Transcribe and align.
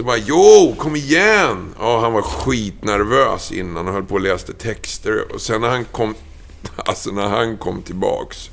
Så 0.00 0.04
bara, 0.04 0.16
jo, 0.16 0.74
kom 0.78 0.96
igen! 0.96 1.74
Ja, 1.78 2.00
han 2.00 2.12
var 2.12 2.22
skitnervös 2.22 3.52
innan 3.52 3.88
och 3.88 3.94
höll 3.94 4.04
på 4.04 4.14
och 4.14 4.20
läste 4.20 4.52
texter. 4.52 5.32
Och 5.34 5.40
sen 5.40 5.60
när 5.60 5.68
han 5.68 5.84
kom, 5.84 6.14
alltså 6.76 7.10
när 7.10 7.28
han 7.28 7.56
kom 7.56 7.82
tillbaks 7.82 8.50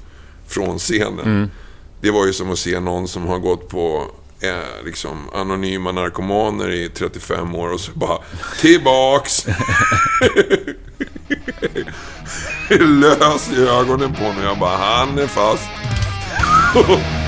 från 0.48 0.80
scenen. 0.80 1.52
Det 2.02 2.12
var 2.12 2.26
ju 2.26 2.34
som 2.34 2.52
att 2.52 2.60
se 2.60 2.80
någon 2.80 3.08
som 3.08 3.28
har 3.28 3.40
gått 3.40 3.70
på 3.70 4.04
eh, 4.42 4.86
liksom 4.86 5.30
anonyma 5.34 5.92
narkomaner 5.92 6.72
i 6.72 6.90
35 6.90 7.56
år 7.56 7.74
och 7.74 7.80
så 7.80 7.92
bara, 7.92 8.18
tillbaks! 8.62 9.46
Lös 12.70 13.52
i 13.52 13.68
ögonen 13.68 14.14
på 14.14 14.24
mig. 14.24 14.44
Jag 14.44 14.60
bara, 14.60 14.78
han 14.78 15.20
är 15.20 15.28
fast. 15.28 15.70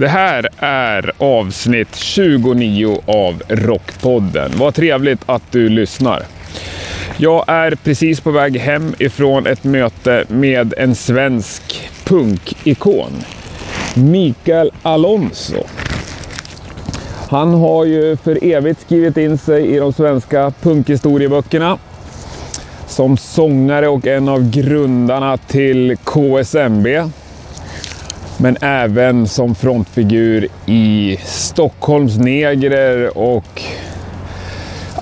Det 0.00 0.08
här 0.08 0.48
är 0.58 1.12
avsnitt 1.18 1.96
29 1.96 3.00
av 3.06 3.42
Rockpodden. 3.48 4.50
Vad 4.54 4.74
trevligt 4.74 5.20
att 5.26 5.42
du 5.52 5.68
lyssnar. 5.68 6.22
Jag 7.16 7.44
är 7.46 7.74
precis 7.74 8.20
på 8.20 8.30
väg 8.30 8.56
hem 8.56 8.94
ifrån 8.98 9.46
ett 9.46 9.64
möte 9.64 10.24
med 10.28 10.74
en 10.76 10.94
svensk 10.94 11.90
punkikon. 12.04 13.12
Mikael 13.96 14.70
Alonso. 14.82 15.64
Han 17.30 17.54
har 17.54 17.84
ju 17.84 18.16
för 18.16 18.44
evigt 18.44 18.80
skrivit 18.80 19.16
in 19.16 19.38
sig 19.38 19.66
i 19.66 19.78
de 19.78 19.92
svenska 19.92 20.52
punkhistorieböckerna. 20.62 21.78
Som 22.86 23.16
sångare 23.16 23.88
och 23.88 24.06
en 24.06 24.28
av 24.28 24.50
grundarna 24.50 25.36
till 25.36 25.96
KSMB 26.04 26.86
men 28.42 28.56
även 28.60 29.28
som 29.28 29.54
frontfigur 29.54 30.48
i 30.66 31.18
Stockholms 31.24 32.18
Negrer 32.18 33.18
och 33.18 33.62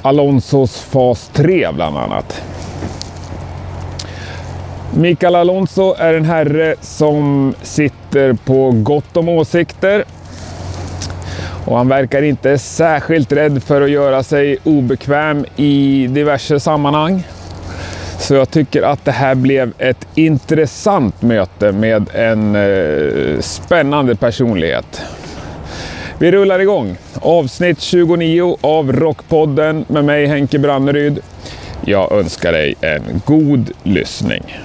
Alonsos 0.03 0.81
Fas 0.81 1.31
3 1.33 1.69
bland 1.75 1.99
annat. 1.99 2.43
Mikael 4.97 5.35
Alonso 5.35 5.95
är 5.99 6.15
en 6.15 6.25
herre 6.25 6.75
som 6.81 7.55
sitter 7.63 8.33
på 8.33 8.71
gott 8.71 9.17
om 9.17 9.29
åsikter. 9.29 10.05
Och 11.65 11.77
han 11.77 11.89
verkar 11.89 12.23
inte 12.23 12.59
särskilt 12.59 13.33
rädd 13.33 13.63
för 13.63 13.83
att 13.83 13.91
göra 13.91 14.23
sig 14.23 14.59
obekväm 14.65 15.47
i 15.57 16.07
diverse 16.07 16.61
sammanhang. 16.61 17.25
Så 18.19 18.35
jag 18.35 18.51
tycker 18.51 18.83
att 18.83 19.05
det 19.05 19.13
här 19.13 19.35
blev 19.35 19.73
ett 19.79 20.07
intressant 20.15 21.23
möte 21.23 21.73
med 21.73 22.11
en 22.15 22.57
eh, 22.57 23.41
spännande 23.41 24.17
personlighet. 24.17 25.03
Vi 26.19 26.33
rullar 26.33 26.59
igång. 26.59 26.97
Avsnitt 27.21 27.81
29 27.81 28.59
av 28.61 28.93
Rockpodden 28.93 29.85
med 29.89 30.05
mig 30.05 30.27
Henke 30.27 30.59
Branneryd. 30.59 31.19
Jag 31.85 32.13
önskar 32.13 32.53
dig 32.53 32.75
en 32.81 33.03
god 33.25 33.71
lyssning. 33.83 34.57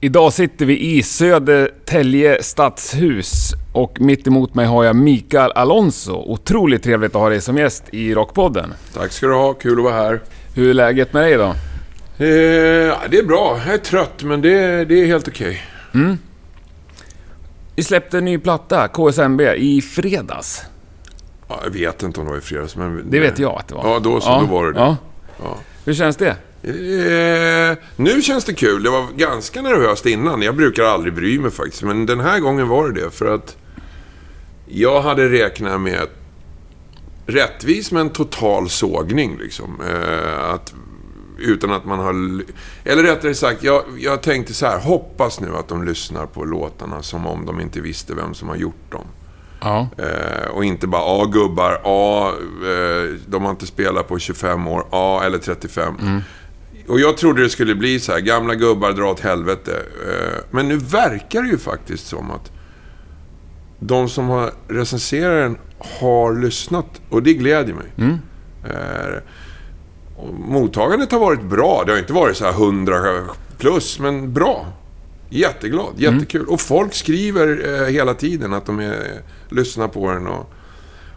Idag 0.00 0.32
sitter 0.32 0.66
vi 0.66 0.96
i 0.96 1.02
Södertälje 1.02 2.42
stadshus 2.42 3.54
och 3.72 4.00
mitt 4.00 4.26
emot 4.26 4.54
mig 4.54 4.66
har 4.66 4.84
jag 4.84 4.96
Mikael 4.96 5.52
Alonso. 5.52 6.12
Otroligt 6.12 6.82
trevligt 6.82 7.14
att 7.14 7.20
ha 7.20 7.28
dig 7.28 7.40
som 7.40 7.56
gäst 7.56 7.84
i 7.90 8.14
Rockpodden. 8.14 8.74
Tack 8.94 9.12
ska 9.12 9.26
du 9.26 9.34
ha, 9.34 9.52
kul 9.52 9.78
att 9.78 9.84
vara 9.84 9.94
här. 9.94 10.20
Hur 10.54 10.70
är 10.70 10.74
läget 10.74 11.12
med 11.12 11.22
dig 11.22 11.36
då? 11.36 11.54
Eh, 12.18 12.28
ja, 12.28 12.98
det 13.10 13.18
är 13.18 13.24
bra. 13.26 13.60
Jag 13.66 13.74
är 13.74 13.78
trött, 13.78 14.22
men 14.22 14.42
det, 14.42 14.84
det 14.84 15.02
är 15.02 15.06
helt 15.06 15.28
okej. 15.28 15.62
Vi 17.76 17.82
släppte 17.84 18.18
en 18.18 18.24
ny 18.24 18.38
platta, 18.38 18.88
KSMB, 18.88 19.40
i 19.40 19.82
fredags. 19.82 20.62
Ja, 21.48 21.60
jag 21.64 21.70
vet 21.70 22.02
inte 22.02 22.20
om 22.20 22.26
det 22.26 22.32
var 22.32 22.38
i 22.38 22.42
fredags, 22.42 22.76
men... 22.76 23.10
Det 23.10 23.20
vet 23.20 23.38
jag 23.38 23.58
att 23.58 23.68
det 23.68 23.74
var. 23.74 23.90
Ja, 23.90 23.98
då 23.98 24.20
så. 24.20 24.40
Då 24.40 24.46
var 24.46 24.66
det 24.66 24.72
det. 24.72 24.78
Ja. 24.78 24.96
Ja. 25.42 25.56
Hur 25.84 25.94
känns 25.94 26.16
det? 26.16 26.36
Eh, 26.62 27.78
nu 27.96 28.22
känns 28.22 28.44
det 28.44 28.54
kul. 28.54 28.82
Det 28.82 28.90
var 28.90 29.06
ganska 29.16 29.62
nervöst 29.62 30.06
innan. 30.06 30.42
Jag 30.42 30.56
brukar 30.56 30.84
aldrig 30.84 31.14
bry 31.14 31.38
mig 31.38 31.50
faktiskt. 31.50 31.82
Men 31.82 32.06
den 32.06 32.20
här 32.20 32.40
gången 32.40 32.68
var 32.68 32.88
det 32.88 33.00
det. 33.00 33.10
För 33.10 33.34
att 33.34 33.56
jag 34.66 35.02
hade 35.02 35.28
räknat 35.28 35.80
med 35.80 36.06
rättvis 37.26 37.92
men 37.92 38.10
total 38.10 38.68
sågning. 38.68 39.38
Liksom. 39.38 39.80
Eh, 39.80 40.50
att, 40.50 40.74
utan 41.38 41.72
att 41.72 41.84
man 41.84 41.98
har... 41.98 42.42
Eller 42.84 43.02
rättare 43.02 43.34
sagt, 43.34 43.62
jag, 43.62 43.84
jag 43.98 44.22
tänkte 44.22 44.54
så 44.54 44.66
här. 44.66 44.78
Hoppas 44.78 45.40
nu 45.40 45.56
att 45.56 45.68
de 45.68 45.84
lyssnar 45.84 46.26
på 46.26 46.44
låtarna 46.44 47.02
som 47.02 47.26
om 47.26 47.46
de 47.46 47.60
inte 47.60 47.80
visste 47.80 48.14
vem 48.14 48.34
som 48.34 48.48
har 48.48 48.56
gjort 48.56 48.92
dem. 48.92 49.04
Ja. 49.60 49.88
Eh, 49.98 50.50
och 50.50 50.64
inte 50.64 50.86
bara, 50.86 51.02
ja 51.02 51.24
gubbar, 51.24 51.80
ja 51.84 52.28
eh, 52.62 53.14
de 53.26 53.42
har 53.42 53.50
inte 53.50 53.66
spelat 53.66 54.08
på 54.08 54.18
25 54.18 54.66
år, 54.66 54.86
ja 54.90 55.22
eller 55.24 55.38
35. 55.38 55.94
Och 56.90 57.00
jag 57.00 57.16
trodde 57.16 57.42
det 57.42 57.50
skulle 57.50 57.74
bli 57.74 58.00
så 58.00 58.12
här, 58.12 58.20
gamla 58.20 58.54
gubbar 58.54 58.92
dra 58.92 59.10
åt 59.10 59.20
helvete. 59.20 59.82
Eh, 60.08 60.38
men 60.50 60.68
nu 60.68 60.76
verkar 60.76 61.42
det 61.42 61.48
ju 61.48 61.58
faktiskt 61.58 62.06
som 62.06 62.30
att 62.30 62.52
de 63.78 64.08
som 64.08 64.28
har 64.28 64.52
recenserat 64.68 65.34
den 65.34 65.58
har 66.00 66.34
lyssnat. 66.34 67.00
Och 67.08 67.22
det 67.22 67.34
glädjer 67.34 67.74
mig. 67.74 67.86
Eh, 68.64 69.16
och 70.16 70.34
mottagandet 70.34 71.12
har 71.12 71.18
varit 71.18 71.42
bra. 71.42 71.82
Det 71.86 71.92
har 71.92 71.98
inte 71.98 72.12
varit 72.12 72.36
så 72.36 72.44
här 72.44 72.52
100 72.52 72.94
plus, 73.58 73.98
men 73.98 74.32
bra. 74.32 74.66
Jätteglad, 75.28 75.94
jättekul. 75.96 76.46
Och 76.46 76.60
folk 76.60 76.94
skriver 76.94 77.80
eh, 77.80 77.86
hela 77.86 78.14
tiden 78.14 78.52
att 78.52 78.66
de 78.66 78.80
är, 78.80 79.22
lyssnar 79.48 79.88
på 79.88 80.10
den 80.10 80.26
och 80.26 80.52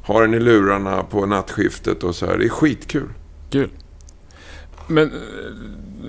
har 0.04 0.22
den 0.22 0.34
i 0.34 0.40
lurarna 0.40 1.04
på 1.04 1.26
nattskiftet 1.26 2.04
och 2.04 2.16
så 2.16 2.26
här. 2.26 2.38
Det 2.38 2.46
är 2.46 2.50
skitkul. 2.50 3.10
Kul. 3.50 3.70
Men, 4.88 5.04
eh, 5.04 5.12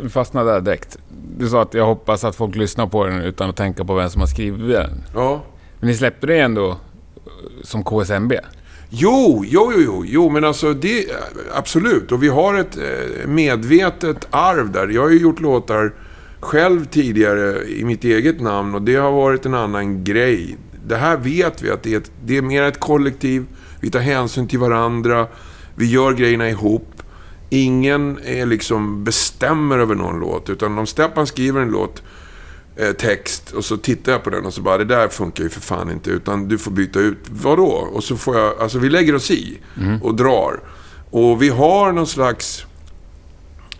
du 0.02 0.10
fastnade 0.10 0.52
där 0.52 0.60
direkt. 0.60 0.98
Du 1.38 1.48
sa 1.48 1.62
att 1.62 1.74
jag 1.74 1.86
hoppas 1.86 2.24
att 2.24 2.36
folk 2.36 2.56
lyssnar 2.56 2.86
på 2.86 3.06
den 3.06 3.20
utan 3.20 3.50
att 3.50 3.56
tänka 3.56 3.84
på 3.84 3.94
vem 3.94 4.10
som 4.10 4.20
har 4.20 4.28
skrivit 4.28 4.70
den. 4.70 5.04
Ja. 5.14 5.42
Men 5.80 5.88
ni 5.88 5.94
släppte 5.94 6.26
det 6.26 6.38
ändå 6.38 6.70
eh, 6.70 6.76
som 7.62 7.84
KSMB? 7.84 8.32
Jo, 8.88 9.44
jo, 9.46 9.72
jo, 9.76 9.82
jo, 9.84 10.04
jo, 10.06 10.30
men 10.30 10.44
alltså 10.44 10.74
det... 10.74 11.06
Absolut. 11.54 12.12
Och 12.12 12.22
vi 12.22 12.28
har 12.28 12.54
ett 12.54 12.76
eh, 12.76 13.26
medvetet 13.26 14.28
arv 14.30 14.70
där. 14.70 14.88
Jag 14.88 15.02
har 15.02 15.10
ju 15.10 15.18
gjort 15.18 15.40
låtar 15.40 15.92
själv 16.40 16.84
tidigare 16.84 17.64
i 17.64 17.84
mitt 17.84 18.04
eget 18.04 18.40
namn 18.40 18.74
och 18.74 18.82
det 18.82 18.96
har 18.96 19.12
varit 19.12 19.46
en 19.46 19.54
annan 19.54 20.04
grej. 20.04 20.56
Det 20.86 20.96
här 20.96 21.16
vet 21.16 21.62
vi 21.62 21.70
att 21.70 21.82
det 21.82 21.94
är, 21.94 21.98
ett, 21.98 22.10
det 22.24 22.36
är 22.36 22.42
mer 22.42 22.62
ett 22.62 22.80
kollektiv. 22.80 23.46
Vi 23.80 23.90
tar 23.90 24.00
hänsyn 24.00 24.48
till 24.48 24.58
varandra. 24.58 25.26
Vi 25.74 25.86
gör 25.86 26.12
grejerna 26.12 26.48
ihop. 26.48 26.93
Ingen 27.54 28.18
är 28.24 28.46
liksom 28.46 29.04
bestämmer 29.04 29.78
över 29.78 29.94
någon 29.94 30.20
låt. 30.20 30.50
Utan 30.50 30.78
om 30.78 30.86
Steppan 30.86 31.26
skriver 31.26 31.60
en 31.60 31.70
låt, 31.70 32.02
eh, 32.76 32.92
text, 32.92 33.50
och 33.50 33.64
så 33.64 33.76
tittar 33.76 34.12
jag 34.12 34.24
på 34.24 34.30
den 34.30 34.46
och 34.46 34.54
så 34.54 34.60
bara, 34.62 34.78
det 34.78 34.84
där 34.84 35.08
funkar 35.08 35.44
ju 35.44 35.50
för 35.50 35.60
fan 35.60 35.90
inte. 35.90 36.10
Utan 36.10 36.48
du 36.48 36.58
får 36.58 36.70
byta 36.70 36.98
ut, 36.98 37.18
vadå? 37.30 37.88
Och 37.92 38.04
så 38.04 38.16
får 38.16 38.36
jag, 38.36 38.60
alltså 38.60 38.78
vi 38.78 38.90
lägger 38.90 39.14
oss 39.14 39.30
i 39.30 39.58
och 40.02 40.14
drar. 40.14 40.60
Och 41.10 41.42
vi 41.42 41.48
har 41.48 41.92
någon 41.92 42.06
slags 42.06 42.66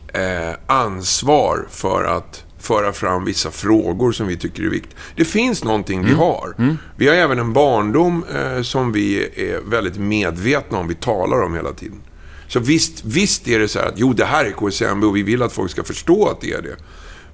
eh, 0.09 0.55
ansvar 0.67 1.67
för 1.71 2.05
att 2.05 2.45
föra 2.59 2.93
fram 2.93 3.25
vissa 3.25 3.51
frågor 3.51 4.13
som 4.13 4.27
vi 4.27 4.37
tycker 4.37 4.63
är 4.63 4.71
viktiga. 4.71 4.99
Det 5.17 5.25
finns 5.25 5.65
någonting 5.65 6.05
vi 6.05 6.13
har. 6.13 6.55
Vi 6.97 7.09
har 7.09 7.15
även 7.15 7.39
en 7.39 7.53
barndom 7.53 8.25
eh, 8.35 8.63
som 8.63 8.93
vi 8.93 9.25
är 9.37 9.71
väldigt 9.71 9.97
medvetna 9.97 10.79
om, 10.79 10.89
vi 10.89 10.95
talar 10.95 11.43
om 11.43 11.55
hela 11.55 11.73
tiden. 11.73 12.01
Så 12.49 12.61
visst, 12.61 13.05
visst 13.05 13.49
är 13.49 13.59
det 13.59 13.69
så 13.69 13.79
här 13.79 13.87
att 13.87 13.95
jo, 13.97 14.13
det 14.13 14.25
här 14.25 14.45
är 14.45 14.51
KSMB 14.51 15.05
och 15.07 15.17
vi 15.17 15.23
vill 15.23 15.43
att 15.43 15.53
folk 15.53 15.71
ska 15.71 15.85
förstå 15.85 16.29
att 16.29 16.41
det 16.41 16.53
är 16.53 16.63
det. 16.63 16.77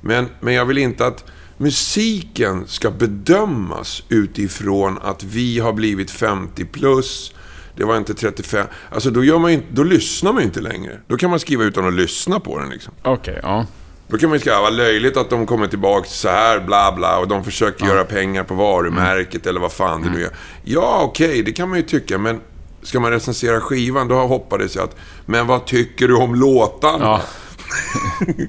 Men, 0.01 0.29
men 0.41 0.55
jag 0.55 0.65
vill 0.65 0.79
inte 0.79 1.07
att 1.07 1.25
musiken 1.57 2.67
ska 2.67 2.91
bedömas 2.91 4.03
utifrån 4.09 4.99
att 5.03 5.23
vi 5.23 5.59
har 5.59 5.73
blivit 5.73 6.11
50 6.11 6.65
plus. 6.65 7.35
Det 7.77 7.85
var 7.85 7.97
inte 7.97 8.15
35. 8.15 8.67
Alltså 8.91 9.11
då, 9.11 9.25
gör 9.25 9.39
man 9.39 9.51
inte- 9.51 9.67
då 9.71 9.83
lyssnar 9.83 10.33
man 10.33 10.43
ju 10.43 10.47
inte 10.47 10.61
längre. 10.61 11.01
Då 11.07 11.17
kan 11.17 11.31
man 11.31 11.41
skriva 11.41 11.65
utan 11.65 11.87
att 11.87 11.95
lyssna 11.95 12.41
på 12.41 12.59
den 12.59 12.69
liksom. 12.71 12.95
Okej, 13.03 13.41
ja. 13.43 13.67
Då 14.09 14.19
kan 14.19 14.29
man 14.29 14.37
ju 14.37 14.41
skriva, 14.41 14.61
vad 14.61 14.73
löjligt 14.77 15.17
att 15.17 15.31
de 15.31 15.47
kommer 15.47 15.67
tillbaka 15.67 16.09
så 16.09 16.29
här, 16.29 16.61
bla 16.61 16.93
bla, 16.97 17.19
och 17.19 17.29
de 17.29 17.45
försöker 17.45 17.87
göra 17.87 18.05
pengar 18.05 18.45
på 18.45 18.55
varumärket 18.55 19.47
eller 19.47 19.61
vad 19.61 19.73
fan 19.73 20.03
det 20.03 20.11
nu 20.11 20.25
är. 20.25 20.31
Ja, 20.65 21.01
okej, 21.05 21.43
det 21.43 21.53
kan 21.53 21.69
man 21.69 21.79
ju 21.79 21.85
tycka, 21.85 22.19
men 22.19 22.41
ska 22.83 23.01
man 23.01 23.11
recensera 23.11 23.61
skivan, 23.61 24.09
då 24.09 24.15
hoppades 24.15 24.77
jag 24.77 24.85
att, 24.85 24.97
men 25.27 25.47
vad 25.47 25.65
tycker 25.67 26.09
du 26.09 26.15
om 26.17 26.35
låtarna? 26.35 27.05
ja. 27.05 27.21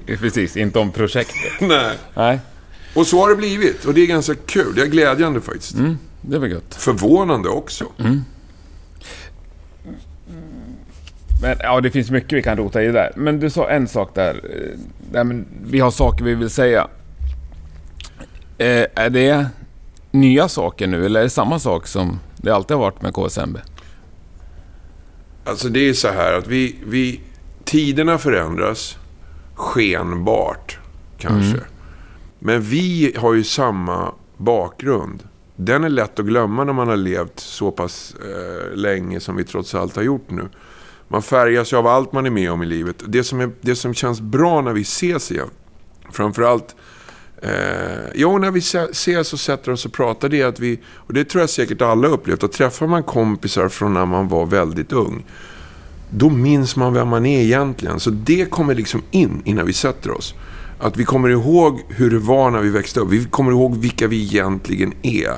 Precis, 0.18 0.56
inte 0.56 0.78
om 0.78 0.90
projektet. 0.92 1.36
Nej. 1.60 1.96
Nej, 2.14 2.38
Och 2.94 3.06
så 3.06 3.20
har 3.20 3.28
det 3.30 3.36
blivit, 3.36 3.84
och 3.84 3.94
det 3.94 4.00
är 4.00 4.06
ganska 4.06 4.34
kul. 4.34 4.74
Det 4.74 4.82
är 4.82 4.86
glädjande 4.86 5.40
faktiskt. 5.40 5.76
det 6.20 6.36
är 6.36 6.40
väl 6.40 6.50
gött. 6.50 6.74
Förvånande 6.74 7.48
också. 7.48 7.84
Men, 11.42 11.56
ja, 11.60 11.80
det 11.80 11.90
finns 11.90 12.10
mycket 12.10 12.32
vi 12.32 12.42
kan 12.42 12.56
rota 12.56 12.82
i 12.82 12.88
där. 12.92 13.12
Men 13.16 13.40
du 13.40 13.50
sa 13.50 13.68
en 13.70 13.88
sak 13.88 14.14
där. 14.14 14.34
eh, 14.34 14.78
Nej, 15.12 15.24
men 15.24 15.46
vi 15.64 15.80
har 15.80 15.90
saker 15.90 16.24
vi 16.24 16.34
vill 16.34 16.50
säga. 16.50 16.88
Eh, 18.58 18.84
är 18.94 19.10
det 19.10 19.46
nya 20.10 20.48
saker 20.48 20.86
nu 20.86 21.06
eller 21.06 21.20
är 21.20 21.24
det 21.24 21.30
samma 21.30 21.58
sak 21.58 21.86
som 21.86 22.18
det 22.36 22.50
alltid 22.50 22.76
har 22.76 22.84
varit 22.84 23.02
med 23.02 23.14
KSMB? 23.14 23.58
Alltså 25.44 25.68
det 25.68 25.88
är 25.88 25.92
så 25.92 26.08
här 26.08 26.32
att 26.32 26.46
vi, 26.46 26.76
vi 26.86 27.20
tiderna 27.64 28.18
förändras 28.18 28.98
skenbart 29.54 30.78
kanske. 31.18 31.56
Mm. 31.58 31.64
Men 32.38 32.62
vi 32.62 33.14
har 33.16 33.34
ju 33.34 33.44
samma 33.44 34.14
bakgrund. 34.36 35.22
Den 35.56 35.84
är 35.84 35.88
lätt 35.88 36.18
att 36.18 36.26
glömma 36.26 36.64
när 36.64 36.72
man 36.72 36.88
har 36.88 36.96
levt 36.96 37.40
så 37.40 37.70
pass 37.70 38.14
eh, 38.20 38.76
länge 38.76 39.20
som 39.20 39.36
vi 39.36 39.44
trots 39.44 39.74
allt 39.74 39.96
har 39.96 40.02
gjort 40.02 40.30
nu. 40.30 40.48
Man 41.08 41.22
färgas 41.22 41.72
ju 41.72 41.76
av 41.76 41.86
allt 41.86 42.12
man 42.12 42.26
är 42.26 42.30
med 42.30 42.52
om 42.52 42.62
i 42.62 42.66
livet. 42.66 43.02
Det 43.06 43.24
som, 43.24 43.40
är, 43.40 43.50
det 43.60 43.76
som 43.76 43.94
känns 43.94 44.20
bra 44.20 44.60
när 44.60 44.72
vi 44.72 44.80
ses 44.80 45.32
igen, 45.32 45.50
framförallt 46.10 46.76
Eh, 47.42 48.10
jo, 48.14 48.38
när 48.38 48.50
vi 48.50 48.58
ses 48.90 49.32
och 49.32 49.40
sätter 49.40 49.72
oss 49.72 49.86
och 49.86 49.92
pratar, 49.92 50.28
det 50.28 50.40
är 50.40 50.46
att 50.46 50.60
vi, 50.60 50.80
och 50.94 51.14
det 51.14 51.24
tror 51.24 51.40
jag 51.40 51.50
säkert 51.50 51.82
alla 51.82 52.08
upplevt, 52.08 52.42
att 52.42 52.52
träffar 52.52 52.86
man 52.86 53.02
kompisar 53.02 53.68
från 53.68 53.94
när 53.94 54.06
man 54.06 54.28
var 54.28 54.46
väldigt 54.46 54.92
ung, 54.92 55.24
då 56.10 56.30
minns 56.30 56.76
man 56.76 56.94
vem 56.94 57.08
man 57.08 57.26
är 57.26 57.42
egentligen. 57.42 58.00
Så 58.00 58.10
det 58.10 58.50
kommer 58.50 58.74
liksom 58.74 59.02
in 59.10 59.42
innan 59.44 59.66
vi 59.66 59.72
sätter 59.72 60.10
oss. 60.10 60.34
Att 60.78 60.96
vi 60.96 61.04
kommer 61.04 61.28
ihåg 61.28 61.80
hur 61.88 62.10
det 62.10 62.18
var 62.18 62.50
när 62.50 62.60
vi 62.60 62.70
växte 62.70 63.00
upp. 63.00 63.08
Vi 63.10 63.24
kommer 63.24 63.52
ihåg 63.52 63.76
vilka 63.76 64.06
vi 64.06 64.22
egentligen 64.22 64.92
är. 65.02 65.32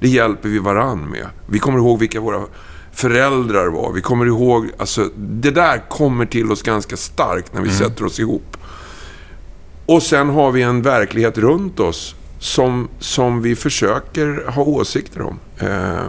Det 0.00 0.08
hjälper 0.08 0.48
vi 0.48 0.58
varann 0.58 1.10
med. 1.10 1.26
Vi 1.46 1.58
kommer 1.58 1.78
ihåg 1.78 1.98
vilka 1.98 2.20
våra 2.20 2.42
föräldrar 2.92 3.66
var. 3.66 3.92
Vi 3.92 4.00
kommer 4.00 4.26
ihåg, 4.26 4.70
alltså 4.78 5.10
det 5.16 5.50
där 5.50 5.88
kommer 5.88 6.26
till 6.26 6.52
oss 6.52 6.62
ganska 6.62 6.96
starkt 6.96 7.54
när 7.54 7.60
vi 7.60 7.68
mm. 7.68 7.78
sätter 7.78 8.04
oss 8.04 8.20
ihop. 8.20 8.56
Och 9.86 10.02
sen 10.02 10.28
har 10.28 10.52
vi 10.52 10.62
en 10.62 10.82
verklighet 10.82 11.38
runt 11.38 11.80
oss 11.80 12.14
som, 12.38 12.88
som 12.98 13.42
vi 13.42 13.56
försöker 13.56 14.50
ha 14.50 14.62
åsikter 14.62 15.22
om. 15.22 15.38
Eh, 15.58 16.08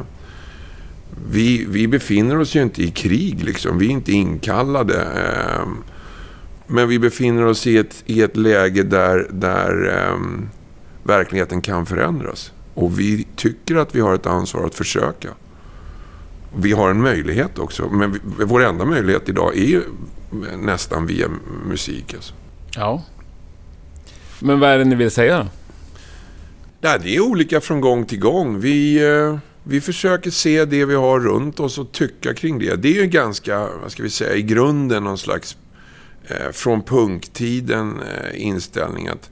vi, 1.30 1.66
vi 1.70 1.88
befinner 1.88 2.40
oss 2.40 2.56
ju 2.56 2.62
inte 2.62 2.84
i 2.84 2.92
krig, 2.92 3.44
liksom. 3.44 3.78
vi 3.78 3.86
är 3.86 3.92
inte 3.92 4.12
inkallade. 4.12 5.02
Eh, 5.02 5.68
men 6.68 6.88
vi 6.88 7.00
befinner 7.00 7.46
oss 7.46 7.68
i 7.68 7.78
ett, 7.78 8.04
i 8.06 8.22
ett 8.22 8.38
läge 8.38 8.84
där, 8.84 9.28
där 9.32 9.98
eh, 9.98 10.20
verkligheten 11.04 11.62
kan 11.62 11.86
förändras. 11.86 12.52
Och 12.74 13.00
vi 13.00 13.28
tycker 13.36 13.76
att 13.76 13.96
vi 13.96 14.00
har 14.00 14.16
ett 14.16 14.26
ansvar 14.26 14.66
att 14.66 14.76
försöka. 14.76 15.30
Vi 16.56 16.72
har 16.72 16.90
en 16.90 17.02
möjlighet 17.02 17.60
också, 17.60 17.90
men 17.90 18.12
vi, 18.12 18.20
vår 18.46 18.64
enda 18.64 18.86
möjlighet 18.86 19.30
idag 19.30 19.58
är 19.58 19.66
ju 19.66 19.82
nästan 20.58 21.06
via 21.06 21.28
musik. 21.66 22.14
Alltså. 22.14 22.34
Ja. 22.76 23.04
Men 24.40 24.60
vad 24.60 24.70
är 24.70 24.78
det 24.78 24.86
ni 24.86 24.96
vill 24.96 25.12
säga 25.12 25.38
då? 25.38 25.48
Det 26.80 27.16
är 27.16 27.22
olika 27.22 27.62
från 27.62 27.82
gång 27.82 28.06
till 28.06 28.20
gång. 28.20 28.60
Vi, 28.60 29.08
eh, 29.08 29.38
vi 29.64 29.82
försöker 29.82 30.32
se 30.32 30.66
det 30.66 30.86
vi 30.86 30.96
har 30.96 31.20
runt 31.20 31.60
oss 31.60 31.78
och 31.78 31.92
tycka 31.92 32.34
kring 32.34 32.60
det. 32.60 32.76
Det 32.76 32.88
är 32.88 33.02
ju 33.02 33.08
ganska, 33.08 33.68
vad 33.82 33.92
ska 33.92 34.04
vi 34.04 34.10
säga, 34.10 34.36
i 34.36 34.42
grunden 34.42 35.04
någon 35.04 35.18
slags 35.18 35.58
eh, 36.28 36.52
från 36.52 36.82
punktiden 36.82 38.00
eh, 38.00 38.46
inställning 38.46 39.08
att 39.08 39.30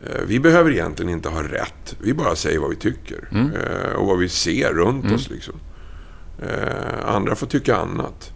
eh, 0.00 0.22
vi 0.26 0.40
behöver 0.40 0.70
egentligen 0.70 1.12
inte 1.12 1.28
ha 1.28 1.42
rätt. 1.42 1.96
Vi 2.02 2.14
bara 2.14 2.36
säger 2.36 2.58
vad 2.58 2.70
vi 2.70 2.76
tycker. 2.76 3.28
Mm. 3.30 3.50
Och 3.96 4.06
vad 4.06 4.18
vi 4.18 4.28
ser 4.28 4.72
runt 4.72 5.04
mm. 5.04 5.14
oss. 5.14 5.30
Liksom. 5.30 5.54
Andra 7.04 7.34
får 7.34 7.46
tycka 7.46 7.76
annat. 7.76 8.32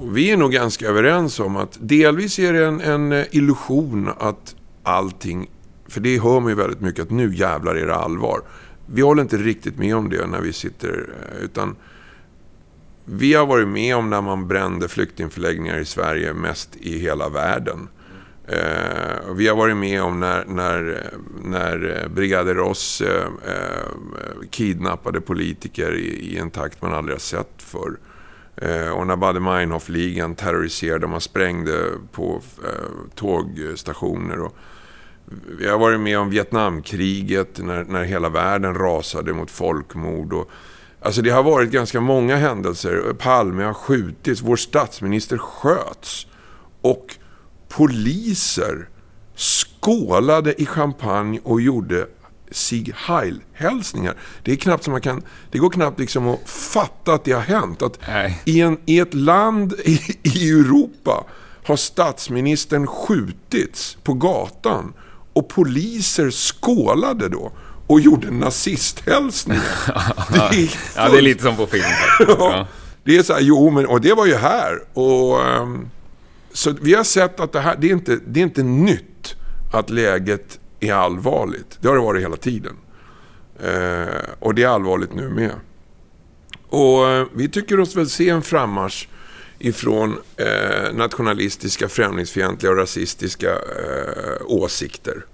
Och 0.00 0.16
vi 0.16 0.30
är 0.30 0.36
nog 0.36 0.52
ganska 0.52 0.86
överens 0.86 1.40
om 1.40 1.56
att 1.56 1.78
delvis 1.80 2.38
är 2.38 2.52
det 2.52 2.66
en, 2.66 2.80
en 2.80 3.12
eh, 3.12 3.24
illusion 3.30 4.10
att 4.18 4.54
allting, 4.82 5.50
för 5.88 6.00
det 6.00 6.20
hör 6.22 6.40
man 6.40 6.48
ju 6.48 6.54
väldigt 6.54 6.80
mycket 6.80 7.02
att 7.02 7.10
nu 7.10 7.34
jävlar 7.34 7.74
är 7.74 7.86
det 7.86 7.94
allvar. 7.94 8.40
Vi 8.86 9.02
håller 9.02 9.22
inte 9.22 9.36
riktigt 9.36 9.78
med 9.78 9.96
om 9.96 10.10
det 10.10 10.26
när 10.26 10.40
vi 10.40 10.52
sitter, 10.52 10.88
eh, 10.88 11.44
utan 11.44 11.76
vi 13.04 13.34
har 13.34 13.46
varit 13.46 13.68
med 13.68 13.96
om 13.96 14.10
när 14.10 14.20
man 14.20 14.48
brände 14.48 14.88
flyktingförläggningar 14.88 15.78
i 15.78 15.84
Sverige 15.84 16.34
mest 16.34 16.76
i 16.76 16.98
hela 16.98 17.28
världen. 17.28 17.88
Eh, 18.48 19.34
vi 19.34 19.48
har 19.48 19.56
varit 19.56 19.76
med 19.76 20.02
om 20.02 20.20
när, 20.20 20.44
när, 20.44 20.92
eh, 20.92 21.18
när 21.44 22.08
Brigade 22.08 22.54
Ross 22.54 23.00
eh, 23.00 23.24
eh, 23.24 24.48
kidnappade 24.50 25.20
politiker 25.20 25.94
i, 25.94 26.34
i, 26.34 26.38
en 26.38 26.50
takt 26.50 26.82
man 26.82 26.94
aldrig 26.94 27.14
har 27.14 27.20
sett 27.20 27.62
förr. 27.62 27.98
Eh, 28.62 28.90
och 28.90 29.06
när 29.06 29.16
Baader-Meinhof-ligan 29.16 30.34
terroriserade, 30.34 31.06
man 31.06 31.20
sprängde 31.20 31.90
på 32.12 32.40
eh, 32.64 33.14
tågstationer. 33.14 34.40
Och 34.40 34.56
vi 35.58 35.68
har 35.68 35.78
varit 35.78 36.00
med 36.00 36.18
om 36.18 36.30
Vietnamkriget 36.30 37.58
när, 37.58 37.84
när 37.84 38.04
hela 38.04 38.28
världen 38.28 38.74
rasade 38.74 39.32
mot 39.32 39.50
folkmord. 39.50 40.32
Och, 40.32 40.50
alltså 41.00 41.22
det 41.22 41.30
har 41.30 41.42
varit 41.42 41.70
ganska 41.70 42.00
många 42.00 42.36
händelser. 42.36 43.14
Palme 43.18 43.64
har 43.64 43.74
skjutits, 43.74 44.42
vår 44.42 44.56
statsminister 44.56 45.38
sköts. 45.38 46.26
Och 46.80 47.16
poliser 47.68 48.88
skålade 49.36 50.62
i 50.62 50.66
champagne 50.66 51.40
och 51.44 51.60
gjorde 51.60 52.06
Sieg 52.50 52.94
Heil-hälsningar. 52.94 54.14
Det 54.42 54.52
är 54.52 54.56
knappt 54.56 54.84
som 54.84 54.92
man 54.92 55.00
kan... 55.00 55.22
Det 55.50 55.58
går 55.58 55.70
knappt 55.70 56.00
liksom 56.00 56.28
att 56.28 56.50
fatta 56.50 57.12
att 57.12 57.24
det 57.24 57.32
har 57.32 57.40
hänt. 57.40 57.82
Att 57.82 57.98
i, 58.44 58.60
en, 58.60 58.78
I 58.86 58.98
ett 58.98 59.14
land 59.14 59.72
i, 59.84 60.18
i 60.22 60.50
Europa 60.50 61.24
har 61.64 61.76
statsministern 61.76 62.86
skjutits 62.86 63.98
på 64.02 64.14
gatan 64.14 64.92
och 65.32 65.48
poliser 65.48 66.30
skålade 66.30 67.28
då 67.28 67.52
och 67.86 68.00
gjorde 68.00 68.30
nazisthälsningar. 68.30 69.62
det 70.50 70.56
är 70.56 70.78
ja, 70.96 71.08
det 71.08 71.18
är 71.18 71.22
lite 71.22 71.42
som 71.42 71.56
på 71.56 71.66
film. 71.66 71.84
ja. 72.28 72.66
Det 73.04 73.16
är 73.16 73.22
så 73.22 73.32
här, 73.32 73.40
jo 73.40 73.70
men, 73.70 73.86
och 73.86 74.00
det 74.00 74.14
var 74.14 74.26
ju 74.26 74.34
här. 74.34 74.82
Och, 74.92 75.46
um, 75.46 75.90
så 76.52 76.74
vi 76.80 76.94
har 76.94 77.04
sett 77.04 77.40
att 77.40 77.52
det 77.52 77.60
här, 77.60 77.76
det 77.80 77.86
är 77.86 77.92
inte, 77.92 78.18
det 78.26 78.40
är 78.40 78.44
inte 78.44 78.62
nytt 78.62 79.36
att 79.72 79.90
läget 79.90 80.58
är 80.80 80.92
allvarligt. 80.92 81.78
Det 81.80 81.88
har 81.88 81.94
det 81.94 82.02
varit 82.02 82.22
hela 82.22 82.36
tiden. 82.36 82.76
Eh, 83.62 84.34
och 84.38 84.54
det 84.54 84.62
är 84.62 84.68
allvarligt 84.68 85.14
nu 85.14 85.28
med. 85.28 85.52
Och 86.68 87.08
eh, 87.08 87.26
vi 87.34 87.48
tycker 87.48 87.80
oss 87.80 87.96
väl 87.96 88.08
se 88.08 88.28
en 88.28 88.42
frammarsch 88.42 89.08
ifrån 89.58 90.18
eh, 90.36 90.94
nationalistiska, 90.94 91.88
främlingsfientliga 91.88 92.72
och 92.72 92.78
rasistiska 92.78 93.50
eh, 93.50 94.46
åsikter. 94.46 95.24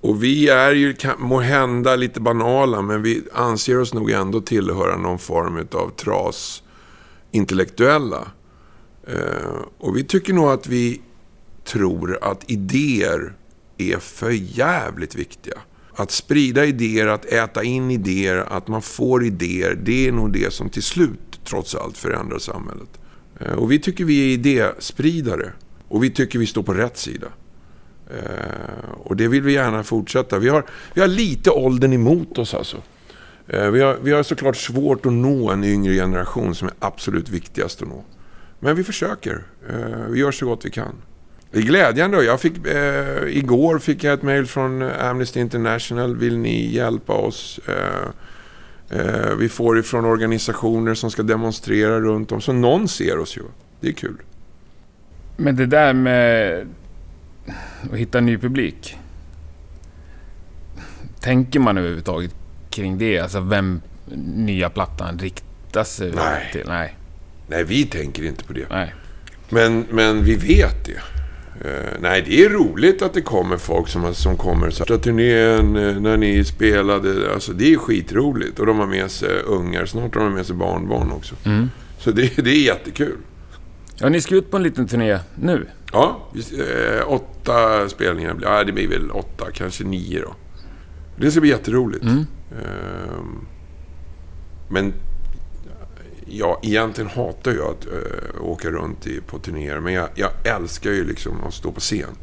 Och 0.00 0.22
vi 0.22 0.48
är 0.48 0.72
ju 0.72 0.96
må 1.18 1.40
hända 1.40 1.96
lite 1.96 2.20
banala, 2.20 2.82
men 2.82 3.02
vi 3.02 3.22
anser 3.32 3.80
oss 3.80 3.94
nog 3.94 4.10
ändå 4.10 4.40
tillhöra 4.40 4.96
någon 4.96 5.18
form 5.18 5.66
av 5.72 5.90
tras 5.90 6.62
intellektuella. 7.30 8.28
Eh, 9.06 9.58
och 9.78 9.96
vi 9.96 10.04
tycker 10.04 10.32
nog 10.32 10.48
att 10.48 10.66
vi 10.66 11.00
tror 11.64 12.18
att 12.22 12.50
idéer 12.50 13.32
är 13.78 13.98
för 13.98 14.30
jävligt 14.30 15.14
viktiga. 15.14 15.58
Att 15.94 16.10
sprida 16.10 16.64
idéer, 16.64 17.06
att 17.06 17.24
äta 17.24 17.62
in 17.64 17.90
idéer, 17.90 18.36
att 18.36 18.68
man 18.68 18.82
får 18.82 19.24
idéer, 19.24 19.78
det 19.82 20.08
är 20.08 20.12
nog 20.12 20.32
det 20.32 20.52
som 20.52 20.68
till 20.68 20.82
slut 20.82 21.40
trots 21.44 21.74
allt 21.74 21.98
förändrar 21.98 22.38
samhället. 22.38 22.88
Eh, 23.40 23.52
och 23.52 23.72
vi 23.72 23.78
tycker 23.78 24.04
vi 24.04 24.20
är 24.20 24.34
idéspridare. 24.34 25.52
Och 25.88 26.04
vi 26.04 26.10
tycker 26.10 26.38
vi 26.38 26.46
står 26.46 26.62
på 26.62 26.74
rätt 26.74 26.96
sida. 26.96 27.26
Eh, 28.10 28.90
och 29.04 29.16
det 29.16 29.28
vill 29.28 29.42
vi 29.42 29.52
gärna 29.52 29.82
fortsätta. 29.82 30.38
Vi 30.38 30.48
har, 30.48 30.64
vi 30.94 31.00
har 31.00 31.08
lite 31.08 31.50
åldern 31.50 31.92
emot 31.92 32.38
oss 32.38 32.54
alltså. 32.54 32.76
Eh, 33.46 33.70
vi 33.70 33.80
har, 33.80 33.98
vi 34.02 34.12
har 34.12 34.22
såklart 34.22 34.56
svårt 34.56 35.06
att 35.06 35.12
nå 35.12 35.50
en 35.50 35.64
yngre 35.64 35.94
generation 35.94 36.54
som 36.54 36.68
är 36.68 36.74
absolut 36.78 37.28
viktigast 37.28 37.82
att 37.82 37.88
nå. 37.88 38.04
Men 38.60 38.76
vi 38.76 38.84
försöker. 38.84 39.44
Vi 40.08 40.18
gör 40.18 40.32
så 40.32 40.46
gott 40.46 40.64
vi 40.64 40.70
kan. 40.70 40.94
Det 41.50 41.58
är 41.58 41.62
glädjande. 41.62 42.24
Jag 42.24 42.40
fick, 42.40 42.66
eh, 42.66 43.36
igår 43.36 43.78
fick 43.78 44.04
jag 44.04 44.14
ett 44.14 44.22
mail 44.22 44.46
från 44.46 44.82
Amnesty 44.82 45.40
International. 45.40 46.16
Vill 46.16 46.38
ni 46.38 46.74
hjälpa 46.74 47.12
oss? 47.12 47.60
Eh, 47.68 48.98
eh, 48.98 49.34
vi 49.38 49.48
får 49.48 49.78
ifrån 49.78 50.04
organisationer 50.04 50.94
som 50.94 51.10
ska 51.10 51.22
demonstrera 51.22 52.00
runt 52.00 52.32
om. 52.32 52.40
Så 52.40 52.52
någon 52.52 52.88
ser 52.88 53.18
oss 53.18 53.36
ju. 53.36 53.42
Det 53.80 53.88
är 53.88 53.92
kul. 53.92 54.16
Men 55.36 55.56
det 55.56 55.66
där 55.66 55.92
med 55.92 56.66
att 57.92 57.98
hitta 57.98 58.20
ny 58.20 58.38
publik. 58.38 58.98
Tänker 61.20 61.60
man 61.60 61.78
överhuvudtaget 61.78 62.34
kring 62.70 62.98
det? 62.98 63.18
Alltså 63.18 63.40
vem 63.40 63.80
nya 64.34 64.70
plattan 64.70 65.18
riktar 65.18 65.84
sig 65.84 66.12
Nej. 66.12 66.48
till? 66.52 66.64
Nej. 66.66 66.96
Nej, 67.46 67.64
vi 67.64 67.84
tänker 67.84 68.24
inte 68.24 68.44
på 68.44 68.52
det. 68.52 68.66
Nej. 68.70 68.94
Men, 69.48 69.86
men 69.90 70.24
vi 70.24 70.36
vet 70.36 70.84
det. 70.84 71.17
Uh, 71.64 71.70
nej, 72.00 72.22
det 72.26 72.44
är 72.44 72.48
roligt 72.48 73.02
att 73.02 73.14
det 73.14 73.22
kommer 73.22 73.56
folk 73.56 73.88
som, 73.88 74.14
som 74.14 74.36
kommer. 74.36 74.70
Första 74.70 74.98
turnén 74.98 75.76
uh, 75.76 76.00
när 76.00 76.16
ni 76.16 76.44
spelade, 76.44 77.32
alltså 77.34 77.52
det 77.52 77.72
är 77.74 77.78
skitroligt. 77.78 78.58
Och 78.58 78.66
de 78.66 78.78
har 78.78 78.86
med 78.86 79.10
sig 79.10 79.40
ungar. 79.46 79.86
Snart 79.86 80.14
har 80.14 80.22
de 80.24 80.34
med 80.34 80.46
sig 80.46 80.56
barnbarn 80.56 81.10
också. 81.12 81.34
Mm. 81.44 81.70
Så 81.98 82.10
det, 82.10 82.36
det 82.36 82.50
är 82.50 82.64
jättekul. 82.64 83.16
Ja, 84.00 84.08
ni 84.08 84.20
ska 84.20 84.34
ut 84.34 84.50
på 84.50 84.56
en 84.56 84.62
liten 84.62 84.86
turné 84.86 85.18
nu. 85.34 85.66
Ja, 85.92 86.28
eh, 86.34 87.12
åtta 87.12 87.88
spelningar. 87.88 88.34
blir- 88.34 88.48
Ja, 88.48 88.64
det 88.64 88.72
blir 88.72 88.88
väl 88.88 89.10
åtta, 89.10 89.44
kanske 89.54 89.84
nio 89.84 90.20
då. 90.20 90.34
Det 91.16 91.30
ska 91.30 91.40
bli 91.40 91.50
jätteroligt. 91.50 92.02
Mm. 92.04 92.16
Ehm, 92.52 93.46
men 94.70 94.92
ja, 96.30 96.60
egentligen 96.62 97.10
hatar 97.10 97.52
jag 97.52 97.70
att 97.70 97.86
eh, 97.86 98.42
åka 98.44 98.68
runt 98.70 99.06
i, 99.06 99.20
på 99.20 99.38
turnéer. 99.38 99.80
Men 99.80 99.92
jag, 99.92 100.08
jag 100.14 100.30
älskar 100.44 100.90
ju 100.90 101.04
liksom 101.04 101.32
att 101.46 101.54
stå 101.54 101.72
på 101.72 101.80
scen. 101.80 102.16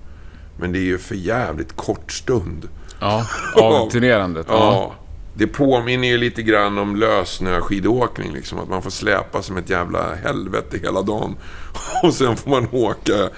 Men 0.60 0.72
det 0.72 0.80
är 0.80 0.84
ju 0.84 0.98
för 0.98 1.16
jävligt 1.16 1.76
kort 1.76 2.12
stund. 2.12 2.70
Ja, 3.00 3.28
av 3.56 3.90
turnerandet. 3.90 4.46
Ja. 4.50 4.96
Det 5.38 5.48
påminner 5.48 6.08
ju 6.08 6.18
lite 6.18 6.42
grann 6.44 6.78
om 6.78 6.96
lössnöskidåkning. 6.96 8.34
Liksom, 8.34 8.60
att 8.60 8.70
man 8.70 8.82
får 8.82 8.90
släpa 8.90 9.42
som 9.42 9.58
ett 9.58 9.70
jävla 9.70 10.16
helvete 10.16 10.78
hela 10.82 11.02
dagen. 11.02 11.36
Och 12.04 12.14
sen 12.14 12.38
får 12.38 12.50
man 12.50 12.68
åka 12.72 13.30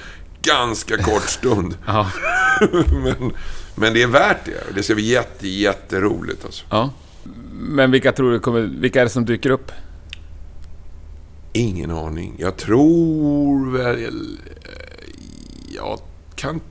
ganska 0.42 0.98
kort 0.98 1.30
stund. 1.30 1.78
Ja. 1.88 2.12
men, 3.04 3.32
men 3.76 3.94
det 3.94 4.02
är 4.04 4.08
värt 4.08 4.46
det. 4.46 4.76
Det 4.76 4.84
ska 4.84 4.96
bli 4.96 5.04
jätte, 5.04 5.48
jätteroligt 5.48 6.46
alltså. 6.46 6.66
ja. 6.70 6.90
Men 7.52 7.92
vilka 7.92 8.12
tror 8.12 8.32
du 8.32 8.40
kommer... 8.40 8.62
Vilka 8.62 9.00
är 9.00 9.04
det 9.04 9.10
som 9.10 9.26
dyker 9.26 9.50
upp? 9.50 9.72
Ingen 11.58 11.92
aning. 11.92 12.36
Jag 12.38 12.58
tror 12.58 13.72
väl... 13.78 14.38
eh, 14.64 15.10
Jag 15.76 16.00
kan... 16.36 16.62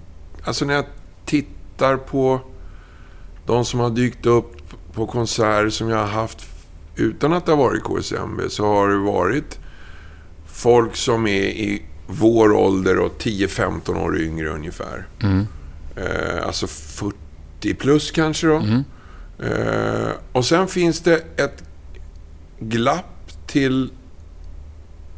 Alltså 0.44 0.64
när 0.64 0.74
jag 0.74 0.84
tittar 1.24 1.96
på 1.96 2.40
de 3.46 3.64
som 3.64 3.80
har 3.80 3.90
dykt 3.90 4.26
upp 4.26 4.52
på 4.92 5.06
konserter 5.06 5.68
som 5.70 5.88
jag 5.88 5.98
har 5.98 6.06
haft 6.06 6.46
utan 6.96 7.32
att 7.32 7.46
det 7.46 7.52
har 7.52 7.58
varit 7.58 7.82
KSMB 7.84 8.40
så 8.48 8.66
har 8.66 8.88
det 8.88 8.96
varit 8.98 9.58
folk 10.46 10.96
som 10.96 11.26
är 11.26 11.42
i 11.44 11.82
vår 12.06 12.52
ålder 12.52 12.98
och 12.98 13.12
10-15 13.18 14.04
år 14.04 14.20
yngre 14.20 14.48
ungefär. 14.48 15.06
Eh, 15.96 16.46
alltså 16.46 16.66
40 16.66 17.74
plus 17.74 18.10
kanske 18.10 18.46
då. 18.46 18.62
Eh, 19.44 20.10
och 20.32 20.44
sen 20.44 20.68
finns 20.68 21.00
det 21.00 21.16
ett 21.36 21.62
glapp 22.60 23.32
till 23.46 23.90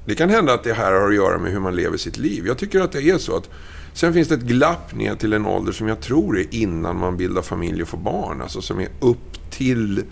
det 0.08 0.14
kan 0.14 0.30
hända 0.30 0.54
att 0.54 0.64
det 0.64 0.72
här 0.72 0.92
har 0.92 1.08
att 1.08 1.14
göra 1.14 1.38
med 1.38 1.52
hur 1.52 1.60
man 1.60 1.76
lever 1.76 1.96
sitt 1.96 2.16
liv. 2.16 2.46
Jag 2.46 2.58
tycker 2.58 2.80
att 2.80 2.92
det 2.92 3.10
är 3.10 3.18
så 3.18 3.36
att 3.36 3.50
sen 3.92 4.12
finns 4.12 4.28
det 4.28 4.34
ett 4.34 4.40
glapp 4.40 4.94
ner 4.94 5.14
till 5.14 5.32
en 5.32 5.46
ålder 5.46 5.72
som 5.72 5.88
jag 5.88 6.00
tror 6.00 6.38
är 6.38 6.46
innan 6.50 6.98
man 6.98 7.16
bildar 7.16 7.42
familj 7.42 7.82
och 7.82 7.88
får 7.88 7.98
barn. 7.98 8.42
Alltså 8.42 8.62
som 8.62 8.80
är 8.80 8.88
upp 9.00 9.50
till 9.50 10.02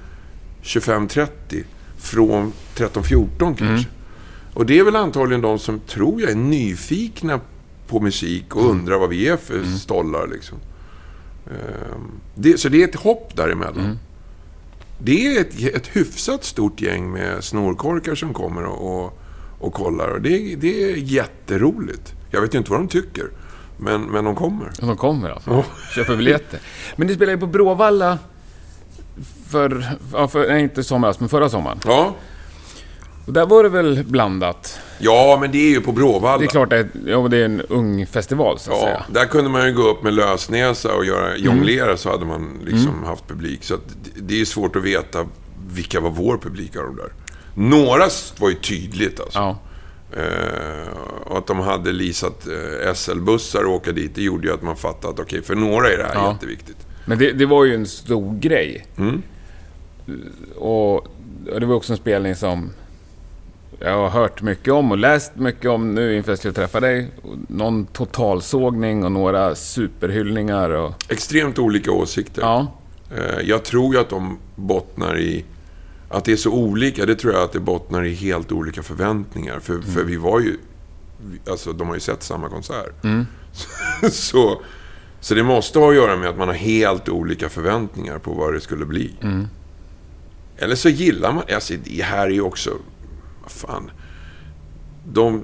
25-30. 0.63 1.29
Från 1.99 2.53
13-14 2.75 3.57
kanske. 3.57 3.89
Och 4.55 4.67
det 4.67 4.79
är 4.79 4.85
väl 4.85 4.97
antagligen 4.97 5.41
de 5.41 5.59
som 5.59 5.81
tror 5.81 6.21
jag 6.21 6.31
är 6.31 6.37
nyfikna 6.37 7.41
på 7.87 8.01
musik 8.01 8.57
och 8.57 8.71
undrar 8.71 8.99
vad 8.99 9.09
vi 9.09 9.29
är 9.29 9.37
för 9.37 9.65
stollar 9.65 10.27
liksom. 10.27 10.59
Ehm, 11.47 12.11
det, 12.35 12.61
så 12.61 12.69
det 12.69 12.83
är 12.83 12.89
ett 12.89 12.95
hopp 12.95 13.37
däremellan. 13.37 13.99
Det 14.99 15.27
är 15.27 15.41
ett, 15.41 15.75
ett 15.75 15.97
hyfsat 15.97 16.45
stort 16.45 16.81
gäng 16.81 17.11
med 17.11 17.45
snorkorkar 17.45 18.15
som 18.15 18.35
kommer 18.35 18.65
och, 18.65 19.05
och, 19.05 19.19
och 19.59 19.73
kollar. 19.75 20.09
Och 20.09 20.21
det, 20.21 20.55
det 20.57 20.83
är 20.85 20.97
jätteroligt. 20.97 22.15
Jag 22.31 22.41
vet 22.41 22.55
ju 22.55 22.59
inte 22.59 22.71
vad 22.71 22.81
de 22.81 22.89
tycker. 22.89 23.25
Men, 23.79 24.03
men 24.03 24.25
de 24.25 24.35
kommer. 24.35 24.73
De 24.81 24.97
kommer 24.97 25.31
alltså. 25.31 25.51
Ja. 25.51 25.65
Köper 25.95 26.17
biljetter. 26.17 26.61
Men 26.97 27.07
ni 27.07 27.15
spelade 27.15 27.33
ju 27.35 27.41
på 27.41 27.47
Bråvalla 27.47 28.19
för, 29.49 29.85
ja, 30.13 30.29
för... 30.29 30.49
Nej, 30.49 30.63
inte 30.63 30.85
somras, 30.85 31.21
men 31.21 31.29
förra 31.29 31.49
sommaren. 31.49 31.81
Ja, 31.87 32.15
Och 33.27 33.33
där 33.33 33.47
var 33.47 33.63
det 33.63 33.69
väl 33.69 34.05
blandat. 34.05 34.81
ja 34.99 35.39
men 35.41 35.53
det 35.53 35.59
är 35.59 35.71
ju 35.71 35.81
på 35.81 35.93
Bråvalla. 35.93 36.39
Det 36.39 36.45
är 36.45 36.49
klart 36.49 36.73
att 36.73 36.87
ja, 37.07 37.29
det 37.31 37.37
är 37.39 37.45
en 37.45 37.61
ung 37.61 38.07
festival, 38.07 38.59
så 38.59 38.71
att 38.73 38.77
Ja, 38.79 38.85
säga. 38.85 39.05
där 39.09 39.27
kunde 39.27 39.51
man 39.51 39.67
ju 39.67 39.75
gå 39.75 39.83
upp 39.83 40.03
med 40.03 40.15
lösnäsa 40.15 40.95
och 40.95 41.05
göra, 41.05 41.37
jonglera 41.37 41.97
så 41.97 42.11
hade 42.11 42.25
man 42.27 42.59
liksom 42.65 43.05
haft 43.05 43.29
publik. 43.29 43.65
Så 43.65 43.75
att 43.75 43.81
det- 44.05 44.21
det 44.21 44.41
är 44.41 44.45
svårt 44.45 44.77
att 44.77 44.83
veta 44.83 45.27
vilka 45.69 46.01
var 46.01 46.11
vår 46.11 46.39
publik 46.39 46.77
av 46.77 46.83
de 46.83 46.97
där. 46.97 47.13
Några 47.59 48.05
var 48.39 48.49
ju 48.49 48.55
tydligt 48.55 49.21
alltså. 49.21 49.39
Ja. 49.39 49.59
Eh, 50.17 50.89
och 51.25 51.39
att 51.39 51.47
de 51.47 51.59
hade 51.59 51.93
leasat 51.93 52.47
eh, 52.47 52.95
SL-bussar 52.95 53.65
och 53.65 53.73
åka 53.75 53.93
dit, 53.93 54.15
det 54.15 54.23
gjorde 54.23 54.49
ju 54.49 54.55
att 54.55 54.63
man 54.63 54.77
fattade 54.77 55.13
att 55.15 55.21
okej, 55.21 55.43
för 55.43 55.55
några 55.55 55.89
är 55.93 55.97
det 55.99 56.05
här 56.05 56.15
Ja. 56.15 56.33
jätteviktigt. 56.33 56.77
Men 57.07 57.19
det, 57.19 57.33
det 57.33 57.47
var 57.47 57.65
ju 57.65 57.75
en 57.75 57.87
stor 57.87 58.39
grej. 58.39 58.87
Mm. 58.99 59.23
Och, 60.57 60.95
och 61.53 61.61
det 61.61 61.67
var 61.67 61.75
också 61.75 61.93
en 61.93 61.97
spelning 61.97 62.35
som 62.35 62.71
jag 63.81 63.93
har 63.99 64.09
hört 64.09 64.43
mycket 64.43 64.73
om 64.75 64.91
och 64.93 64.99
läst 64.99 65.33
mycket 65.37 65.71
om 65.71 65.95
nu 65.95 66.17
inför 66.17 66.31
jag 66.33 66.39
skulle 66.39 66.55
träffa 66.55 66.81
dig. 66.81 67.09
Någon 67.49 67.87
totalsågning 67.87 69.05
och 69.05 69.13
några 69.13 69.55
superhyllningar 69.55 70.71
och... 70.71 70.93
Extremt 71.09 71.59
olika 71.59 71.93
åsikter. 71.93 72.43
Ja. 72.43 72.67
Eh, 73.17 73.41
Jag 73.49 73.65
tror 73.65 73.95
ju 73.95 74.01
att 74.01 74.09
de 74.11 74.39
bottnar 74.55 75.19
i... 75.19 75.45
Att 76.09 76.25
det 76.25 76.33
är 76.33 76.37
så 76.37 76.53
olika, 76.53 77.07
det 77.07 77.15
tror 77.15 77.35
jag 77.35 77.43
att 77.43 77.53
det 77.53 77.61
bottnar 77.61 78.05
i 78.05 78.15
helt 78.15 78.53
olika 78.53 78.83
förväntningar. 78.83 79.61
För, 79.61 79.81
för 79.81 80.05
vi 80.05 80.17
var 80.17 80.41
ju... 80.41 80.57
Alltså, 81.51 81.73
de 81.73 81.89
har 81.89 81.95
ju 81.95 82.01
sett 82.01 82.23
samma 82.23 82.49
konsert. 82.49 82.95
så, 84.13 84.63
så 85.21 85.35
det 85.35 85.43
måste 85.43 85.79
ha 85.79 85.91
att 85.91 85.97
göra 85.97 86.17
med 86.17 86.29
att 86.29 86.39
man 86.39 86.49
har 86.49 86.55
helt 86.55 87.09
olika 87.09 87.49
förväntningar 87.49 88.19
på 88.19 88.33
vad 88.33 88.55
det 88.55 88.61
skulle 88.61 88.87
bli. 88.87 89.13
Eller 90.59 90.75
så 90.75 90.89
gillar 90.89 91.33
man... 91.33 91.45
Alltså, 91.55 91.75
det 91.85 92.03
här 92.03 92.27
är 92.27 92.31
ju 92.31 92.41
också... 92.41 92.71
Vad 93.43 93.51
fan. 93.51 93.91
De, 95.13 95.43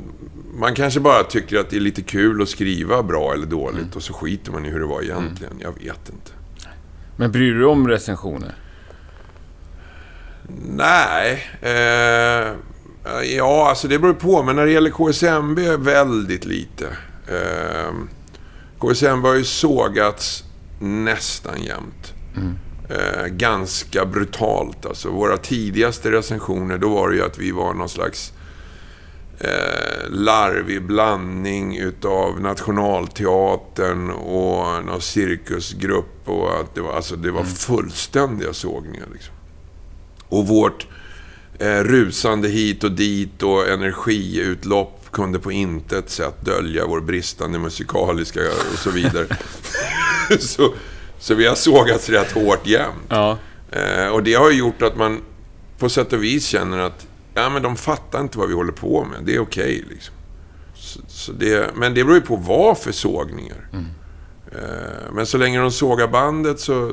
man 0.59 0.75
kanske 0.75 1.01
bara 1.01 1.23
tycker 1.23 1.59
att 1.59 1.71
det 1.71 1.77
är 1.77 1.81
lite 1.81 2.03
kul 2.03 2.43
att 2.43 2.49
skriva 2.49 3.03
bra 3.03 3.35
eller 3.35 3.47
dåligt 3.47 3.97
och 3.97 4.03
så 4.03 4.13
skiter 4.13 4.53
man 4.53 4.67
i 4.67 4.71
hur 4.71 4.81
det 4.81 4.87
var 4.87 5.03
egentligen. 5.03 5.53
Jag 5.59 5.73
vet 5.73 6.09
inte. 6.09 6.33
Men 7.17 7.33
bryr 7.33 7.53
du 7.53 7.59
dig 7.59 7.67
om 7.67 7.89
recensioner? 7.89 8.55
Nej. 10.67 11.47
Eh, 11.61 12.53
ja, 13.37 13.69
alltså 13.69 13.89
det 13.89 13.99
beror 13.99 14.15
på. 14.15 14.43
Men 14.43 14.57
när 14.57 14.67
det 14.67 14.73
gäller 14.73 14.91
KSMB 14.91 15.59
väldigt 15.79 16.45
lite. 16.45 16.87
Eh, 17.29 17.93
KSMB 18.79 19.27
har 19.27 19.35
ju 19.35 19.45
sågats 19.45 20.45
nästan 20.81 21.63
jämt. 21.63 22.13
Eh, 22.89 23.27
ganska 23.27 24.05
brutalt. 24.05 24.87
Alltså, 24.87 25.11
våra 25.11 25.37
tidigaste 25.37 26.11
recensioner, 26.11 26.79
då 26.79 26.89
var 26.89 27.09
det 27.09 27.17
ju 27.17 27.23
att 27.23 27.39
vi 27.39 27.51
var 27.51 27.75
någon 27.75 27.89
slags 27.89 28.33
eh, 29.39 30.11
larvig 30.11 30.87
blandning 30.87 31.77
utav 31.77 32.41
Nationalteatern 32.41 34.11
och 34.11 34.85
någon 34.85 35.01
cirkusgrupp. 35.01 36.29
Och 36.29 36.61
att 36.61 36.75
det, 36.75 36.81
var, 36.81 36.93
alltså, 36.93 37.17
det 37.17 37.31
var 37.31 37.45
fullständiga 37.45 38.53
sågningar. 38.53 39.07
Liksom. 39.13 39.35
Och 40.33 40.47
vårt 40.47 40.87
eh, 41.59 41.79
rusande 41.79 42.49
hit 42.49 42.85
och 42.85 42.93
dit 42.93 43.43
och 43.43 43.69
energiutlopp 43.69 45.11
kunde 45.11 45.39
på 45.39 45.53
intet 45.53 46.11
sätt 46.11 46.35
dölja 46.45 46.87
vår 46.87 47.01
bristande 47.01 47.59
musikaliska 47.59 48.41
och 48.73 48.79
så 48.79 48.91
vidare. 48.91 49.27
så, 50.41 50.75
så 51.19 51.35
vi 51.35 51.47
har 51.47 51.55
sågats 51.55 52.09
rätt 52.09 52.33
hårt 52.33 52.67
jämt. 52.67 53.05
Ja. 53.09 53.39
Eh, 53.71 54.07
och 54.07 54.23
det 54.23 54.35
har 54.35 54.51
ju 54.51 54.59
gjort 54.59 54.83
att 54.83 54.97
man 54.97 55.21
på 55.79 55.89
sätt 55.89 56.13
och 56.13 56.23
vis 56.23 56.47
känner 56.47 56.79
att 56.79 57.07
ja, 57.35 57.49
men 57.49 57.63
de 57.63 57.77
fattar 57.77 58.21
inte 58.21 58.39
vad 58.39 58.49
vi 58.49 58.55
håller 58.55 58.73
på 58.73 59.05
med. 59.05 59.25
Det 59.25 59.35
är 59.35 59.41
okej 59.41 59.85
liksom. 59.91 60.15
Så, 60.75 61.01
så 61.09 61.33
det, 61.33 61.71
men 61.75 61.95
det 61.95 62.05
beror 62.05 62.17
ju 62.17 62.23
på 62.23 62.37
vad 62.37 62.79
för 62.79 62.93
sågningar. 62.93 63.69
Eh, 64.53 65.13
men 65.13 65.27
så 65.27 65.39
länge 65.39 65.61
de 65.61 65.71
sågar 65.71 66.09
bandet 66.09 66.61
så 66.61 66.93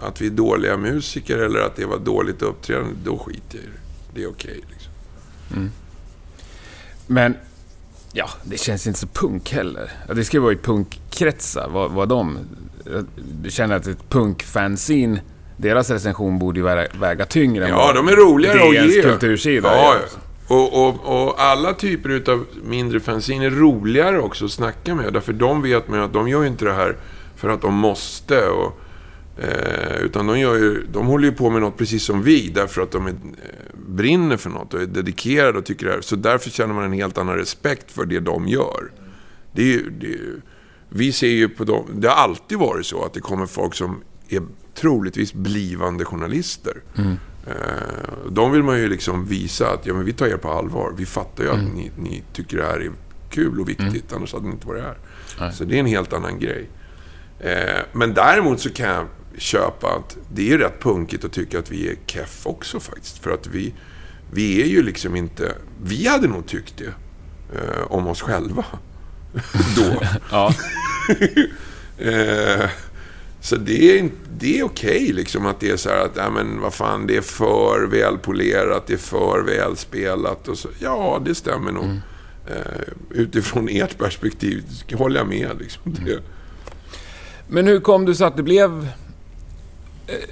att 0.00 0.20
vi 0.20 0.26
är 0.26 0.30
dåliga 0.30 0.76
musiker 0.76 1.38
eller 1.38 1.60
att 1.60 1.76
det 1.76 1.84
var 1.86 1.98
dåligt 1.98 2.42
uppträdande, 2.42 2.94
då 3.04 3.18
skiter 3.18 3.58
jag 3.58 3.64
i 3.64 3.66
det. 3.66 3.80
Det 4.14 4.22
är 4.22 4.28
okej 4.30 4.60
liksom. 4.70 4.92
Men, 7.06 7.36
ja, 8.12 8.28
det 8.44 8.60
känns 8.60 8.86
inte 8.86 8.98
så 8.98 9.06
punk 9.06 9.52
heller. 9.52 9.90
Ja, 10.08 10.14
det 10.14 10.24
ska 10.24 10.36
ju 10.36 10.40
vara 10.42 10.52
i 10.52 10.56
punkkretsar, 10.56 11.68
vad, 11.68 11.90
vad 11.90 12.08
de... 12.08 12.38
Du 13.42 13.50
känner 13.50 13.76
att 13.76 13.86
ett 13.86 14.08
punkfanzine, 14.10 15.20
deras 15.56 15.90
recension 15.90 16.38
borde 16.38 16.58
ju 16.58 16.64
väga, 16.64 16.86
väga 17.00 17.24
tyngre 17.26 17.64
än 17.64 17.70
Ja, 17.70 17.92
de 17.92 18.08
är 18.08 18.16
roligare 18.16 18.68
att 18.68 18.94
ge. 18.94 19.02
kultursida 19.02 19.68
Ja, 19.76 19.94
ja. 19.94 20.18
Och, 20.48 20.86
och, 20.88 21.24
och 21.24 21.40
alla 21.42 21.74
typer 21.74 22.08
utav 22.08 22.44
mindre 22.64 23.00
fanzine 23.00 23.46
är 23.46 23.50
roligare 23.50 24.18
också 24.20 24.44
att 24.44 24.50
snacka 24.50 24.94
med. 24.94 25.12
Därför 25.12 25.32
de 25.32 25.62
vet 25.62 25.88
man 25.88 25.98
ju 25.98 26.04
att 26.04 26.12
de 26.12 26.28
gör 26.28 26.44
inte 26.44 26.64
det 26.64 26.72
här 26.72 26.96
för 27.36 27.48
att 27.48 27.62
de 27.62 27.74
måste. 27.74 28.46
Och, 28.46 28.80
eh, 29.36 29.96
utan 30.00 30.26
de, 30.26 30.38
gör 30.38 30.54
ju, 30.54 30.86
de 30.92 31.06
håller 31.06 31.28
ju 31.28 31.34
på 31.34 31.50
med 31.50 31.60
något 31.60 31.78
precis 31.78 32.04
som 32.04 32.22
vi. 32.22 32.48
Därför 32.48 32.82
att 32.82 32.90
de 32.90 33.06
är, 33.06 33.10
eh, 33.10 33.16
brinner 33.88 34.36
för 34.36 34.50
något 34.50 34.74
och 34.74 34.82
är 34.82 34.86
dedikerade 34.86 35.58
och 35.58 35.64
tycker 35.64 35.86
det 35.86 35.92
här. 35.92 36.00
Så 36.00 36.16
därför 36.16 36.50
känner 36.50 36.74
man 36.74 36.84
en 36.84 36.92
helt 36.92 37.18
annan 37.18 37.36
respekt 37.36 37.92
för 37.92 38.06
det 38.06 38.20
de 38.20 38.48
gör. 38.48 38.92
Det 39.52 39.62
är 39.62 39.66
ju, 39.66 39.90
det 39.90 40.06
är 40.06 40.10
ju, 40.10 40.40
vi 40.88 41.12
ser 41.12 41.28
ju 41.28 41.48
på 41.48 41.64
dem, 41.64 41.86
det 41.94 42.08
har 42.08 42.16
alltid 42.16 42.58
varit 42.58 42.86
så 42.86 43.04
att 43.04 43.14
det 43.14 43.20
kommer 43.20 43.46
folk 43.46 43.74
som 43.74 44.02
är 44.28 44.42
troligtvis 44.74 45.34
blivande 45.34 46.04
journalister. 46.04 46.82
Eh, 47.46 47.54
de 48.30 48.52
vill 48.52 48.62
man 48.62 48.78
ju 48.78 48.88
liksom 48.88 49.26
visa 49.26 49.70
att 49.70 49.86
ja, 49.86 49.94
men 49.94 50.04
vi 50.04 50.12
tar 50.12 50.26
er 50.26 50.36
på 50.36 50.50
allvar. 50.50 50.94
Vi 50.96 51.06
fattar 51.06 51.44
ju 51.44 51.50
att 51.50 51.74
ni, 51.74 51.90
ni 51.98 52.22
tycker 52.32 52.56
det 52.56 52.62
här 52.62 52.80
är 52.80 52.90
kul 53.30 53.60
och 53.60 53.68
viktigt. 53.68 54.12
Annars 54.12 54.32
hade 54.32 54.46
ni 54.46 54.52
inte 54.52 54.66
varit 54.66 54.82
här. 54.82 54.98
Nej. 55.40 55.52
Så 55.52 55.64
det 55.64 55.74
är 55.74 55.80
en 55.80 55.86
helt 55.86 56.12
annan 56.12 56.38
grej. 56.38 56.68
Eh, 57.40 57.82
men 57.92 58.14
däremot 58.14 58.60
så 58.60 58.70
kan 58.70 58.88
jag 58.88 59.06
köpa 59.38 59.88
att 59.88 60.16
det 60.32 60.52
är 60.52 60.58
rätt 60.58 60.80
punkigt 60.80 61.24
att 61.24 61.32
tycka 61.32 61.58
att 61.58 61.70
vi 61.70 61.88
är 61.88 61.96
keff 62.06 62.46
också 62.46 62.80
faktiskt. 62.80 63.18
För 63.18 63.30
att 63.30 63.46
vi, 63.46 63.74
vi 64.30 64.62
är 64.62 64.66
ju 64.66 64.82
liksom 64.82 65.16
inte... 65.16 65.54
Vi 65.82 66.06
hade 66.06 66.28
nog 66.28 66.46
tyckt 66.46 66.74
det 66.76 66.94
eh, 67.58 67.82
om 67.88 68.06
oss 68.06 68.22
själva. 68.22 68.64
Då. 69.76 70.02
ja. 70.30 70.54
eh, 72.04 72.70
så 73.40 73.56
det 73.56 73.98
är, 73.98 74.10
det 74.38 74.58
är 74.58 74.64
okej 74.64 75.02
okay, 75.02 75.12
liksom 75.12 75.46
att 75.46 75.60
det 75.60 75.70
är 75.70 75.76
så 75.76 75.88
här 75.88 76.04
att, 76.04 76.16
ja 76.16 76.30
men 76.30 76.60
vad 76.60 76.74
fan, 76.74 77.06
det 77.06 77.16
är 77.16 77.20
för 77.20 77.86
välpolerat, 77.86 78.86
det 78.86 78.92
är 78.92 78.98
för 78.98 79.40
välspelat 79.40 80.48
och 80.48 80.58
så. 80.58 80.68
Ja, 80.78 81.22
det 81.24 81.34
stämmer 81.34 81.72
nog. 81.72 81.84
Mm. 81.84 82.00
Eh, 82.46 82.92
utifrån 83.10 83.68
ert 83.68 83.98
perspektiv 83.98 84.64
håller 84.92 85.20
jag 85.20 85.28
med 85.28 85.50
liksom. 85.60 85.82
Mm. 86.00 86.20
Men 87.48 87.66
hur 87.66 87.80
kom 87.80 88.04
det 88.04 88.14
sig 88.14 88.26
att 88.26 88.36
det 88.36 88.42
blev 88.42 88.88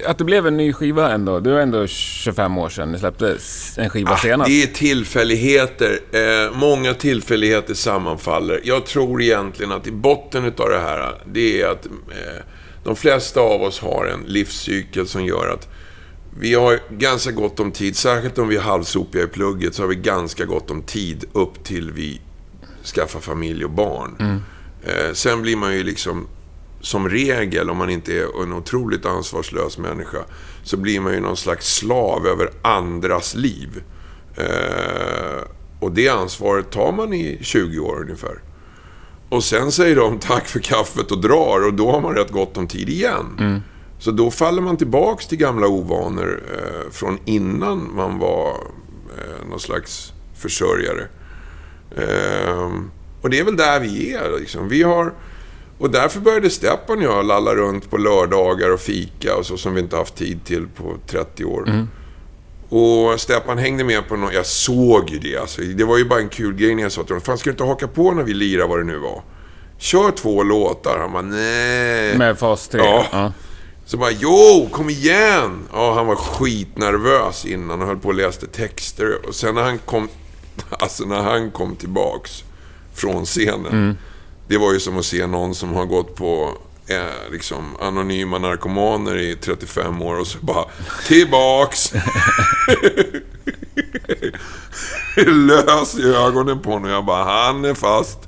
att 0.05 0.17
det 0.17 0.23
blev 0.23 0.47
en 0.47 0.57
ny 0.57 0.73
skiva 0.73 1.11
ändå. 1.11 1.39
Det 1.39 1.51
var 1.51 1.59
ändå 1.59 1.87
25 1.87 2.57
år 2.57 2.69
sedan 2.69 2.91
ni 2.91 2.99
släppte 2.99 3.37
en 3.77 3.89
skiva 3.89 4.11
ah, 4.11 4.17
senast. 4.17 4.49
Det 4.49 4.63
är 4.63 4.67
tillfälligheter. 4.67 5.99
Eh, 6.11 6.57
många 6.57 6.93
tillfälligheter 6.93 7.73
sammanfaller. 7.73 8.61
Jag 8.63 8.85
tror 8.85 9.21
egentligen 9.21 9.71
att 9.71 9.87
i 9.87 9.91
botten 9.91 10.45
av 10.45 10.69
det 10.69 10.79
här, 10.79 11.21
det 11.25 11.61
är 11.61 11.67
att 11.67 11.85
eh, 11.85 12.43
de 12.83 12.95
flesta 12.95 13.39
av 13.39 13.61
oss 13.61 13.79
har 13.79 14.05
en 14.05 14.23
livscykel 14.27 15.07
som 15.07 15.25
gör 15.25 15.49
att 15.53 15.67
vi 16.39 16.53
har 16.53 16.79
ganska 16.89 17.31
gott 17.31 17.59
om 17.59 17.71
tid, 17.71 17.95
särskilt 17.95 18.37
om 18.37 18.47
vi 18.47 18.55
är 18.55 18.61
halvsopiga 18.61 19.23
i 19.23 19.27
plugget, 19.27 19.75
så 19.75 19.83
har 19.83 19.87
vi 19.87 19.95
ganska 19.95 20.45
gott 20.45 20.71
om 20.71 20.81
tid 20.81 21.25
upp 21.33 21.63
till 21.63 21.91
vi 21.91 22.21
skaffar 22.83 23.19
familj 23.19 23.65
och 23.65 23.71
barn. 23.71 24.15
Mm. 24.19 24.41
Eh, 24.83 25.13
sen 25.13 25.41
blir 25.41 25.55
man 25.55 25.73
ju 25.73 25.83
liksom, 25.83 26.27
som 26.85 27.09
regel, 27.09 27.69
om 27.69 27.77
man 27.77 27.89
inte 27.89 28.13
är 28.13 28.43
en 28.43 28.53
otroligt 28.53 29.05
ansvarslös 29.05 29.77
människa, 29.77 30.19
så 30.63 30.77
blir 30.77 30.99
man 30.99 31.13
ju 31.13 31.19
någon 31.19 31.37
slags 31.37 31.75
slav 31.75 32.27
över 32.27 32.49
andras 32.61 33.35
liv. 33.35 33.83
Eh, 34.35 35.43
och 35.79 35.91
det 35.91 36.09
ansvaret 36.09 36.71
tar 36.71 36.91
man 36.91 37.13
i 37.13 37.39
20 37.41 37.79
år 37.79 38.01
ungefär. 38.01 38.41
Och 39.29 39.43
sen 39.43 39.71
säger 39.71 39.95
de 39.95 40.19
tack 40.19 40.47
för 40.47 40.59
kaffet 40.59 41.11
och 41.11 41.21
drar 41.21 41.65
och 41.67 41.73
då 41.73 41.91
har 41.91 42.01
man 42.01 42.15
rätt 42.15 42.31
gott 42.31 42.57
om 42.57 42.67
tid 42.67 42.89
igen. 42.89 43.37
Mm. 43.39 43.61
Så 43.99 44.11
då 44.11 44.31
faller 44.31 44.61
man 44.61 44.77
tillbaks 44.77 45.27
till 45.27 45.37
gamla 45.37 45.67
ovanor 45.67 46.43
eh, 46.53 46.91
från 46.91 47.19
innan 47.25 47.95
man 47.95 48.19
var 48.19 48.49
eh, 49.17 49.49
någon 49.49 49.59
slags 49.59 50.13
försörjare. 50.35 51.07
Eh, 51.97 52.71
och 53.21 53.29
det 53.29 53.39
är 53.39 53.43
väl 53.43 53.57
där 53.57 53.79
vi 53.79 54.13
är. 54.13 54.39
Liksom. 54.39 54.69
Vi 54.69 54.83
har... 54.83 55.13
Och 55.77 55.89
därför 55.89 56.19
började 56.19 56.49
Stepan 56.49 56.97
och 56.97 57.03
jag 57.03 57.25
lalla 57.25 57.55
runt 57.55 57.89
på 57.89 57.97
lördagar 57.97 58.69
och 58.71 58.79
fika 58.79 59.35
och 59.35 59.45
så 59.45 59.57
som 59.57 59.73
vi 59.73 59.81
inte 59.81 59.95
haft 59.95 60.15
tid 60.15 60.45
till 60.45 60.67
på 60.67 60.95
30 61.07 61.45
år. 61.45 61.69
Mm. 61.69 61.87
Och 62.69 63.19
Stepan 63.19 63.57
hängde 63.57 63.83
med 63.83 64.07
på 64.07 64.15
något, 64.15 64.33
jag 64.33 64.45
såg 64.45 65.09
ju 65.09 65.19
det 65.19 65.37
alltså. 65.37 65.61
Det 65.61 65.83
var 65.83 65.97
ju 65.97 66.05
bara 66.05 66.19
en 66.19 66.29
kul 66.29 66.55
grej 66.55 66.75
när 66.75 66.83
jag 66.83 66.91
sa 66.91 67.03
till 67.03 67.11
honom, 67.11 67.21
fan 67.21 67.37
ska 67.37 67.49
du 67.49 67.51
inte 67.51 67.63
haka 67.63 67.87
på 67.87 68.11
när 68.11 68.23
vi 68.23 68.33
lirar 68.33 68.67
vad 68.67 68.79
det 68.79 68.83
nu 68.83 68.97
var? 68.97 69.21
Kör 69.77 70.11
två 70.11 70.43
låtar. 70.43 70.99
Han 70.99 71.11
bara, 71.11 71.21
nej. 71.21 72.17
Med 72.17 72.39
fas 72.39 72.67
3? 72.67 72.81
Ja. 72.81 73.05
ja. 73.11 73.31
Så 73.85 73.97
bara, 73.97 74.11
jo, 74.11 74.69
kom 74.71 74.89
igen! 74.89 75.67
Ja, 75.73 75.93
han 75.93 76.07
var 76.07 76.15
skitnervös 76.15 77.45
innan 77.45 77.81
och 77.81 77.87
höll 77.87 77.97
på 77.97 78.07
och 78.07 78.13
läste 78.13 78.47
texter. 78.47 79.27
Och 79.27 79.35
sen 79.35 79.55
när 79.55 79.63
han 79.63 79.77
kom, 79.77 80.09
alltså 80.69 81.05
när 81.05 81.21
han 81.21 81.51
kom 81.51 81.75
tillbaks 81.75 82.43
från 82.93 83.25
scenen. 83.25 83.65
Mm. 83.65 83.97
Det 84.47 84.57
var 84.57 84.73
ju 84.73 84.79
som 84.79 84.97
att 84.97 85.05
se 85.05 85.27
någon 85.27 85.55
som 85.55 85.73
har 85.73 85.85
gått 85.85 86.15
på 86.15 86.57
eh, 86.87 87.31
liksom 87.31 87.75
anonyma 87.79 88.37
narkomaner 88.37 89.17
i 89.17 89.35
35 89.35 90.01
år 90.01 90.19
och 90.19 90.27
så 90.27 90.37
bara 90.41 90.65
tillbaks. 91.07 91.93
Lös 95.25 95.99
i 95.99 96.03
ögonen 96.03 96.59
på 96.59 96.71
honom. 96.71 96.89
Jag 96.89 97.05
bara, 97.05 97.23
han 97.23 97.65
är 97.65 97.73
fast. 97.73 98.19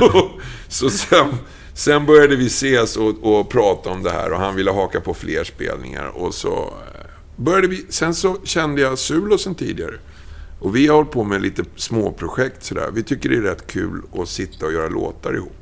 så 0.68 0.90
sen, 0.90 1.36
sen 1.74 2.06
började 2.06 2.36
vi 2.36 2.46
ses 2.46 2.96
och, 2.96 3.38
och, 3.38 3.50
prata 3.50 3.90
om 3.90 4.02
det 4.02 4.10
här 4.10 4.32
och 4.32 4.40
han 4.40 4.56
ville 4.56 4.70
haka 4.70 5.00
på 5.00 5.14
fler 5.14 5.44
spelningar. 5.44 6.06
Och 6.06 6.34
så 6.34 6.52
eh, 6.54 7.06
började 7.36 7.68
vi, 7.68 7.86
sen 7.88 8.14
så 8.14 8.36
kände 8.44 8.80
jag 8.80 8.98
Sulo 8.98 9.38
sen 9.38 9.54
tidigare. 9.54 9.98
Och 10.64 10.76
vi 10.76 10.86
har 10.86 10.96
hållit 10.96 11.10
på 11.10 11.24
med 11.24 11.42
lite 11.42 11.64
småprojekt 11.76 12.64
sådär. 12.64 12.90
Vi 12.92 13.02
tycker 13.02 13.28
det 13.28 13.36
är 13.36 13.40
rätt 13.40 13.66
kul 13.66 14.02
att 14.18 14.28
sitta 14.28 14.66
och 14.66 14.72
göra 14.72 14.88
låtar 14.88 15.34
ihop. 15.34 15.56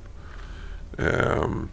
Ehm, 0.99 1.69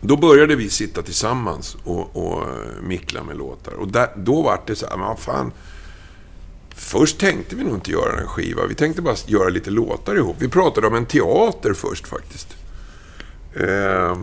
då 0.00 0.16
började 0.16 0.56
vi 0.56 0.70
sitta 0.70 1.02
tillsammans 1.02 1.76
och, 1.84 2.16
och 2.16 2.42
eh, 2.42 2.82
mickla 2.82 3.22
med 3.22 3.36
låtar. 3.36 3.72
Och 3.72 3.88
där, 3.88 4.08
då 4.16 4.42
var 4.42 4.60
det 4.66 4.76
så 4.76 4.86
här, 4.86 4.96
men 4.96 5.16
fan. 5.16 5.52
Först 6.74 7.18
tänkte 7.18 7.56
vi 7.56 7.64
nog 7.64 7.74
inte 7.74 7.90
göra 7.90 8.20
en 8.20 8.26
skiva. 8.26 8.66
Vi 8.66 8.74
tänkte 8.74 9.02
bara 9.02 9.16
göra 9.26 9.48
lite 9.48 9.70
låtar 9.70 10.16
ihop. 10.16 10.36
Vi 10.38 10.48
pratade 10.48 10.86
om 10.86 10.94
en 10.94 11.06
teater 11.06 11.72
först 11.72 12.06
faktiskt. 12.06 12.56
Eh, 13.54 14.18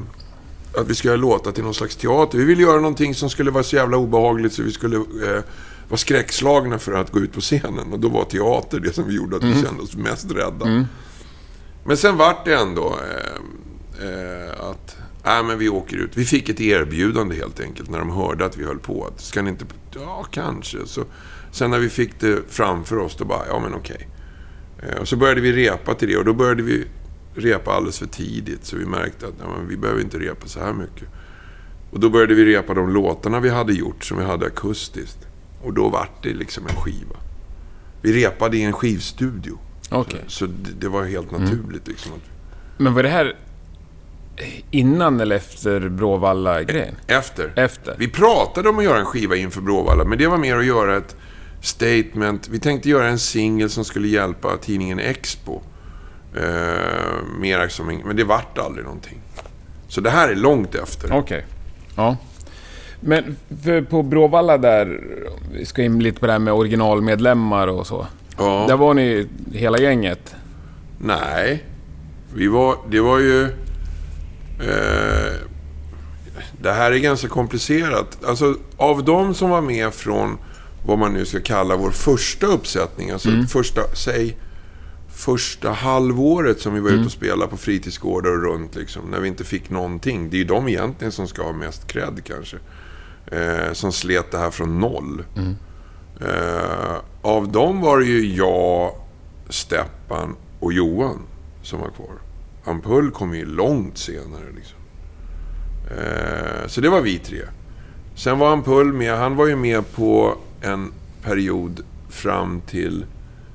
att 0.74 0.88
vi 0.88 0.96
skulle 0.96 1.12
göra 1.12 1.22
låtar 1.22 1.52
till 1.52 1.64
någon 1.64 1.74
slags 1.74 1.96
teater. 1.96 2.38
Vi 2.38 2.46
ville 2.46 2.62
göra 2.62 2.80
någonting 2.82 3.16
som 3.16 3.30
skulle 3.30 3.52
vara 3.52 3.64
så 3.64 3.76
jävla 3.76 3.98
obehagligt 3.98 4.54
så 4.54 4.64
vi 4.64 4.72
skulle 4.72 4.98
eh, 4.98 5.44
vara 5.90 5.98
skräckslagna 5.98 6.80
för 6.80 6.94
att 6.94 7.12
gå 7.12 7.20
ut 7.20 7.34
på 7.34 7.42
scenen. 7.42 7.94
Och 7.94 8.00
då 8.00 8.10
var 8.10 8.24
teater 8.24 8.80
det 8.80 8.94
som 8.94 9.08
vi 9.08 9.16
gjorde 9.16 9.36
att 9.36 9.44
vi 9.44 9.52
mm. 9.52 9.64
kände 9.64 9.84
oss 9.84 9.96
mest 9.96 10.32
rädda. 10.32 10.66
Mm. 10.66 10.86
Men 11.86 11.98
sen 11.98 12.18
vart 12.18 12.46
det 12.46 12.54
ändå 12.54 13.00
eh, 14.02 14.08
eh 14.08 14.70
att 14.70 14.98
Nej, 15.28 15.44
men 15.44 15.60
vi 15.60 15.70
åker 15.70 15.98
ut. 15.98 16.18
Vi 16.18 16.26
fick 16.26 16.50
ett 16.50 16.62
erbjudande 16.62 17.36
helt 17.36 17.60
enkelt 17.60 17.90
när 17.90 18.00
de 18.00 18.10
hörde 18.10 18.46
att 18.46 18.58
vi 18.58 18.66
höll 18.66 18.80
på. 18.80 19.06
Att, 19.06 19.22
ska 19.22 19.42
ni 19.42 19.50
inte... 19.50 19.66
Ja, 19.96 20.26
kanske. 20.32 20.78
Så, 20.86 21.04
sen 21.52 21.72
när 21.72 21.80
vi 21.80 21.90
fick 21.90 22.20
det 22.20 22.40
framför 22.50 22.98
oss, 22.98 23.16
då 23.16 23.26
bara, 23.26 23.48
ja 23.48 23.60
men 23.60 23.74
okej. 23.74 24.08
Eh, 24.84 24.98
och 24.98 25.08
så 25.08 25.16
började 25.16 25.42
vi 25.42 25.54
repa 25.54 25.94
till 25.94 26.08
det 26.08 26.18
och 26.18 26.26
då 26.26 26.34
började 26.34 26.64
vi 26.64 26.86
repa 27.36 27.72
alldeles 27.72 28.00
för 28.00 28.08
tidigt. 28.08 28.66
Så 28.66 28.78
vi 28.78 28.86
märkte 28.86 29.28
att 29.28 29.34
ja, 29.40 29.46
men 29.58 29.68
vi 29.68 29.78
behöver 29.78 30.02
inte 30.02 30.20
repa 30.20 30.48
så 30.48 30.60
här 30.60 30.74
mycket. 30.74 31.08
Och 31.92 32.00
då 32.00 32.10
började 32.10 32.34
vi 32.34 32.46
repa 32.46 32.74
de 32.74 32.94
låtarna 32.94 33.40
vi 33.40 33.50
hade 33.50 33.74
gjort, 33.74 34.04
som 34.04 34.18
vi 34.18 34.24
hade 34.24 34.46
akustiskt. 34.46 35.27
Och 35.68 35.74
då 35.74 35.90
vart 35.90 36.24
det 36.24 36.34
liksom 36.34 36.68
en 36.68 36.76
skiva. 36.76 37.16
Vi 38.02 38.26
repade 38.26 38.58
i 38.58 38.64
en 38.64 38.74
skivstudio. 38.74 39.58
Okay. 39.92 40.20
Så, 40.28 40.30
så 40.30 40.46
det, 40.46 40.72
det, 40.80 40.90
var 40.90 41.06
helt 41.06 41.32
mm. 41.32 41.44
naturligt. 41.44 41.88
Liksom, 41.88 42.12
att... 42.14 42.22
Men 42.78 42.94
var 42.94 43.04
det 43.04 43.10
här 43.10 43.36
innan 44.72 45.20
eller 45.20 45.36
efter 45.36 45.90
Bråvalla-grejen? 45.90 46.96
Efter. 47.08 47.54
Efter. 47.56 47.96
Vi 47.98 48.08
pratade 48.08 48.70
om 48.70 48.78
att 48.78 48.84
göra 48.84 49.00
en 49.00 49.06
skiva 49.06 49.36
inför 49.36 49.62
Bråvalla, 49.62 50.04
men 50.04 50.18
det 50.18 50.28
var 50.28 50.38
mer 50.38 50.58
att 50.58 50.66
göra 50.66 50.98
ett 50.98 51.16
statement. 51.62 52.48
Vi 52.48 52.60
tänkte 52.60 52.90
göra 52.90 53.08
en 53.08 53.20
singel 53.20 53.70
som 53.70 53.86
skulle 53.86 54.08
hjälpa 54.08 54.58
tidningen 54.58 55.00
Expo. 55.00 55.62
Eh, 56.36 56.44
mer 57.40 57.68
som 57.68 57.90
en, 57.90 57.98
men 57.98 58.16
det 58.16 58.24
vart 58.24 58.58
aldrig 58.58 58.86
någonting. 58.86 59.22
Så 59.88 60.02
det 60.02 60.10
här 60.10 60.30
är 60.30 60.36
långt 60.36 60.76
efter. 60.76 61.08
Okej. 61.08 61.20
Okay. 61.20 61.42
Ja. 61.96 62.18
Men 63.00 63.36
på 63.90 64.04
Bråvalla 64.04 64.58
där, 64.58 65.04
vi 65.54 65.66
ska 65.66 65.84
in 65.84 66.00
lite 66.00 66.20
på 66.20 66.26
det 66.26 66.32
här 66.32 66.40
med 66.40 66.54
originalmedlemmar 66.54 67.68
och 67.68 67.88
så. 67.88 68.08
Ja. 68.38 68.66
Där 68.68 68.78
var 68.78 68.94
ni 68.94 69.28
hela 69.54 69.78
gänget? 69.80 70.36
Nej. 70.98 71.64
Vi 72.34 72.48
var, 72.48 72.76
det 72.90 73.00
var 73.00 73.20
ju... 73.20 73.44
Eh, 74.60 75.34
det 76.62 76.72
här 76.72 76.92
är 76.92 76.98
ganska 76.98 77.28
komplicerat. 77.28 78.18
Alltså, 78.26 78.56
av 78.78 79.04
de 79.04 79.34
som 79.34 79.50
var 79.50 79.62
med 79.62 79.94
från 79.94 80.38
vad 80.86 81.00
man 81.00 81.14
nu 81.14 81.26
ska 81.26 81.40
kalla 81.40 81.76
vår 81.76 81.92
första 81.92 82.48
uppsättning, 82.48 83.12
alltså 83.12 83.30
mm. 83.30 83.48
första, 83.48 83.82
säg 83.94 84.38
första 85.18 85.72
halvåret 85.72 86.60
som 86.60 86.74
vi 86.74 86.80
var 86.80 86.90
mm. 86.90 87.00
ute 87.00 87.06
och 87.06 87.12
spelade 87.12 87.52
på 87.52 87.58
fritidsgårdar 87.58 88.32
och 88.32 88.44
runt, 88.44 88.76
liksom, 88.76 89.12
när 89.12 89.20
vi 89.20 89.28
inte 89.28 89.44
fick 89.44 89.70
någonting. 89.70 90.30
Det 90.30 90.36
är 90.36 90.40
ju 90.40 90.44
de 90.44 90.68
egentligen 90.68 91.12
som 91.12 91.28
ska 91.28 91.44
ha 91.44 91.54
mest 91.54 91.88
cred 91.88 92.22
kanske. 92.24 92.58
Eh, 93.32 93.74
som 93.74 93.92
slet 93.92 94.32
det 94.32 94.38
här 94.38 94.52
från 94.52 94.80
noll. 94.80 95.24
Mm. 95.36 95.56
Eh, 96.22 96.96
av 97.22 97.52
dem 97.52 97.82
var 97.82 98.00
det 98.00 98.06
ju 98.06 98.36
jag, 98.36 98.96
Steppan 99.50 100.36
och 100.60 100.74
Johan 100.74 101.20
som 101.62 101.80
var 101.80 101.90
kvar. 101.90 102.22
Ampull 102.66 103.12
kom 103.12 103.36
ju 103.36 103.46
långt 103.46 103.98
senare. 103.98 104.46
Liksom. 104.56 104.80
Eh, 105.98 106.68
så 106.68 106.82
det 106.82 106.90
var 106.90 107.02
vi 107.02 107.20
tre. 107.20 107.42
Sen 108.16 108.40
var 108.40 108.54
Ampull 108.54 108.94
med. 108.94 109.18
Han 109.18 109.36
var 109.36 109.48
ju 109.48 109.56
med 109.56 109.92
på 109.96 110.38
en 110.62 110.92
period 111.24 111.84
fram 112.10 112.62
till 112.62 113.06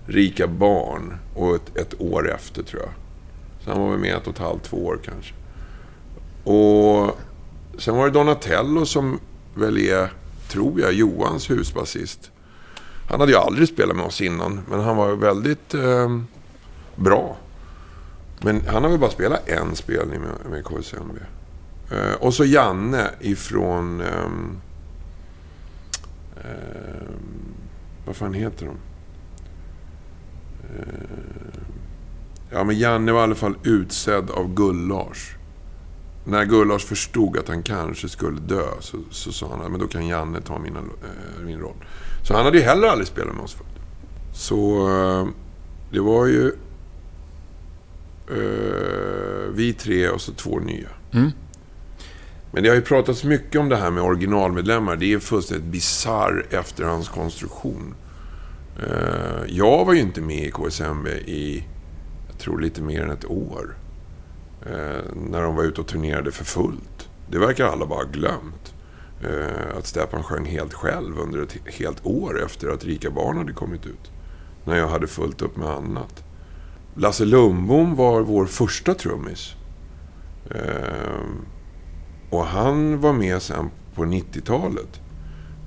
Rika 0.06 0.46
Barn 0.46 1.18
och 1.34 1.54
ett, 1.54 1.76
ett 1.76 2.00
år 2.00 2.30
efter 2.30 2.62
tror 2.62 2.82
jag. 2.82 2.92
Så 3.64 3.70
han 3.70 3.80
var 3.80 3.90
väl 3.90 3.98
med 3.98 4.14
ett 4.14 4.26
och 4.26 4.32
ett 4.32 4.38
halvt, 4.38 4.62
två 4.62 4.86
år 4.86 4.98
kanske. 5.04 5.34
Och 6.44 7.18
sen 7.78 7.96
var 7.96 8.04
det 8.04 8.10
Donatello 8.10 8.86
som 8.86 9.20
väl 9.54 9.78
är, 9.78 10.12
tror 10.48 10.80
jag, 10.80 10.92
Johans 10.92 11.50
husbasist. 11.50 12.30
Han 13.08 13.20
hade 13.20 13.32
ju 13.32 13.38
aldrig 13.38 13.68
spelat 13.68 13.96
med 13.96 14.04
oss 14.04 14.20
innan, 14.20 14.60
men 14.70 14.80
han 14.80 14.96
var 14.96 15.12
väldigt... 15.12 15.74
Eh, 15.74 16.18
bra. 16.96 17.36
Men 18.40 18.62
han 18.66 18.82
har 18.82 18.90
väl 18.90 18.98
bara 18.98 19.10
spelat 19.10 19.48
en 19.48 19.76
spelning 19.76 20.20
med, 20.20 20.50
med 20.50 20.64
KSMB. 20.64 21.18
Eh, 21.90 22.14
och 22.20 22.34
så 22.34 22.44
Janne 22.44 23.10
ifrån... 23.20 24.00
Eh, 24.00 24.30
vad 28.06 28.16
fan 28.16 28.34
heter 28.34 28.66
de? 28.66 28.76
Ja, 32.50 32.64
men 32.64 32.78
Janne 32.78 33.12
var 33.12 33.20
i 33.20 33.22
alla 33.22 33.34
fall 33.34 33.54
utsedd 33.64 34.30
av 34.30 34.54
Gullars. 34.54 35.36
När 36.24 36.44
Gullars 36.44 36.84
förstod 36.84 37.38
att 37.38 37.48
han 37.48 37.62
kanske 37.62 38.08
skulle 38.08 38.40
dö 38.40 38.66
så, 38.80 38.98
så 39.10 39.32
sa 39.32 39.48
han 39.48 39.74
att 39.74 39.80
då 39.80 39.86
kan 39.86 40.06
Janne 40.06 40.40
ta 40.40 40.58
mina, 40.58 40.78
eh, 40.78 41.44
min 41.44 41.60
roll. 41.60 41.76
Så 42.22 42.34
han 42.34 42.44
hade 42.44 42.58
ju 42.58 42.64
heller 42.64 42.88
aldrig 42.88 43.08
spelat 43.08 43.34
med 43.34 43.44
oss 43.44 43.54
förut. 43.54 43.68
Så 44.34 44.88
eh, 44.88 45.26
det 45.92 46.00
var 46.00 46.26
ju 46.26 46.52
eh, 48.30 49.50
vi 49.50 49.72
tre 49.72 50.08
och 50.08 50.20
så 50.20 50.32
två 50.32 50.58
nya. 50.58 50.88
Mm. 51.12 51.30
Men 52.52 52.62
det 52.62 52.68
har 52.68 52.76
ju 52.76 52.82
pratats 52.82 53.24
mycket 53.24 53.60
om 53.60 53.68
det 53.68 53.76
här 53.76 53.90
med 53.90 54.02
originalmedlemmar. 54.02 54.96
Det 54.96 55.12
är 55.12 55.18
fullständigt 55.18 55.66
bisarr 55.66 56.46
efterhandskonstruktion. 56.50 57.94
Eh, 58.78 59.44
jag 59.48 59.84
var 59.84 59.92
ju 59.92 60.00
inte 60.00 60.20
med 60.20 60.44
i 60.44 60.50
KSMB 60.50 61.08
i, 61.08 61.64
jag 62.28 62.38
tror 62.38 62.60
lite 62.60 62.82
mer 62.82 63.02
än 63.02 63.10
ett 63.10 63.24
år. 63.24 63.76
Eh, 64.66 65.04
när 65.30 65.42
de 65.42 65.56
var 65.56 65.64
ute 65.64 65.80
och 65.80 65.86
turnerade 65.86 66.32
för 66.32 66.44
fullt. 66.44 67.08
Det 67.30 67.38
verkar 67.38 67.66
alla 67.66 67.86
bara 67.86 68.04
ha 68.04 68.10
glömt. 68.12 68.74
Eh, 69.22 69.78
att 69.78 69.86
Stepan 69.86 70.22
sjöng 70.22 70.44
helt 70.44 70.74
själv 70.74 71.18
under 71.18 71.42
ett 71.42 71.56
helt 71.66 72.06
år 72.06 72.42
efter 72.44 72.68
att 72.68 72.84
Rika 72.84 73.10
Barn 73.10 73.36
hade 73.36 73.52
kommit 73.52 73.86
ut. 73.86 74.10
När 74.64 74.76
jag 74.76 74.88
hade 74.88 75.06
fullt 75.06 75.42
upp 75.42 75.56
med 75.56 75.68
annat. 75.68 76.24
Lasse 76.94 77.24
Lundbom 77.24 77.96
var 77.96 78.20
vår 78.20 78.46
första 78.46 78.94
trummis. 78.94 79.54
Och 82.30 82.44
han 82.44 83.00
var 83.00 83.12
med 83.12 83.42
sen 83.42 83.70
på 83.94 84.04
90-talet. 84.04 85.01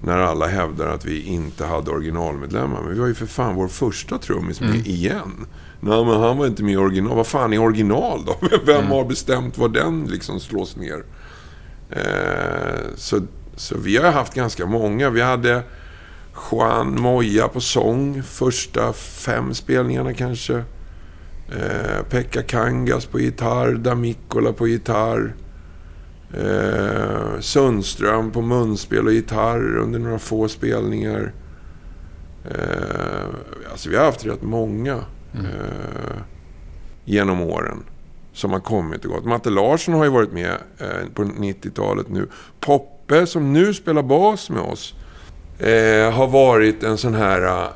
När 0.06 0.18
alla 0.18 0.48
hävdar 0.48 0.88
att 0.88 1.06
vi 1.06 1.22
inte 1.22 1.66
hade 1.66 1.92
originalmedlemmar. 1.92 2.82
Men 2.82 2.94
vi 2.94 3.00
var 3.00 3.08
ju 3.08 3.14
för 3.14 3.26
fan 3.26 3.56
vår 3.56 3.68
första 3.68 4.18
trummis 4.18 4.62
med 4.62 4.88
igen. 4.88 5.46
Nej, 5.80 6.06
men 6.06 6.20
han 6.22 6.38
var 6.38 6.48
inte 6.48 6.64
med 6.64 6.74
i 6.74 6.78
original. 6.78 7.16
Vad 7.16 7.28
fan 7.28 7.54
är 7.54 7.60
original 7.60 8.26
då? 8.26 8.38
Vem 8.66 8.88
har 8.88 9.06
bestämt 9.06 9.58
var 9.58 9.70
den 9.70 10.06
liksom 10.06 10.40
slås 10.40 10.76
ner? 10.76 11.04
Eh, 11.90 12.82
så, 12.96 13.22
så 13.56 13.78
vi 13.78 13.98
har 13.98 14.12
haft 14.12 14.34
ganska 14.34 14.66
många. 14.66 15.10
Vi 15.10 15.22
hade 15.22 15.64
Juan 16.52 17.02
Moya 17.02 17.48
på 17.48 17.62
sång. 17.62 18.24
Första 18.24 18.94
fem 18.94 19.54
spelningarna 19.54 20.14
kanske. 20.14 20.56
Eh, 21.50 22.04
Pekka 22.10 22.42
Kangas 22.42 23.06
på 23.06 23.20
gitarr. 23.20 23.74
Damikola 23.74 24.54
på 24.54 24.68
gitarr. 24.68 25.34
Eh, 26.34 27.40
Sundström 27.40 28.32
på 28.32 28.42
munspel 28.42 29.08
och 29.08 29.14
gitarr 29.14 29.78
under 29.78 30.00
några 30.00 30.20
få 30.20 30.48
spelningar. 30.48 31.34
Eh, 32.46 33.26
alltså 33.72 33.90
vi 33.90 33.96
har 33.98 34.06
haft 34.06 34.26
rätt 34.26 34.42
många 34.42 34.94
eh, 35.34 36.18
genom 37.06 37.42
åren 37.42 37.84
som 38.34 38.52
har 38.52 38.60
kommit 38.60 39.06
och 39.06 39.12
gått. 39.12 39.26
Matte 39.26 39.50
Larsson 39.50 39.94
har 39.94 40.04
ju 40.04 40.10
varit 40.12 40.32
med 40.34 40.52
eh, 40.78 41.08
på 41.14 41.24
90-talet 41.24 42.10
nu. 42.10 42.28
Poppe, 42.60 43.28
som 43.28 43.54
nu 43.54 43.74
spelar 43.74 44.04
bas 44.04 44.50
med 44.50 44.62
oss, 44.62 44.94
eh, 45.60 46.12
har 46.14 46.28
varit 46.28 46.84
en 46.84 46.98
sån 46.98 47.16
här... 47.16 47.42
eh, 47.64 47.70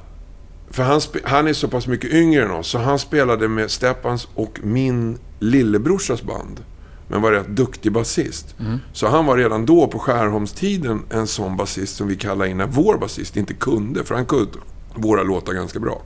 För 0.71 0.83
han, 0.83 1.01
han 1.23 1.47
är 1.47 1.53
så 1.53 1.67
pass 1.67 1.87
mycket 1.87 2.13
yngre 2.13 2.43
än 2.45 2.51
oss, 2.51 2.67
så 2.67 2.77
han 2.77 2.99
spelade 2.99 3.47
med 3.47 3.71
Steppans 3.71 4.27
och 4.35 4.59
min 4.63 5.17
lillebrorsas 5.39 6.23
band. 6.23 6.63
Men 7.11 7.21
var 7.21 7.31
rätt 7.31 7.47
duktig 7.47 7.91
basist. 7.91 8.55
Så 8.93 9.07
han 9.07 9.25
var 9.25 9.37
redan 9.37 9.65
då 9.65 9.87
på 9.87 9.99
Skärholmstiden 9.99 11.01
en 11.09 11.27
sån 11.27 11.57
basist 11.57 11.95
som 11.95 12.07
vi 12.07 12.15
kallade 12.15 12.49
in 12.49 12.57
när 12.57 12.67
vår 12.67 12.97
basist 12.97 13.37
inte 13.37 13.53
kunde. 13.53 14.03
För 14.03 14.15
han 14.15 14.25
kunde 14.25 14.51
våra 14.95 15.23
låtar 15.23 15.53
ganska 15.53 15.79
bra. 15.79 16.01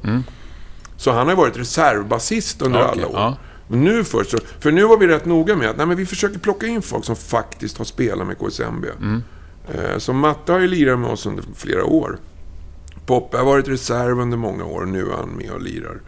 Så 0.97 1.11
han 1.11 1.27
har 1.27 1.35
varit 1.35 1.57
reservbasist 1.57 2.61
under 2.61 2.79
Okej, 2.87 2.91
alla 3.03 3.07
år. 3.07 3.13
ja. 3.15 3.37
Men 3.67 3.83
nu 3.83 4.03
först 4.03 4.31
så, 4.31 4.37
För 4.59 4.71
nu 4.71 4.83
var 4.83 4.97
vi 4.97 5.07
rätt 5.07 5.25
noga 5.25 5.55
med 5.55 5.69
att 5.69 5.77
nej, 5.77 5.85
men 5.85 5.97
vi 5.97 6.05
försöker 6.05 6.39
plocka 6.39 6.67
in 6.67 6.81
folk 6.81 7.05
som 7.05 7.15
faktiskt 7.15 7.77
har 7.77 7.85
spelat 7.85 8.27
med 8.27 8.37
KSMB. 8.39 8.85
Eh, 9.73 9.97
Så 9.97 10.13
Matte 10.13 10.51
har 10.51 10.59
ju 10.59 10.67
lirat 10.67 10.99
med 10.99 11.09
oss 11.09 11.25
under 11.25 11.43
flera 11.55 11.83
år. 11.85 12.17
Poppe 13.05 13.37
har 13.37 13.45
varit 13.45 13.67
reserv 13.67 14.19
under 14.19 14.37
många 14.37 14.65
år 14.65 14.85
nu 14.85 15.01
är 15.11 15.15
han 15.17 15.29
med 15.29 15.51
och 15.51 15.61
lirar. 15.61 16.01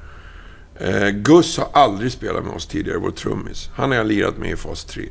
Eh, 0.80 1.10
Gus 1.10 1.58
har 1.58 1.68
aldrig 1.74 2.12
spelat 2.12 2.44
med 2.46 2.54
oss 2.54 2.68
tidigare, 2.68 2.98
vår 2.98 3.12
trummis. 3.12 3.70
Han 3.76 3.90
har 3.90 3.98
jag 3.98 4.08
lirat 4.08 4.38
med 4.38 4.52
i 4.52 4.56
fas 4.56 4.86
3. 4.86 5.04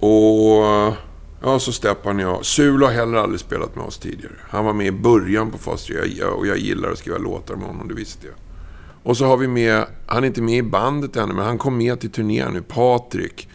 Och... 0.00 0.94
Ja, 1.42 1.58
så 1.58 1.72
Steppan 1.72 2.16
och 2.16 2.22
jag. 2.22 2.44
Sul 2.44 2.82
har 2.82 2.90
heller 2.90 3.18
aldrig 3.18 3.40
spelat 3.40 3.76
med 3.76 3.84
oss 3.84 3.98
tidigare. 3.98 4.32
Han 4.48 4.64
var 4.64 4.72
med 4.72 4.86
i 4.86 4.92
början 4.92 5.50
på 5.50 5.58
fas 5.58 5.84
3 5.84 5.94
Jag- 6.18 6.38
och 6.38 6.46
jag 6.46 6.58
gillar 6.58 6.90
att 6.90 6.98
skriva 6.98 7.18
låtar 7.18 7.56
med 7.56 7.66
honom, 7.66 7.88
det 7.88 7.94
visste 7.94 8.26
jag. 8.26 8.36
Och 9.02 9.16
så 9.16 9.26
har 9.26 9.36
vi 9.36 9.48
med, 9.48 9.84
han 10.06 10.22
är 10.22 10.26
inte 10.26 10.42
med 10.42 10.58
i 10.58 10.62
bandet 10.62 11.16
ännu, 11.16 11.34
men 11.34 11.44
han 11.44 11.58
kom 11.58 11.76
med 11.78 12.00
till 12.00 12.10
turnén 12.10 12.52
nu, 12.52 12.62
Patrik. 12.62 13.48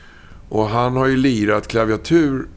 Och 0.49 0.65
han 0.69 0.95
har 0.95 1.05
ju 1.07 1.17
lirat 1.17 1.67
klaviatur. 1.67 2.47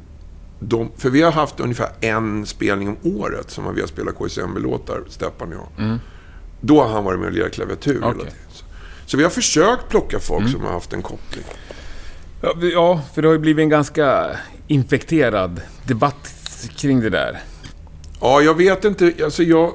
De, 0.61 0.91
för 0.97 1.11
vi 1.11 1.23
har 1.23 1.33
haft 1.33 1.61
ungefär 1.61 1.89
en 2.01 2.47
spelning 2.47 2.89
om 2.89 2.97
året 3.21 3.51
som 3.51 3.75
vi 3.75 3.81
har 3.81 3.89
spelat 3.89 4.15
KSMB-låtar, 4.19 5.03
Steppan 5.09 5.49
och 5.49 5.55
jag. 5.79 5.99
Då 6.61 6.83
har 6.83 6.89
han 6.89 7.05
varit 7.05 7.19
med 7.21 7.27
och 7.29 7.33
lirat 7.35 7.53
klaviatur 7.53 7.95
hela 7.95 8.07
Okej. 8.07 8.19
tiden. 8.21 8.35
Så, 9.07 9.17
vi 9.17 9.23
har 9.23 9.31
försökt 9.31 9.89
plocka 9.89 10.19
folk 10.21 10.49
som 10.51 10.61
har 10.63 10.73
haft 10.73 10.93
en 10.93 11.03
koppling. 11.03 11.45
Ja, 12.41 12.55
vi- 12.61 12.73
Ja, 12.73 13.03
för 13.15 13.23
det 13.23 13.29
har 13.29 13.33
ju 13.33 13.39
blivit 13.39 13.63
en 13.63 13.69
ganska 13.69 14.31
infekterad 14.67 15.61
debatt 15.87 16.29
kring 16.77 17.01
det 17.01 17.11
där. 17.11 17.41
Ja, 18.21 18.41
jag 18.41 18.55
vet 18.57 18.85
inte. 18.85 19.13
Alltså 19.25 19.43
jag, 19.43 19.73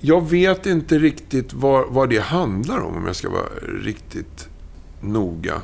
jag 0.00 0.30
vet 0.30 0.66
inte 0.66 0.98
riktigt 0.98 1.52
vad, 1.52 1.88
vad 1.92 2.10
det 2.10 2.18
handlar 2.18 2.78
om, 2.80 2.96
om 2.96 3.06
jag 3.06 3.16
ska 3.16 3.30
vara 3.30 3.48
riktigt 3.82 4.48
noga. 5.00 5.60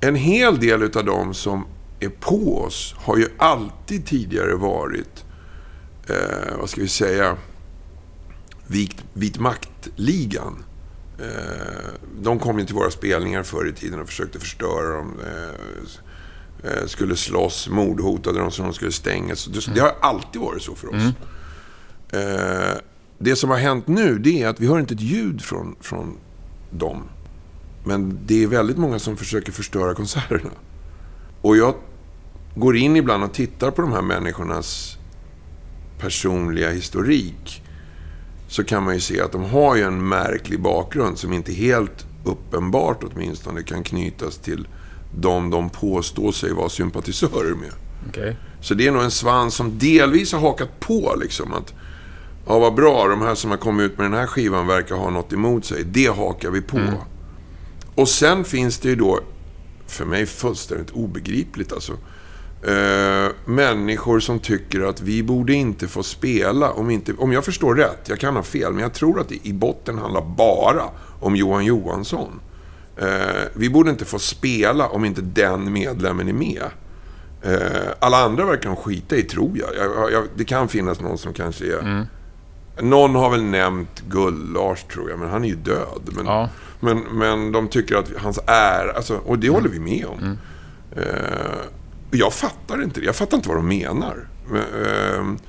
En 0.00 0.14
hel 0.14 0.58
del 0.60 0.82
utav 0.82 1.04
dem 1.04 1.34
som 1.34 1.66
är 2.00 2.08
på 2.08 2.58
oss 2.62 2.94
har 2.98 3.16
ju 3.16 3.26
alltid 3.38 4.06
tidigare 4.06 4.54
varit, 4.54 5.24
eh, 6.08 6.56
vad 6.60 6.70
ska 6.70 6.80
vi 6.80 6.88
säga, 6.88 7.36
vit, 8.66 9.04
vit 9.12 9.38
makt-ligan. 9.38 10.64
Eh, 11.18 11.92
de 12.22 12.38
kom 12.38 12.58
ju 12.58 12.66
till 12.66 12.74
våra 12.74 12.90
spelningar 12.90 13.42
förr 13.42 13.68
i 13.68 13.72
tiden 13.72 14.00
och 14.00 14.06
försökte 14.06 14.38
förstöra 14.38 14.96
dem. 14.96 15.14
Eh, 15.26 16.70
eh, 16.70 16.86
skulle 16.86 17.16
slåss, 17.16 17.68
mordhotade 17.68 18.38
dem 18.38 18.50
så 18.50 18.62
de 18.62 18.74
skulle 18.74 18.92
stängas. 18.92 19.44
Det, 19.44 19.74
det 19.74 19.80
har 19.80 19.94
alltid 20.00 20.40
varit 20.40 20.62
så 20.62 20.74
för 20.74 20.88
oss. 20.88 21.02
Eh, 22.12 22.78
det 23.18 23.36
som 23.36 23.50
har 23.50 23.58
hänt 23.58 23.86
nu, 23.86 24.18
det 24.18 24.42
är 24.42 24.48
att 24.48 24.60
vi 24.60 24.66
hör 24.66 24.80
inte 24.80 24.94
ett 24.94 25.00
ljud 25.00 25.42
från, 25.42 25.76
från 25.80 26.16
dem. 26.70 27.02
Men 27.84 28.18
det 28.26 28.42
är 28.42 28.46
väldigt 28.46 28.76
många 28.76 28.98
som 28.98 29.16
försöker 29.16 29.52
förstöra 29.52 29.94
konserterna. 29.94 30.50
Och 31.40 31.56
jag 31.56 31.74
går 32.54 32.76
in 32.76 32.96
ibland 32.96 33.24
och 33.24 33.34
tittar 33.34 33.70
på 33.70 33.82
de 33.82 33.92
här 33.92 34.02
människornas 34.02 34.98
personliga 35.98 36.70
historik. 36.70 37.63
Så 38.48 38.64
kan 38.64 38.82
man 38.82 38.94
ju 38.94 39.00
se 39.00 39.20
att 39.20 39.32
de 39.32 39.44
har 39.44 39.76
ju 39.76 39.82
en 39.82 40.08
märklig 40.08 40.60
bakgrund 40.60 41.18
som 41.18 41.32
inte 41.32 41.52
helt 41.52 42.06
uppenbart 42.24 43.04
åtminstone 43.04 43.62
kan 43.62 43.82
knytas 43.82 44.38
till 44.38 44.68
de 45.18 45.50
de 45.50 45.70
påstår 45.70 46.32
sig 46.32 46.52
vara 46.52 46.68
sympatisörer 46.68 47.54
med. 47.54 47.72
Okej. 48.08 48.36
Så 48.60 48.74
det 48.74 48.86
är 48.86 48.92
nog 48.92 49.02
en 49.02 49.10
svans 49.10 49.54
som 49.54 49.78
delvis 49.78 50.32
har 50.32 50.40
hakat 50.40 50.80
på 50.80 51.16
liksom 51.20 51.52
att 51.52 51.74
Ja, 52.46 52.58
vad 52.58 52.74
bra. 52.74 53.08
De 53.08 53.22
här 53.22 53.34
som 53.34 53.50
har 53.50 53.58
kommit 53.58 53.92
ut 53.92 53.98
med 53.98 54.04
den 54.04 54.18
här 54.18 54.26
skivan 54.26 54.66
verkar 54.66 54.94
ha 54.96 55.10
något 55.10 55.32
emot 55.32 55.64
sig. 55.64 55.84
Det 55.84 56.06
hakar 56.06 56.50
vi 56.50 56.60
på. 56.60 56.80
Och 57.94 58.08
sen 58.08 58.44
finns 58.44 58.78
det 58.78 58.88
ju 58.88 58.96
då, 58.96 59.20
för 59.86 60.04
mig 60.04 60.26
fullständigt 60.26 60.90
obegripligt 60.90 61.72
alltså, 61.72 61.92
eh, 62.66 63.32
människor 63.44 64.20
som 64.20 64.38
tycker 64.38 64.80
att 64.80 65.00
vi 65.00 65.22
borde 65.22 65.52
inte 65.52 65.88
få 65.88 66.02
spela 66.02 66.70
om 66.70 66.90
inte... 66.90 67.12
Om 67.18 67.32
jag 67.32 67.44
förstår 67.44 67.74
rätt, 67.74 68.00
jag 68.08 68.18
kan 68.20 68.36
ha 68.36 68.42
fel, 68.42 68.72
men 68.72 68.82
jag 68.82 68.92
tror 68.94 69.20
att 69.20 69.28
det 69.28 69.46
i 69.46 69.52
botten 69.52 69.98
handlar 69.98 70.20
bara 70.36 70.82
om 71.20 71.36
Johan 71.36 71.64
Johansson. 71.64 72.40
Eh, 72.96 73.06
vi 73.54 73.70
borde 73.70 73.90
inte 73.90 74.04
få 74.04 74.18
spela 74.18 74.88
om 74.88 75.04
inte 75.04 75.20
den 75.20 75.72
medlemmen 75.72 76.28
är 76.28 76.32
med. 76.32 76.62
Eh, 77.42 77.90
alla 77.98 78.16
andra 78.16 78.44
verkar 78.44 78.68
de 78.68 78.76
skita 78.76 79.16
i, 79.16 79.22
tror 79.22 79.58
jag. 79.58 79.68
jag, 79.76 80.12
jag 80.12 80.24
det 80.36 80.44
kan 80.44 80.68
finnas 80.68 81.00
någon 81.00 81.18
som 81.18 81.32
kanske 81.32 81.64
är... 81.66 82.06
Någon 82.80 83.14
har 83.14 83.30
väl 83.30 83.42
nämnt 83.42 84.02
Gull-Lars, 84.08 84.82
tror 84.92 85.10
jag, 85.10 85.18
men 85.18 85.28
han 85.30 85.44
är 85.44 85.48
ju 85.48 85.54
död. 85.54 86.02
Men, 86.16 86.26
Ja. 86.26 86.48
men, 86.80 86.98
men 86.98 87.52
de 87.52 87.68
tycker 87.68 87.96
att 87.96 88.10
hans 88.18 88.38
är... 88.46 88.92
Alltså, 88.96 89.16
och 89.16 89.38
det 89.38 89.48
håller 89.48 89.68
vi 89.68 89.78
med 89.78 90.06
om. 90.06 90.38
Eh, 90.96 91.02
jag 92.18 92.32
fattar 92.32 92.82
inte 92.82 93.00
det. 93.00 93.06
Jag 93.06 93.16
fattar 93.16 93.36
inte 93.36 93.48
vad 93.48 93.58
de 93.58 93.68
menar. 93.68 94.28
Men, 94.48 94.62
eh, 94.84 95.40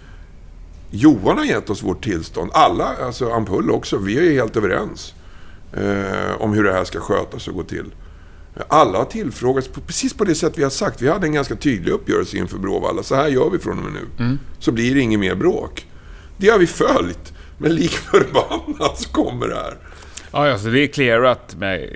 Johan 0.91 1.37
har 1.37 1.45
gett 1.45 1.69
oss 1.69 1.83
vårt 1.83 2.03
tillstånd. 2.03 2.51
Alla, 2.53 2.95
alltså 3.03 3.29
Ampull 3.31 3.71
också. 3.71 3.97
Vi 3.97 4.27
är 4.27 4.33
helt 4.33 4.57
överens. 4.57 5.13
eh, 5.73 6.41
om 6.41 6.53
hur 6.53 6.63
det 6.63 6.73
här 6.73 6.83
ska 6.83 6.99
skötas 6.99 7.47
och 7.47 7.53
gå 7.53 7.63
till. 7.63 7.85
Alla 8.67 8.97
har 8.97 9.05
tillfrågats 9.05 9.67
på, 9.67 9.81
precis 9.81 10.13
på 10.13 10.23
det 10.23 10.35
sätt 10.35 10.53
vi 10.57 10.63
har 10.63 10.69
sagt. 10.69 11.01
Vi 11.01 11.09
hade 11.09 11.27
en 11.27 11.33
ganska 11.33 11.55
tydlig 11.55 11.91
uppgörelse 11.91 12.37
inför 12.37 12.57
Bråvalla. 12.57 13.03
Så 13.03 13.15
här 13.15 13.27
gör 13.27 13.49
vi 13.49 13.59
från 13.59 13.77
och 13.77 13.83
med 13.83 13.93
nu. 13.93 14.23
Mm. 14.23 14.39
Så 14.59 14.71
blir 14.71 14.95
det 14.95 15.01
inget 15.01 15.19
mer 15.19 15.35
bråk. 15.35 15.85
Det 16.37 16.49
har 16.49 16.59
vi 16.59 16.67
följt. 16.67 17.33
Men 17.57 17.75
lik 17.75 17.91
förbannat 17.91 19.01
så 19.01 19.09
kommer 19.09 19.47
det 19.47 19.55
här. 19.55 19.77
Ja, 20.31 20.47
ja, 20.47 20.57
så 20.57 20.67
det 20.67 20.79
är 20.79 20.87
clearat 20.87 21.55
med 21.59 21.89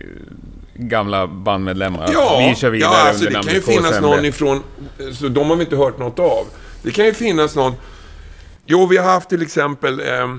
gamla 0.87 1.27
bandmedlemmar. 1.27 2.09
Ja, 2.13 2.45
vi 2.49 2.55
kör 2.55 2.69
vidare 2.69 2.91
ja 2.93 3.09
alltså 3.09 3.25
under 3.25 3.39
det 3.39 3.45
kan 3.45 3.53
ju 3.53 3.61
finnas 3.61 3.91
KSMB. 3.91 4.01
någon 4.01 4.25
ifrån... 4.25 4.63
Så 5.13 5.27
de 5.27 5.49
har 5.49 5.55
vi 5.55 5.63
inte 5.63 5.75
hört 5.75 5.99
något 5.99 6.19
av. 6.19 6.45
Det 6.83 6.91
kan 6.91 7.05
ju 7.05 7.13
finnas 7.13 7.55
någon... 7.55 7.73
Jo, 8.65 8.87
vi 8.87 8.97
har 8.97 9.05
haft 9.05 9.29
till 9.29 9.41
exempel... 9.41 9.99
Eh, 9.99 10.35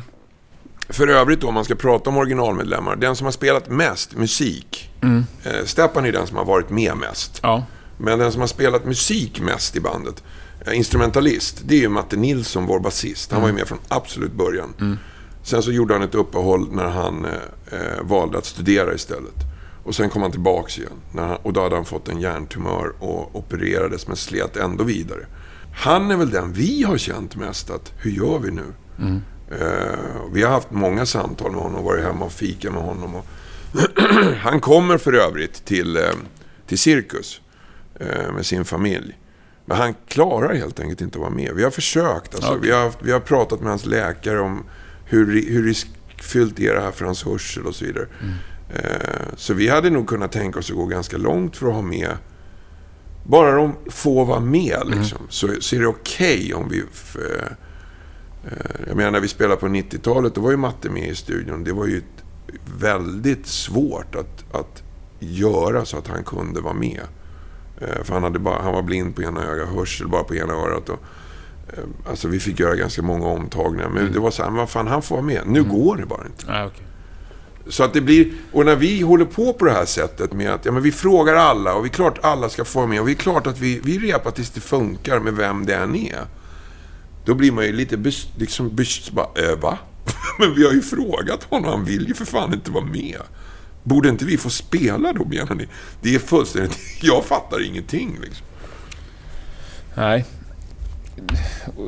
för 0.88 1.08
övrigt 1.08 1.40
då, 1.40 1.48
om 1.48 1.54
man 1.54 1.64
ska 1.64 1.74
prata 1.74 2.10
om 2.10 2.16
originalmedlemmar. 2.16 2.96
Den 2.96 3.16
som 3.16 3.24
har 3.24 3.32
spelat 3.32 3.68
mest 3.68 4.16
musik. 4.16 4.90
Mm. 5.02 5.24
Eh, 5.44 5.64
Steppan 5.64 6.06
är 6.06 6.12
den 6.12 6.26
som 6.26 6.36
har 6.36 6.44
varit 6.44 6.70
med 6.70 6.96
mest. 6.96 7.40
Ja. 7.42 7.64
Men 7.96 8.18
den 8.18 8.32
som 8.32 8.40
har 8.40 8.48
spelat 8.48 8.84
musik 8.84 9.40
mest 9.40 9.76
i 9.76 9.80
bandet, 9.80 10.22
eh, 10.66 10.76
instrumentalist, 10.76 11.60
det 11.64 11.74
är 11.74 11.80
ju 11.80 11.88
Matte 11.88 12.16
Nilsson, 12.16 12.66
vår 12.66 12.80
basist. 12.80 13.32
Han 13.32 13.40
var 13.40 13.48
ju 13.48 13.54
med 13.54 13.68
från 13.68 13.78
absolut 13.88 14.32
början. 14.32 14.98
Sen 15.42 15.62
så 15.62 15.72
gjorde 15.72 15.94
han 15.94 16.02
ett 16.02 16.14
uppehåll 16.14 16.68
när 16.72 16.88
han 16.88 17.24
eh, 17.24 17.30
eh, 17.78 18.02
valde 18.02 18.38
att 18.38 18.46
studera 18.46 18.94
istället. 18.94 19.49
Och 19.84 19.94
sen 19.94 20.10
kom 20.10 20.22
han 20.22 20.30
tillbaks 20.30 20.78
igen. 20.78 20.92
Han, 21.14 21.36
och 21.36 21.52
då 21.52 21.62
hade 21.62 21.74
han 21.74 21.84
fått 21.84 22.08
en 22.08 22.20
hjärntumör 22.20 22.92
och 22.98 23.36
opererades 23.36 24.06
men 24.06 24.16
slet 24.16 24.56
ändå 24.56 24.84
vidare. 24.84 25.26
Han 25.74 26.10
är 26.10 26.16
väl 26.16 26.30
den 26.30 26.52
vi 26.52 26.82
har 26.82 26.98
känt 26.98 27.36
mest 27.36 27.70
att, 27.70 27.92
hur 27.96 28.10
gör 28.10 28.38
vi 28.38 28.50
nu? 28.50 28.72
Eh, 29.50 30.32
vi 30.32 30.42
har 30.42 30.50
haft 30.50 30.70
många 30.70 31.06
samtal 31.06 31.52
med 31.52 31.60
honom, 31.60 31.84
varit 31.84 32.04
hemma 32.04 32.24
och 32.24 32.32
fika 32.32 32.70
med 32.70 32.82
honom. 32.82 33.14
Och 33.14 33.26
han 34.36 34.60
kommer 34.60 34.98
för 34.98 35.12
övrigt 35.12 35.64
till, 35.64 35.96
eh, 35.96 36.02
till 36.66 36.78
Cirkus 36.78 37.40
eh, 38.00 38.32
med 38.32 38.46
sin 38.46 38.64
familj. 38.64 39.18
Men 39.64 39.76
han 39.76 39.94
klarar 40.08 40.54
helt 40.54 40.80
enkelt 40.80 41.00
inte 41.00 41.18
att 41.18 41.20
vara 41.20 41.30
med. 41.30 41.52
Vi 41.54 41.64
har 41.64 41.70
försökt. 41.70 42.34
Alltså, 42.34 42.50
Okej. 42.50 42.60
vi, 42.62 42.70
har, 42.70 42.92
vi 43.02 43.12
har 43.12 43.20
pratat 43.20 43.60
med 43.60 43.68
hans 43.68 43.86
läkare 43.86 44.40
om 44.40 44.64
hur, 45.04 45.26
hur 45.50 45.64
riskfyllt 45.64 46.60
är 46.60 46.74
det 46.74 46.80
här 46.80 46.90
för 46.90 47.04
hans 47.04 47.24
hörsel 47.24 47.66
och 47.66 47.74
så 47.74 47.84
vidare. 47.84 48.06
Eh, 48.22 48.28
så 49.36 49.54
vi 49.54 49.68
hade 49.68 49.90
nog 49.90 50.08
kunnat 50.08 50.32
tänka 50.32 50.58
oss 50.58 50.70
att 50.70 50.76
gå 50.76 50.86
ganska 50.86 51.16
långt 51.16 51.56
för 51.56 51.66
att 51.68 51.74
ha 51.74 51.82
med 51.82 52.10
bara 53.24 53.54
de 53.56 53.74
får 53.90 54.24
vara 54.24 54.40
med 54.40 54.82
liksom, 54.86 55.18
så, 55.28 55.48
så 55.60 55.76
är 55.76 55.80
det 55.80 55.86
okej 55.86 56.54
om 56.54 56.68
vi... 56.68 56.82
f- 56.92 57.16
eh, 57.16 57.46
eh, 58.52 58.86
jag 58.88 58.96
menar, 58.96 59.10
när 59.10 59.20
vi 59.20 59.28
spelade 59.28 59.60
på 59.60 59.66
90-talet, 59.66 60.34
då 60.34 60.40
var 60.40 60.50
ju 60.50 60.56
Matte 60.56 60.90
med 60.90 61.08
i 61.08 61.14
studion. 61.14 61.64
Det 61.64 61.72
var 61.72 61.86
ju 61.86 62.02
väldigt 62.78 63.46
svårt 63.46 64.14
att, 64.14 64.54
att 64.54 64.82
göra 65.18 65.84
så 65.84 65.96
att 65.98 66.06
han 66.08 66.24
kunde 66.24 66.60
vara 66.60 66.74
med. 66.74 67.00
Eh, 67.80 68.02
För 68.04 68.14
han, 68.14 68.22
hade 68.22 68.38
bara, 68.38 68.62
han 68.62 68.72
var 68.74 68.82
blind 68.82 69.16
på 69.16 69.22
ena 69.22 69.44
ögat, 69.46 69.68
hörsel 69.68 70.08
bara 70.08 70.24
på 70.24 70.34
ena 70.34 70.52
örat. 70.52 70.88
Och, 70.88 70.98
eh, 71.68 71.84
alltså 72.10 72.28
vi 72.28 72.40
fick 72.40 72.60
göra 72.60 72.74
ganska 72.76 73.02
många 73.02 73.26
omtagningar. 73.26 73.88
Men 73.88 74.12
det 74.12 74.18
var 74.20 74.30
så 74.30 74.42
här, 74.42 74.50
men 74.50 74.58
vad 74.58 74.70
fan, 74.70 74.86
han 74.86 75.02
får 75.02 75.16
vara 75.16 75.26
med. 75.26 75.42
Nu 75.46 75.62
går 75.64 75.96
det 75.96 76.06
bara 76.06 76.26
inte. 76.26 76.44
Ja, 76.48 76.66
okej. 76.66 76.86
Så 77.70 77.84
att 77.84 77.92
det 77.92 78.00
blir, 78.00 78.32
och 78.52 78.64
när 78.64 78.76
vi 78.76 79.00
håller 79.00 79.24
på 79.24 79.52
på 79.52 79.64
det 79.64 79.72
här 79.72 79.84
sättet 79.84 80.32
med 80.32 80.50
att 80.50 80.64
ja, 80.64 80.72
men 80.72 80.82
vi 80.82 80.92
frågar 80.92 81.34
alla 81.34 81.74
och 81.74 81.84
vi 81.84 81.88
är 81.88 81.92
klart 81.92 82.18
alla 82.22 82.48
ska 82.48 82.64
få 82.64 82.78
vara 82.78 82.88
med 82.88 83.00
och 83.00 83.08
vi 83.08 83.12
är 83.12 83.16
klart 83.16 83.46
att 83.46 83.58
vi, 83.58 83.80
vi 83.84 83.98
repar 83.98 84.30
tills 84.30 84.50
det 84.50 84.60
funkar 84.60 85.20
med 85.20 85.34
vem 85.34 85.66
det 85.66 85.74
än 85.74 85.96
är. 85.96 86.24
Då 87.24 87.34
blir 87.34 87.52
man 87.52 87.64
ju 87.64 87.72
lite 87.72 87.96
bes, 87.96 88.26
liksom 88.36 88.76
bes, 88.76 89.10
bara, 89.10 89.26
äh, 89.34 89.58
va? 89.58 89.78
men 90.38 90.54
vi 90.54 90.64
har 90.64 90.72
ju 90.72 90.82
frågat 90.82 91.44
honom, 91.44 91.70
han 91.70 91.84
vill 91.84 92.08
ju 92.08 92.14
för 92.14 92.24
fan 92.24 92.54
inte 92.54 92.70
vara 92.70 92.84
med. 92.84 93.20
Borde 93.82 94.08
inte 94.08 94.24
vi 94.24 94.38
få 94.38 94.50
spela 94.50 95.12
då 95.12 95.24
menar 95.24 95.54
ni? 95.54 95.68
Det 96.02 96.14
är 96.14 96.18
fullständigt, 96.18 96.78
jag 97.02 97.24
fattar 97.24 97.66
ingenting 97.66 98.18
liksom. 98.20 98.46
Nej. 99.94 100.24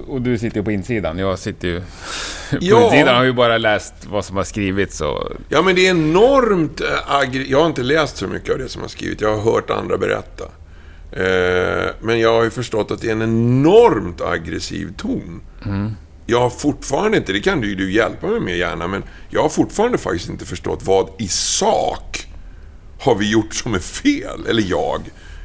Och, 0.08 0.22
du 0.22 0.38
sitter 0.38 0.56
ju 0.56 0.64
på 0.64 0.72
insidan. 0.72 1.18
Jag 1.18 1.38
sitter 1.38 1.68
ju... 1.68 1.80
På 2.50 2.56
Ja. 2.61 2.85
insidan 2.85 3.16
har 3.16 3.24
ju 3.24 3.32
bara 3.32 3.58
läst 3.58 3.94
vad 4.11 4.24
som 4.24 4.37
har 4.37 4.44
skrivits 4.44 5.00
och... 5.00 5.32
Ja, 5.48 5.62
men 5.62 5.74
det 5.74 5.87
är 5.87 5.90
enormt 5.90 6.80
äh, 6.80 6.87
aggr- 7.08 7.46
Jag 7.48 7.58
har 7.61 7.66
inte 7.66 7.82
läst 7.82 8.16
så 8.16 8.26
mycket 8.26 8.52
av 8.52 8.58
det 8.58 8.68
som 8.68 8.82
har 8.82 8.88
skrivit. 8.88 9.20
Jag 9.20 9.37
har 9.37 9.52
hört 9.52 9.70
andra 9.70 9.98
berätta. 9.98 10.44
Eh, 11.12 11.90
men 12.00 12.20
jag 12.20 12.32
har 12.35 12.44
ju 12.44 12.50
förstått 12.50 12.90
att 12.90 13.00
det 13.00 13.08
är 13.08 13.12
en 13.12 13.22
enormt 13.22 14.20
aggressiv 14.20 14.88
ton. 14.96 15.40
Jag 16.26 16.40
har 16.40 16.50
fortfarande 16.50 17.16
inte, 17.16 17.32
det 17.32 17.40
kan 17.40 17.61
du 17.61 17.68
ju 17.68 17.74
du 17.74 17.92
hjälpa 17.92 18.26
mig 18.26 18.40
med 18.40 18.56
gärna, 18.58 18.87
men 18.87 19.02
jag 19.30 19.42
har 19.42 19.48
fortfarande 19.48 19.98
faktiskt 19.98 20.28
inte 20.28 20.44
förstått 20.44 20.80
vad 20.82 21.08
i 21.18 21.28
sak 21.28 22.26
har 23.00 23.14
vi 23.14 23.30
gjort 23.30 23.54
som 23.54 23.74
är 23.74 23.78
fel. 23.78 24.46
Eller 24.48 24.62
jag. 24.62 25.00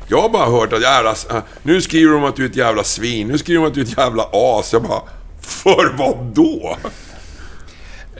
Jag 0.10 0.22
har 0.22 0.30
bara 0.30 0.46
hört 0.46 0.74
att 0.74 0.82
jävla, 0.82 1.10
äh, 1.12 1.44
nu 1.64 1.82
skriver 1.82 2.14
de 2.14 2.24
att 2.24 2.36
du 2.36 2.46
är 2.46 2.50
ett 2.50 2.56
jävla 2.56 2.84
svin, 2.84 3.28
nu 3.28 3.38
skriver 3.38 3.62
de 3.62 3.68
att 3.68 3.74
du 3.74 3.82
är 3.82 3.86
ett 3.86 3.98
jävla 3.98 4.30
as. 4.34 4.74
Jag 4.74 4.84
bara, 4.84 5.02
för 5.42 5.98
vad 5.98 6.18
då? 6.18 6.78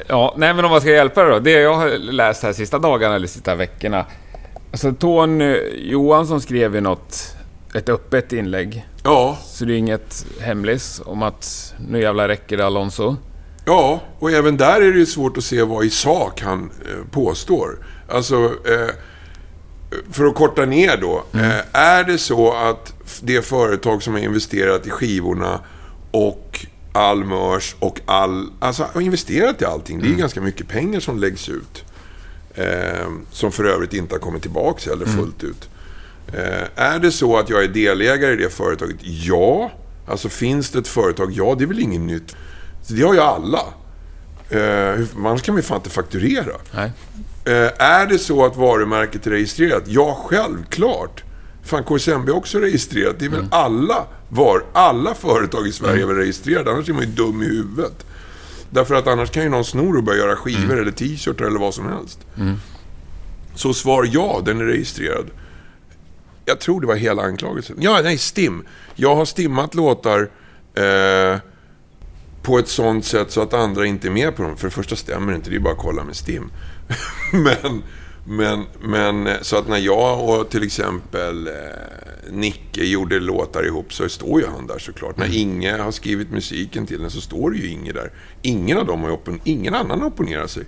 Ja, 0.08 0.34
nej 0.38 0.54
men 0.54 0.66
om 0.66 0.72
man 0.72 0.82
ska 0.82 0.90
hjälpa 0.90 1.24
dig 1.24 1.32
då. 1.32 1.40
Det 1.40 1.52
jag 1.52 1.74
har 1.74 1.90
läst 1.98 2.44
här 2.44 2.54
sista 2.54 2.80
dagarna 2.80 3.16
eller 3.16 3.28
sista 3.28 3.56
veckorna. 3.56 4.06
Alltså 4.72 4.94
Tony 4.94 5.58
Johansson 5.78 6.42
skrev 6.42 6.76
ju 6.76 6.82
något, 6.82 7.36
ett 7.76 7.90
öppet 7.90 8.34
inlägg. 8.34 8.86
Ja, 9.04 9.38
Så 9.46 9.66
det 9.66 9.74
är 9.74 9.78
inget 9.78 10.26
hemlis 10.42 11.02
om 11.06 11.24
att 11.24 11.74
nu 11.90 12.02
jävla 12.02 12.28
räcker 12.28 12.58
det 12.58 12.66
Alonso. 12.66 13.16
Ja, 13.66 14.00
och 14.20 14.32
även 14.32 14.58
där 14.58 14.82
är 14.82 14.92
det 14.92 15.00
ju 15.00 15.06
svårt 15.06 15.38
att 15.38 15.44
se 15.44 15.64
vad 15.64 15.86
i 15.86 15.90
sak 15.90 16.42
han 16.42 16.72
eh, 16.86 17.12
påstår. 17.12 17.86
Alltså, 18.10 18.36
eh, 18.46 18.90
för 20.12 20.26
att 20.26 20.36
korta 20.36 20.66
ner 20.66 20.98
då. 20.98 21.24
Eh, 21.34 21.60
är 21.74 22.04
det 22.04 22.18
så 22.18 22.54
att 22.54 22.94
det 23.22 23.42
företag 23.42 24.04
som 24.04 24.14
har 24.14 24.20
investerat 24.20 24.88
i 24.88 24.90
skivorna 24.90 25.60
och 26.12 26.66
all 26.94 27.24
mörs 27.24 27.76
och 27.80 28.00
all... 28.06 28.50
Alltså, 28.60 28.88
har 28.94 29.02
investerat 29.02 29.62
i 29.62 29.66
allting. 29.66 30.00
Det 30.00 30.08
är 30.08 30.10
ju 30.10 30.16
ganska 30.16 30.42
mycket 30.42 30.68
pengar 30.68 31.00
som 31.00 31.20
läggs 31.20 31.50
ut. 31.50 31.84
Eh, 32.56 33.08
som 33.32 33.52
för 33.52 33.64
övrigt 33.64 33.94
inte 33.94 34.16
har 34.16 34.20
kommit 34.20 34.42
tillbaka 34.42 34.90
heller 34.90 35.06
fullt 35.06 35.44
ut. 35.44 35.70
Eh, 36.34 36.64
är 36.76 37.00
det 37.00 37.12
så 37.12 37.38
att 37.38 37.50
jag 37.50 37.64
är 37.64 37.68
delägare 37.68 38.34
i 38.34 38.36
det 38.36 38.50
företaget? 38.50 38.96
Ja. 39.02 39.72
Alltså 40.08 40.30
finns 40.30 40.70
det 40.70 40.80
ett 40.80 40.88
företag? 40.88 41.32
Ja, 41.32 41.56
det 41.58 41.64
är 41.64 41.68
väl 41.68 41.80
inget 41.80 42.02
nytt. 42.02 42.36
Så 42.84 42.94
det 42.94 43.02
har 43.02 43.14
ju 43.14 43.20
alla. 43.20 43.62
Eh, 44.50 45.06
annars 45.18 45.42
kan 45.42 45.56
vi 45.56 45.62
fan 45.62 45.78
inte 45.78 45.90
fakturera. 45.90 46.54
Nej. 46.72 46.92
Eh, 47.48 47.72
är 47.78 48.06
det 48.08 48.18
så 48.20 48.46
att 48.46 48.58
varumärket 48.58 49.28
är 49.28 49.32
registrerat? 49.32 49.84
Ja, 49.86 50.24
självklart. 50.26 51.24
Fan, 51.64 51.84
KSMB 51.84 52.30
är 52.30 52.36
också 52.36 52.60
registrerat. 52.60 53.16
Det 53.20 53.26
är 53.26 53.30
väl 53.30 53.46
alla, 53.52 54.06
var, 54.30 54.64
alla 54.74 55.14
företag 55.14 55.68
i 55.68 55.72
Sverige 55.72 56.04
är 56.04 56.08
väl 56.08 56.16
registrerade. 56.16 56.72
Annars 56.72 56.90
är 56.90 56.94
man 56.94 57.04
ju 57.04 57.12
dum 57.12 57.44
i 57.44 57.46
huvudet. 57.46 58.06
Därför 58.70 58.96
att 58.96 59.08
annars 59.08 59.32
kan 59.32 59.44
ju 59.44 59.50
någon 59.50 59.66
sno 59.66 59.98
och 59.98 60.04
börja 60.04 60.20
göra 60.20 60.36
skivor 60.36 60.82
eller 60.82 60.92
t-shirtar 60.92 61.46
eller 61.46 61.60
vad 61.60 61.74
som 61.74 61.86
helst. 61.86 62.20
Så 63.56 63.74
svar 63.74 64.10
ja, 64.12 64.42
den 64.46 64.62
är 64.62 64.66
registrerad. 64.66 65.26
Jag 66.46 66.60
tror 66.60 66.82
det 66.82 66.88
var 66.88 66.96
hela 66.96 67.22
anklagelsen. 67.22 67.78
Ja, 67.80 68.00
nej, 68.04 68.18
STIM. 68.18 68.64
Jag 68.96 69.16
har 69.16 69.26
stimmat 69.26 69.76
låtar 69.76 70.30
eh, 70.76 71.40
på 72.42 72.60
ett 72.60 72.68
sånt 72.68 73.06
sätt 73.06 73.32
så 73.32 73.42
att 73.42 73.54
andra 73.54 73.86
inte 73.86 74.08
är 74.08 74.12
med 74.12 74.36
på 74.36 74.44
dem. 74.44 74.58
För 74.58 74.68
det 74.68 74.74
första 74.74 74.96
stämmer 74.96 75.36
inte, 75.36 75.50
det 75.50 75.56
är 75.56 75.60
bara 75.60 75.74
att 75.74 75.80
kolla 75.80 76.04
med 76.04 76.16
STIM. 76.16 76.52
men, 77.34 77.84
men, 78.26 78.64
men 78.82 79.28
eh, 79.28 79.34
så 79.42 79.58
att 79.58 79.68
när 79.68 79.78
jag 79.78 80.30
och 80.30 80.50
till 80.50 80.64
exempel 80.64 81.48
eh, 81.48 81.54
Nicke 82.32 82.84
gjorde 82.84 83.20
låtar 83.20 83.66
ihop 83.66 83.94
så 83.94 84.10
står 84.10 84.42
ju 84.42 84.48
han 84.48 84.68
där 84.68 84.80
såklart. 84.80 85.18
När 85.18 85.36
Inge 85.38 85.78
har 85.78 85.92
skrivit 85.92 86.32
musiken 86.32 86.86
till 86.86 87.02
den 87.02 87.10
så 87.12 87.22
står 87.22 87.52
det 87.52 87.58
ju 87.58 87.68
Inge 87.68 87.92
där. 87.92 88.12
Ingen 88.42 88.78
av 88.78 88.86
dem 88.86 89.02
har 89.04 89.10
oppon- 89.12 89.40
ingen 89.44 89.76
annan 89.76 90.04
opponerar 90.04 90.48
sig. 90.48 90.64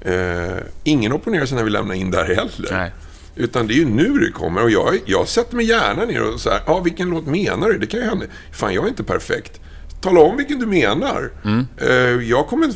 Eh, 0.00 0.56
ingen 0.84 1.12
opponerar 1.12 1.46
sig 1.46 1.56
när 1.56 1.64
vi 1.64 1.70
lämnar 1.70 1.94
in 1.94 2.10
där 2.10 2.24
heller. 2.24 2.68
Nej. 2.70 2.92
Utan 3.36 3.66
det 3.66 3.74
är 3.74 3.76
ju 3.76 3.84
nu 3.86 4.18
det 4.18 4.32
kommer. 4.32 4.62
Och 4.62 4.70
jag, 4.70 4.98
jag 5.04 5.28
sätter 5.28 5.56
mig 5.56 5.66
gärna 5.66 6.04
ner 6.04 6.32
och 6.34 6.40
så 6.40 6.50
här, 6.50 6.60
ja 6.66 6.80
vilken 6.80 7.10
låt 7.10 7.26
menar 7.26 7.68
du? 7.68 7.78
Det 7.78 7.86
kan 7.86 8.00
ju 8.00 8.06
hända. 8.06 8.26
Fan, 8.52 8.74
jag 8.74 8.84
är 8.84 8.88
inte 8.88 9.04
perfekt. 9.04 9.60
Tala 10.00 10.20
om 10.20 10.36
vilken 10.36 10.58
du 10.58 10.66
menar. 10.66 11.30
Eh, 11.78 12.28
jag 12.28 12.46
kommer... 12.46 12.70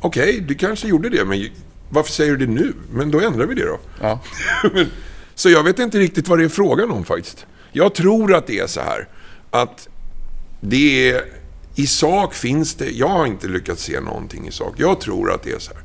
Okej, 0.00 0.44
du 0.48 0.54
kanske 0.54 0.88
gjorde 0.88 1.08
det, 1.08 1.24
men 1.24 1.46
varför 1.88 2.12
säger 2.12 2.36
du 2.36 2.46
det 2.46 2.52
nu? 2.52 2.72
Men 2.92 3.10
då 3.10 3.20
ändrar 3.20 3.46
vi 3.46 3.54
det 3.54 3.64
då. 3.66 3.78
Ja. 4.00 4.20
Så 5.34 5.50
jag 5.50 5.62
vet 5.62 5.78
inte 5.78 5.98
riktigt 5.98 6.28
vad 6.28 6.38
det 6.38 6.44
är 6.44 6.48
frågan 6.48 6.90
om 6.90 7.04
faktiskt. 7.04 7.46
Jag 7.72 7.94
tror 7.94 8.34
att 8.34 8.46
det 8.46 8.58
är 8.58 8.66
så 8.66 8.80
här 8.80 9.08
att 9.50 9.88
det 10.60 11.10
är... 11.10 11.24
I 11.76 11.86
sak 11.86 12.34
finns 12.34 12.74
det... 12.74 12.90
Jag 12.90 13.08
har 13.08 13.26
inte 13.26 13.48
lyckats 13.48 13.82
se 13.82 14.00
någonting 14.00 14.48
i 14.48 14.52
sak. 14.52 14.74
Jag 14.76 15.00
tror 15.00 15.32
att 15.32 15.42
det 15.42 15.52
är 15.52 15.58
så 15.58 15.72
här. 15.74 15.82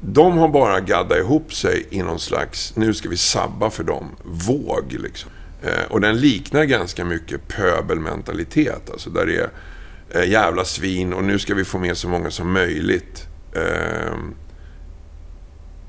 De 0.00 0.38
har 0.38 0.48
bara 0.48 0.80
gaddat 0.80 1.18
ihop 1.18 1.54
sig 1.54 1.86
i 1.90 2.02
någon 2.02 2.20
slags, 2.20 2.76
nu 2.76 2.94
ska 2.94 3.08
vi 3.08 3.16
sabba 3.16 3.70
för 3.70 3.84
dem, 3.84 4.16
våg 4.24 4.96
liksom. 4.98 5.30
Eh, 5.62 5.90
och 5.90 6.00
den 6.00 6.16
liknar 6.16 6.64
ganska 6.64 7.04
mycket 7.04 7.48
pöbelmentalitet. 7.48 8.90
Alltså 8.90 9.10
där 9.10 9.26
det 9.26 9.36
är 9.36 9.50
eh, 10.10 10.30
jävla 10.30 10.64
svin 10.64 11.12
och 11.12 11.24
nu 11.24 11.38
ska 11.38 11.54
vi 11.54 11.64
få 11.64 11.78
med 11.78 11.96
så 11.96 12.08
många 12.08 12.30
som 12.30 12.52
möjligt. 12.52 13.26
Eh, 13.52 14.14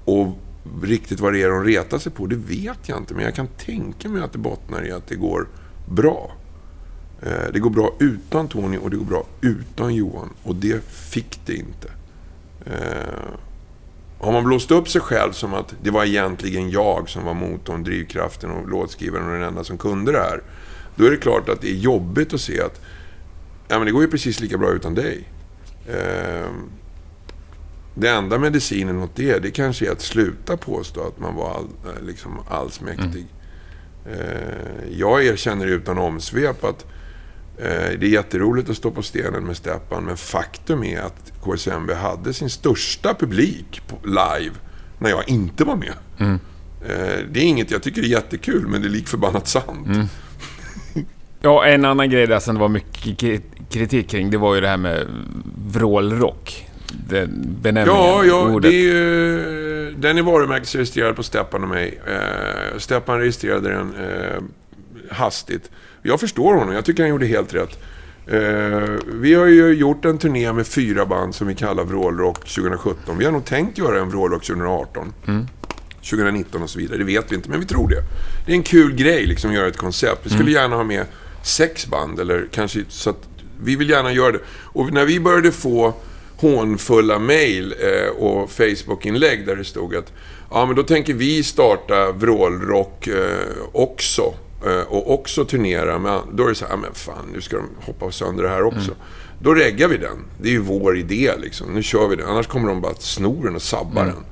och 0.10 0.28
riktigt 0.82 1.20
vad 1.20 1.34
det 1.34 1.42
är 1.42 1.50
de 1.50 1.64
retar 1.64 1.98
sig 1.98 2.12
på, 2.12 2.26
det 2.26 2.36
vet 2.36 2.80
jag 2.90 2.98
inte. 2.98 3.14
Men 3.14 3.24
jag 3.24 3.36
kan 3.36 3.48
tänka 3.48 4.10
mig 4.10 4.22
att 4.22 4.32
det 4.32 4.38
bottnar 4.38 4.88
i 4.88 4.92
att 4.92 5.08
det 5.08 5.16
går 5.16 5.48
bra. 5.86 6.32
Eh, 7.22 7.52
det 7.54 7.60
går 7.60 7.70
bra 7.70 7.96
utan 8.00 8.48
Tony 8.48 8.78
och 8.78 8.90
det 8.90 8.98
går 8.98 9.06
bra 9.06 9.26
utan 9.42 9.96
Johan. 9.96 10.30
Och 10.44 10.56
det 10.56 10.84
fick 10.90 11.40
det 11.46 11.54
inte. 11.54 11.92
Eh, 12.66 13.30
har 14.20 14.32
man 14.32 14.44
blåst 14.44 14.72
upp 14.72 14.90
sig 14.90 15.02
själv 15.02 15.32
som 15.32 15.54
att 15.54 15.76
det 15.84 15.92
var 15.92 16.06
egentligen 16.06 16.70
jag 16.70 17.10
som 17.10 17.26
var 17.26 17.34
motorn, 17.34 17.84
drivkraften 17.84 18.52
och 18.52 18.70
låtskrivaren 18.70 19.28
och 19.28 19.34
den 19.34 19.44
enda 19.44 19.64
som 19.64 19.78
kunde 19.78 20.12
det 20.12 20.20
här. 20.20 20.42
Då 20.96 21.06
är 21.06 21.12
det 21.12 21.18
klart 21.18 21.50
att 21.50 21.62
det 21.62 21.70
är 21.70 21.76
jobbigt 21.76 22.34
att 22.34 22.42
se 22.42 22.62
att 22.62 22.82
ja, 23.68 23.78
men 23.78 23.86
det 23.86 23.92
går 23.92 24.02
ju 24.02 24.10
precis 24.10 24.40
lika 24.40 24.58
bra 24.58 24.70
utan 24.70 24.96
dig. 24.96 25.28
Eh, 25.88 26.50
Eh, 28.00 28.02
det 28.02 28.10
enda 28.10 28.40
medicinen 28.40 28.96
mot 28.96 29.16
det, 29.16 29.40
det 29.40 29.52
kanske 29.52 29.88
är 29.88 29.92
att 29.92 30.02
sluta 30.02 30.58
påstå 30.58 31.08
att 31.08 31.20
man 31.20 31.36
var 31.36 31.56
all, 31.56 31.68
liksom 32.08 32.32
allsmäktig. 32.50 33.26
Mm. 33.26 34.20
Jag 34.92 35.26
erkänner 35.26 35.68
utan 35.68 35.98
omsvep 35.98 36.64
att 36.64 36.86
det 37.58 38.04
är 38.04 38.10
jätteroligt 38.10 38.70
att 38.70 38.78
stå 38.78 38.92
på 38.92 39.02
stenen 39.02 39.44
med 39.44 39.58
Steppan, 39.58 40.04
men 40.04 40.18
faktum 40.18 40.84
är 40.84 41.02
att 41.02 41.32
KSMB 41.44 41.94
hade 41.94 42.34
sin 42.34 42.50
största 42.50 43.14
publik 43.14 43.82
live 44.04 44.56
när 45.00 45.10
jag 45.10 45.30
inte 45.30 45.64
var 45.64 45.76
med. 45.76 45.94
Mm. 46.20 46.40
Det 47.32 47.40
är 47.40 47.44
inget 47.44 47.72
jag 47.72 47.84
tycker 47.84 48.02
är 48.02 48.06
jättekul, 48.06 48.68
men 48.68 48.82
det 48.82 48.88
är 48.88 48.90
lik 48.90 49.08
förbannat 49.08 49.48
sant. 49.48 49.88
Mm. 49.88 50.08
Ja, 51.42 51.66
en 51.66 51.86
annan 51.86 52.10
grej 52.10 52.28
där 52.28 52.40
som 52.40 52.56
det 52.56 52.62
var 52.62 52.70
mycket 52.70 53.44
kritik 53.70 54.10
kring, 54.10 54.32
det 54.32 54.38
var 54.38 54.56
ju 54.56 54.62
det 54.62 54.68
här 54.68 54.78
med 54.78 55.08
vrålrock. 55.68 56.69
Benämningen, 57.62 58.00
ja, 58.00 58.26
ja, 58.26 58.50
ordet. 58.50 58.72
Det 58.72 58.78
är 58.78 58.82
ju, 58.82 59.96
den 59.98 60.18
är 60.18 60.22
varumärkesregistrerad 60.22 61.16
på 61.16 61.24
Steppan 61.24 61.64
och 61.64 61.70
mig. 61.70 62.02
Eh, 62.08 62.78
Steppan 62.78 63.20
registrerade 63.20 63.70
den 63.70 63.96
eh, 63.96 64.42
hastigt. 65.12 65.72
Jag 66.02 66.20
förstår 66.20 66.54
honom. 66.54 66.74
Jag 66.74 66.86
tycker 66.86 67.04
han 67.04 67.10
gjorde 67.10 67.26
helt 67.26 67.54
rätt. 67.54 67.80
Eh, 68.28 68.90
vi 69.06 69.34
har 69.34 69.46
ju 69.46 69.74
gjort 69.74 70.06
en 70.06 70.18
turné 70.18 70.54
med 70.54 70.68
fyra 70.68 71.06
band 71.06 71.36
som 71.36 71.48
vi 71.48 71.56
kallar 71.56 71.84
Vrålrock 71.84 72.40
2017. 72.40 73.18
Vi 73.18 73.26
har 73.26 73.32
nog 73.32 73.46
tänkt 73.46 73.78
göra 73.78 74.00
en 74.00 74.10
Vrålrock 74.10 74.44
2018. 74.44 75.14
Mm. 75.28 75.48
2019 76.10 76.64
och 76.64 76.70
så 76.70 76.80
vidare. 76.80 76.98
Det 76.98 77.04
vet 77.04 77.32
vi 77.32 77.36
inte, 77.36 77.50
men 77.50 77.60
vi 77.60 77.66
tror 77.66 77.90
det. 77.90 78.04
Det 78.46 78.52
är 78.52 78.56
en 78.56 78.64
kul 78.64 78.96
grej, 78.96 79.26
liksom, 79.26 79.50
att 79.50 79.56
göra 79.56 79.68
ett 79.68 79.78
koncept. 79.78 80.22
Vi 80.24 80.30
skulle 80.30 80.52
mm. 80.52 80.54
gärna 80.54 80.76
ha 80.76 80.84
med 80.84 81.06
sex 81.44 81.88
band, 81.88 82.20
eller 82.20 82.48
kanske 82.52 82.84
så 82.88 83.10
att 83.10 83.28
vi 83.64 83.76
vill 83.76 83.90
gärna 83.90 84.12
göra 84.12 84.32
det. 84.32 84.40
Och 84.50 84.94
när 84.94 85.06
vi 85.06 85.20
började 85.20 85.52
få 85.52 85.94
hånfulla 86.40 87.20
mejl 87.20 87.76
eh, 87.80 88.10
och 88.10 88.52
Facebook-inlägg 88.52 89.46
där 89.46 89.56
det 89.56 89.64
stod 89.64 89.96
att 89.96 90.14
ja, 90.52 90.66
men 90.66 90.76
då 90.76 90.84
tänker 90.84 91.14
vi 91.14 91.44
starta 91.44 92.12
vrålrock 92.12 93.08
eh, 93.08 93.58
också. 93.72 94.34
Eh, 94.66 94.82
och 94.88 95.14
också 95.14 95.46
turnera 95.46 96.00
med... 96.00 96.20
Då 96.34 96.44
är 96.44 96.50
det 96.50 96.56
så 96.56 96.66
här, 96.66 96.78
men 96.78 96.94
fan, 96.94 97.26
nu 97.34 97.42
ska 97.42 97.58
de 97.58 97.66
hoppa 97.86 98.12
sönder 98.12 98.44
det 98.44 98.50
här 98.50 98.64
också. 98.64 98.92
Mm. 98.92 98.98
Då 99.42 99.54
reggar 99.54 99.88
vi 99.88 99.98
den. 99.98 100.18
Det 100.42 100.50
är 100.50 100.54
ju 100.54 100.62
vår 100.62 100.98
idé 100.98 101.32
liksom. 101.38 101.74
Nu 101.74 101.84
kör 101.84 102.08
vi 102.08 102.16
den. 102.16 102.28
Annars 102.28 102.48
kommer 102.48 102.68
de 102.68 102.82
bara 102.82 102.92
att 102.92 103.02
sno 103.02 103.44
den 103.44 103.56
och 103.56 103.62
sabba 103.62 104.02
mm. 104.02 104.14
den. 104.14 104.24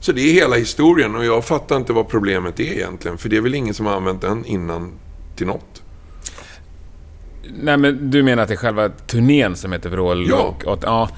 Så 0.00 0.12
det 0.12 0.20
är 0.20 0.32
hela 0.32 0.56
historien 0.56 1.16
och 1.16 1.24
jag 1.24 1.44
fattar 1.44 1.76
inte 1.76 1.92
vad 1.92 2.08
problemet 2.08 2.60
är 2.60 2.64
egentligen. 2.64 3.18
För 3.18 3.28
det 3.28 3.36
är 3.36 3.40
väl 3.40 3.54
ingen 3.54 3.74
som 3.74 3.86
har 3.86 3.94
använt 3.94 4.20
den 4.20 4.44
innan 4.44 4.92
till 5.36 5.46
något. 5.46 5.82
Nej, 7.62 7.76
men 7.76 8.10
du 8.10 8.22
menar 8.22 8.42
att 8.42 8.48
det 8.48 8.54
är 8.54 8.58
själva 8.58 8.88
turnén 8.88 9.56
som 9.56 9.72
heter 9.72 9.90
Vrål? 9.90 10.26
Ja. 10.28 10.56
Och, 10.64 10.78
ja. 10.82 11.08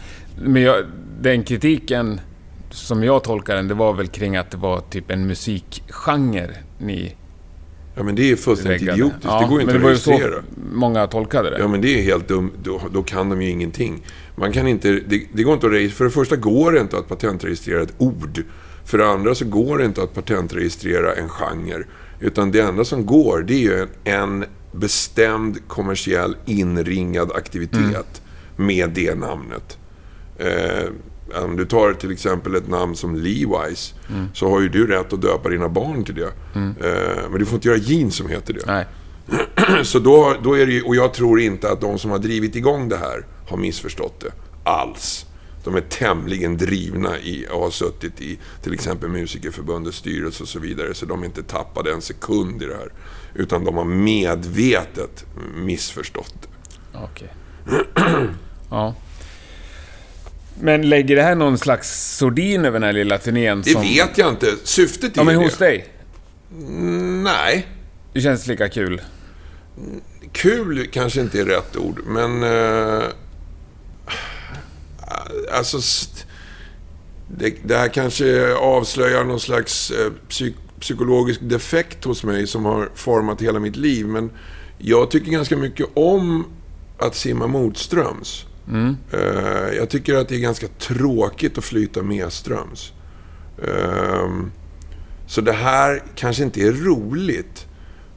Men 0.40 0.62
jag, 0.62 0.84
den 1.20 1.44
kritiken, 1.44 2.20
som 2.70 3.04
jag 3.04 3.24
tolkar 3.24 3.56
den, 3.56 3.68
det 3.68 3.74
var 3.74 3.92
väl 3.92 4.06
kring 4.06 4.36
att 4.36 4.50
det 4.50 4.56
var 4.56 4.80
typ 4.80 5.10
en 5.10 5.26
musikgenre 5.26 6.54
ni 6.78 7.14
Ja, 7.98 8.02
men 8.02 8.14
det 8.14 8.30
är 8.30 8.36
fullständigt 8.36 8.82
väggade. 8.82 8.98
idiotiskt. 8.98 9.24
Ja, 9.24 9.40
det 9.40 9.46
går 9.46 9.60
inte 9.60 9.76
att 9.76 9.82
registrera. 9.82 10.18
Men 10.18 10.24
det 10.24 10.34
var 10.34 10.36
ju 10.36 10.42
så 10.42 10.76
många 10.76 11.06
tolkade 11.06 11.50
det. 11.50 11.58
Ja, 11.58 11.68
men 11.68 11.80
det 11.80 11.98
är 11.98 12.02
helt 12.02 12.28
dumt. 12.28 12.52
Då, 12.62 12.80
då, 12.92 13.02
kan 13.02 13.30
de 13.30 13.42
ju 13.42 13.50
ingenting. 13.50 14.02
Man 14.36 14.52
kan 14.52 14.68
inte... 14.68 14.92
Det, 14.92 15.22
det 15.32 15.42
går 15.42 15.54
inte 15.54 15.66
att 15.66 15.72
registrera. 15.72 15.96
För 15.96 16.04
det 16.04 16.10
första 16.10 16.36
går 16.36 16.72
det 16.72 16.80
inte 16.80 16.98
att 16.98 17.08
patentregistrera 17.08 17.82
ett 17.82 17.94
ord. 17.98 18.42
För 18.84 18.98
det 18.98 19.06
andra 19.06 19.34
så 19.34 19.44
går 19.44 19.78
det 19.78 19.84
inte 19.84 20.02
att 20.02 20.14
patentregistrera 20.14 21.14
en 21.14 21.28
genre. 21.28 21.84
Utan 22.20 22.50
det 22.50 22.60
enda 22.60 22.84
som 22.84 23.06
går, 23.06 23.44
det 23.46 23.54
är 23.54 23.58
ju 23.58 23.80
en, 23.80 23.88
en 24.04 24.44
bestämd 24.72 25.68
kommersiell 25.68 26.36
inringad 26.44 27.32
aktivitet 27.32 28.22
mm. 28.56 28.66
med 28.66 28.90
det 28.90 29.14
namnet. 29.14 29.78
Eh, 30.38 30.90
om 31.44 31.56
du 31.56 31.66
tar 31.66 31.92
till 31.92 32.12
exempel 32.12 32.54
ett 32.54 32.68
namn 32.68 32.96
som 32.96 33.16
Levi's 33.16 33.94
mm. 34.08 34.28
så 34.34 34.50
har 34.50 34.60
ju 34.60 34.68
du 34.68 34.86
rätt 34.86 35.12
att 35.12 35.22
döpa 35.22 35.48
dina 35.48 35.68
barn 35.68 36.04
till 36.04 36.14
det. 36.14 36.32
Mm. 36.54 36.74
Eh, 36.80 37.30
men 37.30 37.38
du 37.38 37.46
får 37.46 37.54
inte 37.54 37.68
göra 37.68 37.78
jeans 37.78 38.16
som 38.16 38.28
heter 38.28 38.54
det. 38.54 38.62
Nej. 38.66 38.86
Så 39.84 39.98
då, 39.98 40.36
då 40.42 40.58
är 40.58 40.66
det 40.66 40.72
ju, 40.72 40.82
och 40.82 40.96
jag 40.96 41.14
tror 41.14 41.40
inte 41.40 41.70
att 41.70 41.80
de 41.80 41.98
som 41.98 42.10
har 42.10 42.18
drivit 42.18 42.56
igång 42.56 42.88
det 42.88 42.96
här 42.96 43.26
har 43.48 43.56
missförstått 43.56 44.20
det 44.20 44.32
alls. 44.70 45.26
De 45.64 45.74
är 45.74 45.80
tämligen 45.80 46.56
drivna 46.56 47.18
i, 47.18 47.46
och 47.52 47.60
har 47.60 47.70
suttit 47.70 48.20
i 48.20 48.38
till 48.62 48.72
exempel 48.72 49.08
Musikerförbundets 49.08 49.96
styrelse 49.96 50.42
och 50.42 50.48
så 50.48 50.58
vidare. 50.58 50.94
Så 50.94 51.06
de 51.06 51.22
är 51.22 51.26
inte 51.26 51.42
tappade 51.42 51.92
en 51.92 52.02
sekund 52.02 52.62
i 52.62 52.66
det 52.66 52.74
här. 52.74 52.92
Utan 53.34 53.64
de 53.64 53.76
har 53.76 53.84
medvetet 53.84 55.26
missförstått 55.54 56.34
det. 56.42 56.48
Okej. 56.98 57.34
Okay. 57.66 58.26
ja. 58.70 58.94
Men 60.60 60.88
lägger 60.88 61.16
det 61.16 61.22
här 61.22 61.34
någon 61.34 61.58
slags 61.58 62.16
sordin 62.16 62.64
över 62.64 62.72
den 62.78 62.82
här 62.86 62.92
lilla 62.92 63.18
turnén? 63.18 63.62
Det 63.62 63.70
som... 63.70 63.82
vet 63.82 64.18
jag 64.18 64.28
inte. 64.28 64.46
Syftet 64.64 65.16
är 65.16 65.20
Ja, 65.20 65.24
men 65.24 65.36
hos 65.36 65.56
dig? 65.58 65.86
Mm, 66.52 67.22
nej. 67.22 67.66
Det 68.12 68.20
känns 68.20 68.46
lika 68.46 68.68
kul? 68.68 69.00
Kul 70.32 70.86
kanske 70.92 71.20
inte 71.20 71.40
är 71.40 71.44
rätt 71.44 71.76
ord, 71.76 72.00
men... 72.06 72.42
Uh, 72.42 73.04
alltså... 75.52 75.78
Det, 77.28 77.54
det, 77.64 77.76
här 77.76 77.88
kanske 77.88 78.54
avslöjar 78.54 79.24
någon 79.24 79.40
slags 79.40 79.90
uh, 79.90 80.12
psyk 80.28 80.54
psykologisk 80.80 81.40
defekt 81.42 82.04
hos 82.04 82.24
mig 82.24 82.46
som 82.46 82.64
har 82.64 82.90
format 82.94 83.42
hela 83.42 83.58
mitt 83.58 83.76
liv. 83.76 84.06
Men 84.06 84.30
jag 84.78 85.10
tycker 85.10 85.30
ganska 85.30 85.56
mycket 85.56 85.86
om 85.94 86.46
att 86.98 87.14
simma 87.14 87.46
motströms. 87.46 88.44
Mm. 88.68 88.96
Uh, 89.14 89.74
jag 89.76 89.88
tycker 89.88 90.14
att 90.14 90.28
det 90.28 90.34
är 90.34 90.40
ganska 90.40 90.68
tråkigt 90.68 91.58
att 91.58 91.64
flyta 91.64 92.02
medströms. 92.02 92.92
Uh, 93.68 94.42
så 95.26 95.40
det 95.40 95.52
här 95.52 96.02
kanske 96.14 96.42
inte 96.42 96.60
är 96.60 96.72
roligt, 96.72 97.66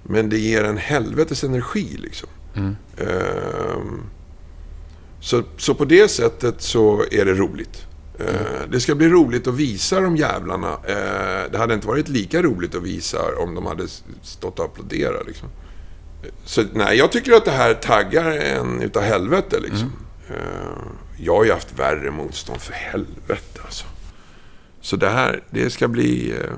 men 0.03 0.29
det 0.29 0.37
ger 0.37 0.63
en 0.63 0.77
helvetes 0.77 1.43
energi. 1.43 1.97
Liksom. 1.97 2.29
Mm. 2.55 2.75
Uh, 3.01 3.83
så, 5.21 5.43
så 5.57 5.73
på 5.73 5.85
det 5.85 6.11
sättet 6.11 6.61
så 6.61 7.03
är 7.11 7.25
det 7.25 7.33
roligt. 7.33 7.85
Mm. 8.19 8.71
Det 8.71 8.79
ska 8.79 8.95
bli 8.95 9.09
roligt 9.09 9.47
att 9.47 9.55
visa 9.55 9.99
de 9.99 10.17
jävlarna. 10.17 10.77
Det 11.51 11.57
hade 11.57 11.73
inte 11.73 11.87
varit 11.87 12.07
lika 12.09 12.41
roligt 12.41 12.75
att 12.75 12.83
visa 12.83 13.17
om 13.37 13.55
de 13.55 13.65
hade 13.65 13.87
stått 14.21 14.59
och 14.59 14.65
applåderat. 14.65 15.27
Liksom. 15.27 15.47
Så 16.45 16.63
nej, 16.73 16.97
jag 16.97 17.11
tycker 17.11 17.31
att 17.31 17.45
det 17.45 17.51
här 17.51 17.73
taggar 17.73 18.31
en 18.31 18.81
utav 18.81 19.03
helvete. 19.03 19.59
Liksom. 19.59 19.87
Mm. 19.87 20.08
Eh, 20.29 20.35
jag 21.17 21.35
har 21.35 21.43
ju 21.43 21.51
haft 21.51 21.79
värre 21.79 22.11
motstånd 22.11 22.61
för 22.61 22.73
helvete 22.73 23.61
alltså. 23.65 23.85
Så 24.81 24.95
det 24.95 25.09
här, 25.09 25.43
det 25.49 25.69
ska 25.69 25.87
bli... 25.87 26.31
Eh, 26.31 26.51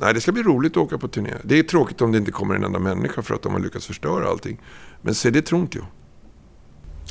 nej, 0.00 0.14
det 0.14 0.20
ska 0.20 0.32
bli 0.32 0.42
roligt 0.42 0.72
att 0.72 0.76
åka 0.76 0.98
på 0.98 1.08
turné. 1.08 1.34
Det 1.42 1.58
är 1.58 1.62
tråkigt 1.62 2.00
om 2.00 2.12
det 2.12 2.18
inte 2.18 2.32
kommer 2.32 2.54
en 2.54 2.64
enda 2.64 2.78
människa 2.78 3.22
för 3.22 3.34
att 3.34 3.42
de 3.42 3.52
har 3.52 3.60
lyckats 3.60 3.86
förstöra 3.86 4.28
allting. 4.28 4.60
Men 5.02 5.14
se, 5.14 5.30
det 5.30 5.42
tror 5.42 5.60
inte 5.60 5.78
jag. 5.78 5.86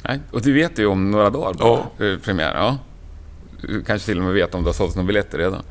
Nej, 0.07 0.19
och 0.31 0.41
du 0.41 0.53
vet 0.53 0.79
ju 0.79 0.85
om 0.85 1.11
några 1.11 1.29
dagar 1.29 1.53
bara, 1.53 1.87
ja. 1.97 2.05
Eh, 2.05 2.19
premiär. 2.19 2.55
Ja. 2.55 2.77
Du 3.61 3.83
kanske 3.83 4.05
till 4.05 4.17
och 4.17 4.23
med 4.23 4.33
vet 4.33 4.55
om 4.55 4.63
det 4.63 4.69
har 4.69 4.73
sålts 4.73 4.95
några 4.95 5.07
biljetter 5.07 5.37
redan. 5.37 5.63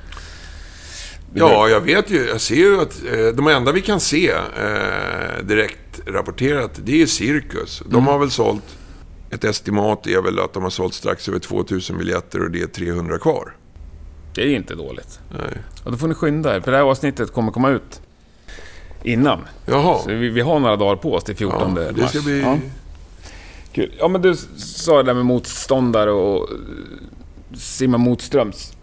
Ja, 1.34 1.68
jag 1.68 1.80
vet 1.80 2.10
ju. 2.10 2.26
Jag 2.26 2.40
ser 2.40 2.54
ju 2.54 2.80
att 2.80 3.02
eh, 3.12 3.26
de 3.26 3.48
enda 3.48 3.72
vi 3.72 3.80
kan 3.80 4.00
se 4.00 4.30
eh, 4.30 5.44
direkt 5.44 6.00
rapporterat, 6.06 6.80
det 6.84 7.02
är 7.02 7.06
Cirkus. 7.06 7.82
De 7.86 7.94
mm. 7.94 8.06
har 8.06 8.18
väl 8.18 8.30
sålt 8.30 8.78
ett 9.34 9.44
estimat 9.44 10.06
är 10.06 10.22
väl 10.22 10.38
att 10.38 10.52
de 10.52 10.62
har 10.62 10.70
sålt 10.70 10.94
strax 10.94 11.28
över 11.28 11.38
2000 11.38 11.98
biljetter 11.98 12.42
och 12.42 12.50
det 12.50 12.62
är 12.62 12.66
300 12.66 13.18
kvar. 13.18 13.56
Det 14.34 14.42
är 14.42 14.56
inte 14.56 14.74
dåligt. 14.74 15.20
Nej. 15.30 15.58
Och 15.84 15.90
då 15.92 15.96
får 15.98 16.08
ni 16.08 16.14
skynda 16.14 16.56
er, 16.56 16.60
för 16.60 16.70
det 16.70 16.76
här 16.76 16.84
avsnittet 16.84 17.32
kommer 17.32 17.52
komma 17.52 17.70
ut 17.70 18.00
innan. 19.02 19.40
Jaha. 19.66 19.98
Så 19.98 20.08
vi, 20.08 20.28
vi 20.28 20.40
har 20.40 20.60
några 20.60 20.76
dagar 20.76 20.96
på 20.96 21.14
oss 21.14 21.24
till 21.24 21.36
14 21.36 21.76
ja, 21.76 21.92
det 21.92 22.08
ska 22.08 22.20
Bli... 22.20 22.40
Ja. 22.40 22.58
Kul. 23.72 23.92
Ja, 23.98 24.08
men 24.08 24.22
du 24.22 24.34
sa 24.56 24.96
det 24.96 25.02
där 25.02 25.14
med 25.14 25.26
motståndare 25.26 26.10
och 26.10 26.48
simma 27.54 27.98
motströms. 27.98 28.76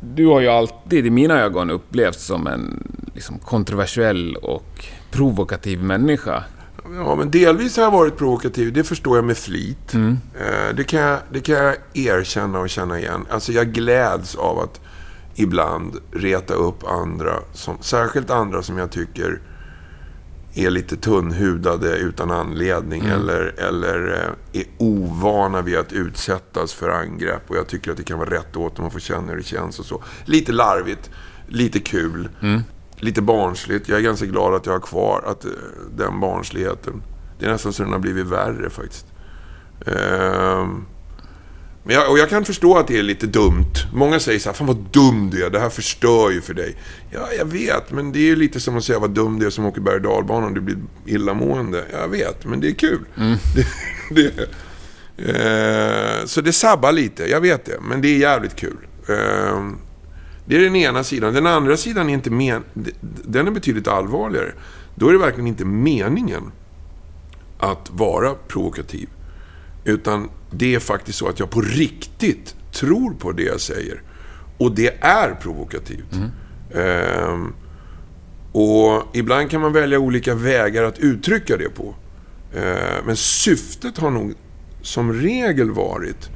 Du 0.00 0.26
har 0.26 0.40
ju 0.40 0.48
alltid 0.48 1.06
i 1.06 1.10
mina 1.10 1.40
ögon 1.40 1.70
upplevts 1.70 2.24
som 2.24 2.46
en 2.46 2.86
liksom, 3.14 3.38
kontroversiell 3.38 4.36
och 4.36 4.86
provokativ 5.10 5.82
människa. 5.82 6.44
Ja, 6.84 7.14
men 7.14 7.30
delvis 7.30 7.76
har 7.76 7.84
jag 7.84 7.90
varit 7.90 8.16
provokativ. 8.16 8.72
Det 8.72 8.84
förstår 8.84 9.16
jag 9.16 9.24
med 9.24 9.36
flit. 9.36 9.94
Mm. 9.94 10.18
Eh, 10.40 10.74
det, 10.76 10.84
kan 10.84 11.00
jag, 11.00 11.18
det 11.32 11.40
kan 11.40 11.54
jag 11.54 11.76
erkänna 11.94 12.58
och 12.58 12.70
känna 12.70 12.98
igen. 12.98 13.26
Alltså, 13.30 13.52
jag 13.52 13.72
gläds 13.72 14.34
av 14.34 14.58
att 14.58 14.80
ibland 15.34 15.96
reta 16.12 16.54
upp 16.54 16.84
andra, 16.84 17.34
som, 17.52 17.76
särskilt 17.80 18.30
andra 18.30 18.62
som 18.62 18.78
jag 18.78 18.90
tycker 18.90 19.40
är 20.54 20.70
lite 20.70 20.96
tunnhudade 20.96 21.96
utan 21.96 22.30
anledning 22.30 23.00
mm. 23.00 23.12
eller, 23.12 23.54
eller 23.58 24.12
eh, 24.12 24.60
är 24.60 24.66
ovana 24.78 25.62
vid 25.62 25.76
att 25.76 25.92
utsättas 25.92 26.72
för 26.72 26.88
angrepp. 26.88 27.50
Och 27.50 27.56
jag 27.56 27.66
tycker 27.66 27.90
att 27.90 27.96
det 27.96 28.02
kan 28.02 28.18
vara 28.18 28.30
rätt 28.30 28.56
åt 28.56 28.76
dem 28.76 28.86
att 28.86 28.92
få 28.92 28.98
känna 28.98 29.28
hur 29.28 29.36
det 29.36 29.42
känns 29.42 29.78
och 29.78 29.84
så. 29.84 30.02
Lite 30.24 30.52
larvigt, 30.52 31.10
lite 31.48 31.80
kul, 31.80 32.28
mm. 32.42 32.62
Lite 33.02 33.22
barnsligt. 33.22 33.88
Jag 33.88 33.98
är 33.98 34.02
ganska 34.02 34.26
glad 34.26 34.54
att 34.54 34.66
jag 34.66 34.72
har 34.72 34.80
kvar 34.80 35.22
att, 35.26 35.44
eh, 35.44 35.50
den 35.96 36.20
barnsligheten. 36.20 37.02
Det 37.38 37.46
är 37.46 37.50
nästan 37.50 37.72
så 37.72 37.82
den 37.82 37.92
har 37.92 37.98
blivit 37.98 38.26
värre 38.26 38.70
faktiskt. 38.70 39.06
Ehm. 39.86 40.84
Men 41.88 41.94
jag, 41.94 42.10
och 42.10 42.18
jag 42.18 42.30
kan 42.30 42.44
förstå 42.44 42.78
att 42.78 42.88
det 42.88 42.98
är 42.98 43.02
lite 43.02 43.26
dumt. 43.26 43.72
Många 43.92 44.20
säger 44.20 44.38
så 44.38 44.48
här, 44.48 44.54
fan 44.54 44.66
vad 44.66 44.76
dum 44.76 45.30
du 45.30 45.44
är, 45.44 45.50
det 45.50 45.60
här 45.60 45.70
förstör 45.70 46.30
ju 46.30 46.40
för 46.40 46.54
dig. 46.54 46.76
Ja, 47.10 47.28
jag 47.38 47.44
vet, 47.44 47.92
men 47.92 48.12
det 48.12 48.18
är 48.18 48.26
ju 48.26 48.36
lite 48.36 48.60
som 48.60 48.76
att 48.76 48.84
säga 48.84 48.98
vad 48.98 49.10
dum 49.10 49.38
du 49.38 49.46
är 49.46 49.50
som 49.50 49.66
åker 49.66 49.80
berg 49.80 49.94
och 49.94 50.02
dalbanan 50.02 50.54
du 50.54 50.60
blir 50.60 50.76
illamående. 51.06 51.84
Jag 51.92 52.08
vet, 52.08 52.44
men 52.44 52.60
det 52.60 52.68
är 52.68 52.74
kul. 52.74 53.04
Mm. 53.16 53.36
Det, 54.10 54.32
det, 54.36 54.48
eh, 55.16 56.26
så 56.26 56.40
det 56.40 56.52
sabbar 56.52 56.92
lite, 56.92 57.24
jag 57.24 57.40
vet 57.40 57.64
det, 57.64 57.80
men 57.80 58.00
det 58.00 58.08
är 58.08 58.18
jävligt 58.18 58.56
kul. 58.56 58.76
Eh, 59.08 59.70
det 60.48 60.56
är 60.56 60.60
den 60.60 60.76
ena 60.76 61.04
sidan. 61.04 61.34
Den 61.34 61.46
andra 61.46 61.76
sidan 61.76 62.08
är 62.08 62.14
inte 62.14 62.30
men, 62.30 62.64
den 63.24 63.46
är 63.46 63.50
betydligt 63.50 63.88
allvarligare. 63.88 64.52
Då 64.94 65.08
är 65.08 65.12
det 65.12 65.18
verkligen 65.18 65.46
inte 65.46 65.64
meningen 65.64 66.52
att 67.58 67.90
vara 67.90 68.34
provokativ. 68.34 69.08
Utan 69.84 70.30
det 70.50 70.74
är 70.74 70.78
faktiskt 70.78 71.18
så 71.18 71.28
att 71.28 71.38
jag 71.38 71.50
på 71.50 71.60
riktigt 71.60 72.56
tror 72.72 73.14
på 73.14 73.32
det 73.32 73.42
jag 73.42 73.60
säger. 73.60 74.02
Och 74.58 74.74
det 74.74 74.94
är 75.00 75.34
provokativt. 75.34 76.12
Mm. 76.12 76.30
Ehm, 76.74 77.52
och 78.52 79.02
ibland 79.16 79.50
kan 79.50 79.60
man 79.60 79.72
välja 79.72 79.98
olika 79.98 80.34
vägar 80.34 80.82
att 80.84 80.98
uttrycka 80.98 81.56
det 81.56 81.68
på. 81.68 81.94
Ehm, 82.54 83.04
men 83.06 83.16
syftet 83.16 83.98
har 83.98 84.10
nog 84.10 84.34
som 84.82 85.12
regel 85.12 85.70
varit 85.70 86.30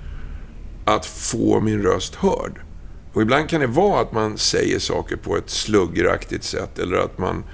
att 0.85 1.07
få 1.07 1.61
min 1.61 1.83
röst 1.83 2.15
hörd. 2.15 2.61
Och 3.13 3.23
ibland 3.23 3.49
kan 3.49 3.61
det 3.61 3.67
vara 3.67 4.01
att 4.01 4.13
man 4.13 4.39
säger 4.39 4.79
saker 4.79 5.17
på 5.17 5.37
ett 5.37 5.51
sluggeraktigt 5.51 6.45
sätt 6.45 6.79
eller 6.79 6.97
att 6.97 7.19
man 7.19 7.45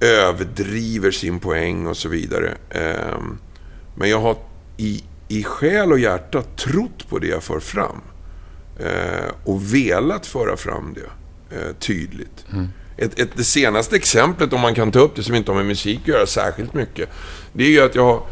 överdriver 0.00 1.10
sin 1.10 1.40
poäng 1.40 1.86
och 1.86 1.96
så 1.96 2.08
vidare. 2.08 2.54
Ehm, 2.70 3.38
men 3.96 4.10
jag 4.10 4.20
har 4.20 4.36
i, 4.76 5.04
i 5.28 5.44
själ 5.44 5.92
och 5.92 5.98
hjärta 5.98 6.42
trott 6.42 7.08
på 7.08 7.18
det 7.18 7.26
jag 7.26 7.42
för 7.42 7.60
fram. 7.60 8.00
Eh, 8.78 9.30
och 9.44 9.74
velat 9.74 10.26
föra 10.26 10.56
fram 10.56 10.94
det 10.94 11.56
eh, 11.56 11.74
tydligt. 11.78 12.46
Mm. 12.52 12.68
Ett, 12.96 13.20
ett, 13.20 13.30
det 13.36 13.44
senaste 13.44 13.96
exemplet, 13.96 14.52
om 14.52 14.60
man 14.60 14.74
kan 14.74 14.92
ta 14.92 14.98
upp 14.98 15.16
det, 15.16 15.22
som 15.22 15.34
inte 15.34 15.50
har 15.50 15.56
med 15.56 15.66
musik 15.66 16.00
att 16.02 16.08
göra 16.08 16.26
särskilt 16.26 16.74
mycket. 16.74 17.08
Det 17.52 17.64
är 17.64 17.70
ju 17.70 17.80
att 17.80 17.94
jag 17.94 18.22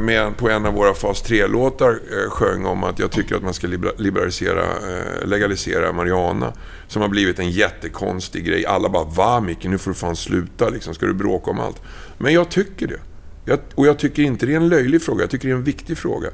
med, 0.00 0.36
på 0.36 0.50
en 0.50 0.66
av 0.66 0.74
våra 0.74 0.94
fas 0.94 1.24
3-låtar 1.24 1.90
eh, 1.90 2.30
sjöng 2.30 2.66
om 2.66 2.84
att 2.84 2.98
jag 2.98 3.10
tycker 3.10 3.36
att 3.36 3.42
man 3.42 3.54
ska 3.54 3.66
liberalisera, 3.96 4.62
eh, 4.62 5.26
legalisera 5.26 5.92
marijuana. 5.92 6.52
Som 6.88 7.02
har 7.02 7.08
blivit 7.08 7.38
en 7.38 7.50
jättekonstig 7.50 8.44
grej. 8.44 8.66
Alla 8.66 8.88
bara 8.88 9.04
va 9.04 9.40
Micke, 9.40 9.64
nu 9.64 9.78
får 9.78 9.90
du 9.90 9.94
fan 9.94 10.16
sluta 10.16 10.68
liksom. 10.68 10.94
Ska 10.94 11.06
du 11.06 11.14
bråka 11.14 11.50
om 11.50 11.60
allt? 11.60 11.82
Men 12.18 12.32
jag 12.32 12.48
tycker 12.48 12.86
det. 12.86 13.00
Jag, 13.44 13.58
och 13.74 13.86
jag 13.86 13.98
tycker 13.98 14.22
inte 14.22 14.46
det 14.46 14.52
är 14.52 14.56
en 14.56 14.68
löjlig 14.68 15.02
fråga, 15.02 15.22
jag 15.22 15.30
tycker 15.30 15.48
det 15.48 15.54
är 15.54 15.56
en 15.56 15.64
viktig 15.64 15.98
fråga. 15.98 16.28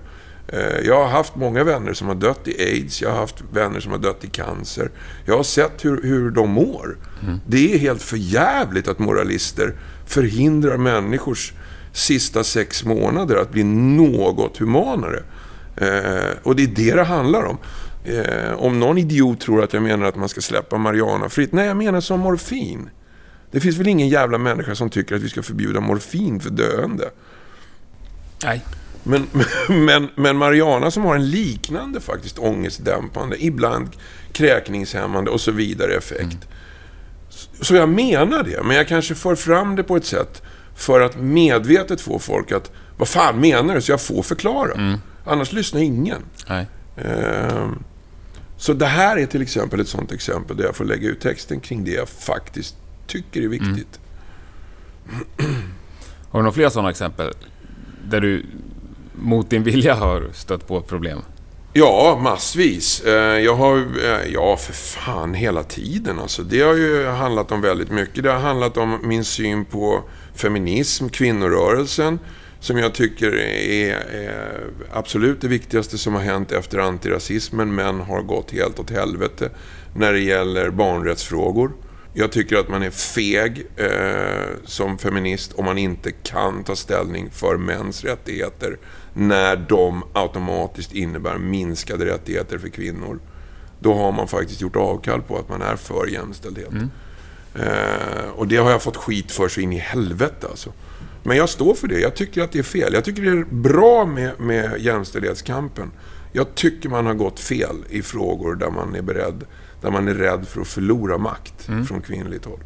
Eh, 0.49 0.87
jag 0.87 0.97
har 0.97 1.09
haft 1.09 1.37
många 1.37 1.65
vänner 1.65 1.93
som 1.93 2.09
har 2.09 2.15
dött 2.15 2.49
i 2.49 2.63
aids, 2.63 3.03
jag 3.03 3.11
har 3.11 3.17
haft 3.17 3.45
vänner 3.53 3.81
som 3.81 3.93
har 3.93 3.99
dött 3.99 4.25
i 4.25 4.27
cancer. 4.27 4.91
Jag 5.25 5.37
har 5.37 5.43
sett 5.43 5.85
hur, 5.85 6.03
hur 6.03 6.31
de 6.31 6.51
mår. 6.51 6.97
Mm. 7.23 7.39
Det 7.47 7.75
är 7.75 7.79
helt 7.79 8.03
förjävligt 8.03 8.89
att 8.89 8.99
moralister 8.99 9.75
förhindrar 10.07 10.77
människors 10.77 11.53
sista 11.97 12.45
sex 12.45 12.85
månader 12.85 13.37
att 13.37 13.51
bli 13.51 13.65
något 13.65 14.57
humanare. 14.57 15.23
Eh, 15.77 16.37
och 16.43 16.57
det 16.57 16.63
är 16.63 16.67
det 16.67 16.95
det 16.95 17.05
handlar 17.05 17.45
om. 17.45 17.59
Eh, 18.05 18.53
om 18.53 18.81
någon 18.81 18.99
idiot 18.99 19.41
tror 19.41 19.65
att 19.65 19.73
jag 19.73 19.83
menar 19.83 20.07
att 20.07 20.17
man 20.17 20.29
ska 20.29 20.41
släppa 20.41 20.79
marijuana 20.79 21.29
fritt. 21.29 21.53
Nej, 21.53 21.67
jag 21.67 21.77
menar 21.77 22.01
som 22.01 22.21
morfin. 22.21 22.91
Det 23.51 23.61
finns 23.61 23.77
väl 23.77 23.89
ingen 23.89 24.09
jävla 24.09 24.39
människa 24.39 24.75
som 24.75 24.91
tycker 24.91 25.17
att 25.17 25.23
vi 25.23 25.29
ska 25.29 25.43
förbjuda 25.43 25.81
morfin 25.81 26.41
för 26.41 26.51
döende? 26.51 27.11
Nej. 28.45 28.65
Men, 29.03 29.27
men, 29.69 30.09
men 30.15 30.37
Mariana 30.37 30.91
som 30.91 31.05
har 31.05 31.15
en 31.15 31.31
liknande 31.31 32.01
faktiskt 32.01 32.39
ångestdämpande, 32.39 33.45
ibland 33.45 33.89
kräkningshämmande 34.33 35.31
och 35.31 35.41
så 35.41 35.53
vidare 35.53 35.95
effekt. 35.95 36.21
Mm. 36.21 36.39
Så 37.61 37.75
jag 37.75 37.89
menar 37.89 38.43
det, 38.43 38.63
men 38.63 38.77
jag 38.77 38.89
kanske 38.89 39.15
för 39.15 39.35
fram 39.35 39.77
det 39.77 39.83
på 39.83 39.97
ett 39.97 40.05
sätt 40.05 40.43
för 40.77 41.01
att 41.01 41.17
medvetet 41.17 42.01
få 42.01 42.19
folk 42.19 42.53
att, 42.53 42.71
vad 42.97 43.09
fan 43.09 43.41
menar 43.41 43.75
du? 43.75 43.81
Så 43.81 43.93
jag 43.93 44.01
får 44.01 44.23
förklara. 44.23 44.73
Mm. 44.73 44.99
Annars 45.25 45.53
lyssnar 45.53 45.81
ingen. 45.81 46.23
Ehm, 46.97 47.83
så 48.57 48.73
det 48.73 48.87
här 48.87 49.17
är 49.17 49.27
till 49.27 49.43
exempel 49.43 49.81
ett 49.81 49.89
sånt 49.89 50.13
exempel 50.13 50.57
där 50.57 50.65
jag 50.65 50.77
får 50.77 50.85
lägga 50.85 51.09
ut 51.09 51.21
texten 51.21 51.61
kring 51.61 51.85
det 51.85 51.91
jag 51.91 52.09
faktiskt 52.09 52.77
tycker 53.07 53.43
är 53.43 53.49
viktigt. 53.49 54.01
Mm. 55.39 55.55
Har 56.31 56.41
du 56.41 56.43
några 56.43 56.53
fler 56.53 56.69
sådana 56.69 56.91
exempel? 56.91 57.33
Där 58.05 58.21
du 58.21 58.47
mot 59.15 59.51
din 59.51 59.63
vilja 59.63 59.95
har 59.95 60.29
stött 60.33 60.69
på 60.69 60.79
ett 60.79 60.87
problem? 60.87 61.23
Ja, 61.73 62.19
massvis. 62.23 63.01
Eh, 63.01 63.39
jag 63.39 63.55
har, 63.55 63.77
eh, 63.77 64.33
ja 64.33 64.57
för 64.57 64.73
fan, 64.73 65.35
hela 65.35 65.63
tiden 65.63 66.19
alltså. 66.19 66.43
Det 66.43 66.61
har 66.61 66.75
ju 66.75 67.07
handlat 67.07 67.53
om 67.53 67.61
väldigt 67.61 67.91
mycket. 67.91 68.23
Det 68.23 68.31
har 68.31 68.41
handlat 68.41 68.77
om 68.77 68.99
min 69.03 69.25
syn 69.25 69.65
på 69.65 70.03
feminism, 70.37 71.09
kvinnorörelsen, 71.09 72.19
som 72.61 72.79
jag 72.79 72.95
tycker 72.95 73.37
är, 73.37 73.95
är 74.15 74.67
absolut 74.93 75.41
det 75.41 75.49
viktigaste 75.49 75.99
som 75.99 76.15
har 76.15 76.23
hänt 76.23 76.53
efter 76.53 76.79
antirasismen, 76.79 77.75
men 77.75 78.01
har 78.01 78.23
gått 78.23 78.51
helt 78.51 78.79
åt 78.79 78.91
helvete 78.91 79.51
när 79.95 80.13
det 80.13 80.21
gäller 80.21 80.71
barnrättsfrågor. 80.71 81.73
Jag 82.15 82.33
tycker 82.33 82.57
att 82.57 82.69
man 82.69 82.83
är 82.83 82.91
feg 82.91 83.67
eh, 83.77 84.57
som 84.65 84.99
feminist 84.99 85.53
om 85.53 85.65
man 85.65 85.79
inte 85.79 86.13
kan 86.13 86.65
ta 86.65 86.77
ställning 86.77 87.31
för 87.31 87.57
mäns 87.57 88.05
rättigheter 88.05 88.79
när 89.15 89.57
de 89.57 90.03
automatiskt 90.13 90.93
innebär 90.93 91.39
minskade 91.39 92.07
rättigheter 92.07 92.59
för 92.59 92.69
kvinnor. 92.69 93.21
Då 93.81 93.95
har 93.95 94.13
man 94.13 94.29
faktiskt 94.29 94.61
gjort 94.61 94.77
avkall 94.77 95.23
på 95.23 95.39
att 95.39 95.49
man 95.49 95.63
är 95.63 95.77
för 95.77 96.07
jämställdhet. 96.07 96.73
Mm. 96.73 96.91
Eh, 97.59 98.31
och 98.37 98.49
det 98.49 98.57
har 98.57 98.71
jag 98.71 98.83
fått 98.83 98.97
skit 98.97 99.33
för 99.33 99.49
så 99.49 99.61
in 99.61 99.73
i 99.73 99.79
helvete 99.79 100.47
alltså. 100.51 100.73
Men 101.23 101.37
jag 101.37 101.49
står 101.49 101.75
för 101.75 101.89
det. 101.89 102.01
Jag 102.01 102.15
tycker 102.15 102.43
att 102.43 102.53
det 102.53 102.59
är 102.59 102.63
fel. 102.63 102.95
Jag 102.95 103.05
tycker 103.05 103.23
det 103.23 103.31
är 103.31 103.45
bra 103.45 104.07
med, 104.07 104.41
med 104.41 104.81
jämställdhetskampen. 104.81 105.91
Jag 106.33 106.55
tycker 106.55 106.89
man 106.89 107.07
har 107.07 107.15
gått 107.15 107.41
fel 107.41 107.77
i 107.89 108.03
frågor 108.03 108.55
där 108.55 108.71
man 108.71 108.95
är 108.95 109.03
beredd 109.03 109.45
där 109.81 109.91
man 109.91 110.09
är 110.09 110.15
rädd 110.15 110.49
för 110.49 110.61
att 110.61 110.69
förlora 110.69 111.19
makt 111.19 111.69
mm. 111.69 111.87
från 111.87 112.03
kvinnligt 112.03 112.45
håll. 112.45 112.61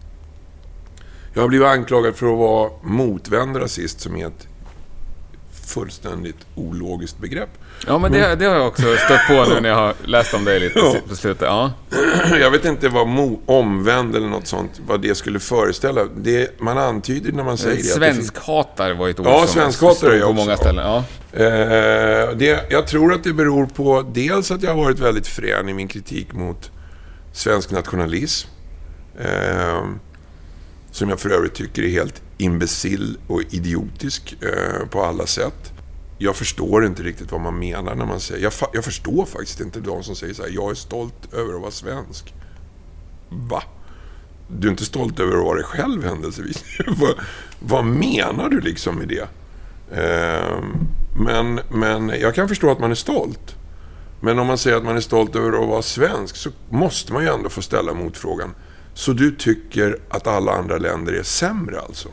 Jag 1.34 1.42
har 1.42 1.48
blivit 1.48 1.68
anklagad 1.68 2.16
för 2.16 2.32
att 2.32 2.38
vara 2.38 2.70
motvänd 2.82 3.56
rasist, 3.56 4.00
som 4.00 4.16
är 4.16 4.26
ett 4.26 4.48
fullständigt 5.70 6.36
ologiskt 6.54 7.18
begrepp. 7.18 7.48
Ja, 7.86 7.98
men 7.98 8.12
det, 8.12 8.34
det, 8.34 8.44
har 8.44 8.54
jag 8.54 8.66
också 8.66 8.82
stött 8.82 9.26
på 9.28 9.54
nu 9.54 9.60
när 9.60 9.68
jag 9.68 9.76
har 9.76 9.94
läst 10.04 10.34
om 10.34 10.44
dig 10.44 10.60
lite 10.60 10.78
ja. 10.78 10.94
på 11.08 11.16
slutet. 11.16 11.42
Ja. 11.42 11.72
Jag 12.40 12.50
vet 12.50 12.64
inte 12.64 12.88
vad 12.88 13.06
mo, 13.06 13.40
omvänd 13.46 14.16
eller 14.16 14.28
något 14.28 14.46
sånt, 14.46 14.80
vad 14.86 15.02
det 15.02 15.14
skulle 15.14 15.40
föreställa. 15.40 16.04
Det, 16.16 16.60
man 16.60 16.78
antyder 16.78 17.32
när 17.32 17.44
man 17.44 17.58
säger 17.58 17.76
det. 17.76 17.82
Svenskhatare 17.82 18.94
var 18.94 19.08
ett 19.08 19.20
ord 19.20 19.26
ja, 19.26 19.46
som 19.46 19.72
stod 19.72 20.22
på 20.22 20.32
många 20.32 20.56
ställen. 20.56 20.86
Ja. 20.86 21.04
Eh, 21.32 22.36
det, 22.36 22.66
jag 22.70 22.86
tror 22.86 23.12
att 23.12 23.24
det 23.24 23.32
beror 23.32 23.66
på 23.66 24.10
dels 24.14 24.50
att 24.50 24.62
jag 24.62 24.74
har 24.74 24.84
varit 24.84 24.98
väldigt 24.98 25.26
frän 25.26 25.68
i 25.68 25.74
min 25.74 25.88
kritik 25.88 26.32
mot 26.32 26.70
svensk 27.32 27.70
nationalism. 27.70 28.48
Eh, 29.20 29.84
som 31.00 31.08
jag 31.08 31.20
för 31.20 31.30
övrigt 31.30 31.54
tycker 31.54 31.82
är 31.82 31.88
helt 31.88 32.22
imbecill 32.38 33.18
och 33.26 33.42
idiotisk 33.50 34.36
eh, 34.42 34.86
på 34.86 35.04
alla 35.04 35.26
sätt. 35.26 35.72
Jag 36.18 36.36
förstår 36.36 36.86
inte 36.86 37.02
riktigt 37.02 37.32
vad 37.32 37.40
man 37.40 37.58
menar 37.58 37.94
när 37.94 38.06
man 38.06 38.20
säger... 38.20 38.42
Jag, 38.42 38.52
jag 38.72 38.84
förstår 38.84 39.26
faktiskt 39.26 39.60
inte 39.60 39.80
de 39.80 40.02
som 40.02 40.16
säger 40.16 40.34
så 40.34 40.42
här, 40.42 40.50
jag 40.50 40.70
är 40.70 40.74
stolt 40.74 41.34
över 41.34 41.54
att 41.54 41.60
vara 41.60 41.70
svensk. 41.70 42.34
Va? 43.28 43.62
Du 44.48 44.68
är 44.68 44.70
inte 44.70 44.84
stolt 44.84 45.20
över 45.20 45.36
att 45.36 45.44
vara 45.44 45.54
dig 45.54 45.64
själv 45.64 46.04
händelsevis? 46.04 46.64
vad, 46.86 47.14
vad 47.60 47.84
menar 47.84 48.48
du 48.48 48.60
liksom 48.60 48.96
med 48.96 49.08
det? 49.08 49.28
Eh, 50.02 50.58
men, 51.16 51.60
men 51.68 52.08
jag 52.08 52.34
kan 52.34 52.48
förstå 52.48 52.70
att 52.70 52.80
man 52.80 52.90
är 52.90 52.94
stolt. 52.94 53.56
Men 54.20 54.38
om 54.38 54.46
man 54.46 54.58
säger 54.58 54.76
att 54.76 54.84
man 54.84 54.96
är 54.96 55.00
stolt 55.00 55.36
över 55.36 55.62
att 55.62 55.68
vara 55.68 55.82
svensk 55.82 56.36
så 56.36 56.50
måste 56.68 57.12
man 57.12 57.22
ju 57.22 57.28
ändå 57.28 57.48
få 57.48 57.62
ställa 57.62 57.94
motfrågan. 57.94 58.54
Så 59.00 59.12
du 59.12 59.30
tycker 59.30 59.98
att 60.08 60.26
alla 60.26 60.52
andra 60.52 60.78
länder 60.78 61.12
är 61.12 61.22
sämre 61.22 61.80
alltså? 61.80 62.08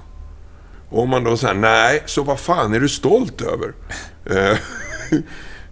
Och 0.89 1.03
om 1.03 1.09
man 1.09 1.23
då 1.23 1.37
säger 1.37 1.53
nej, 1.53 2.03
så 2.05 2.23
vad 2.23 2.39
fan 2.39 2.73
är 2.73 2.79
du 2.79 2.89
stolt 2.89 3.41
över? 3.41 3.73
Eh, 4.25 4.57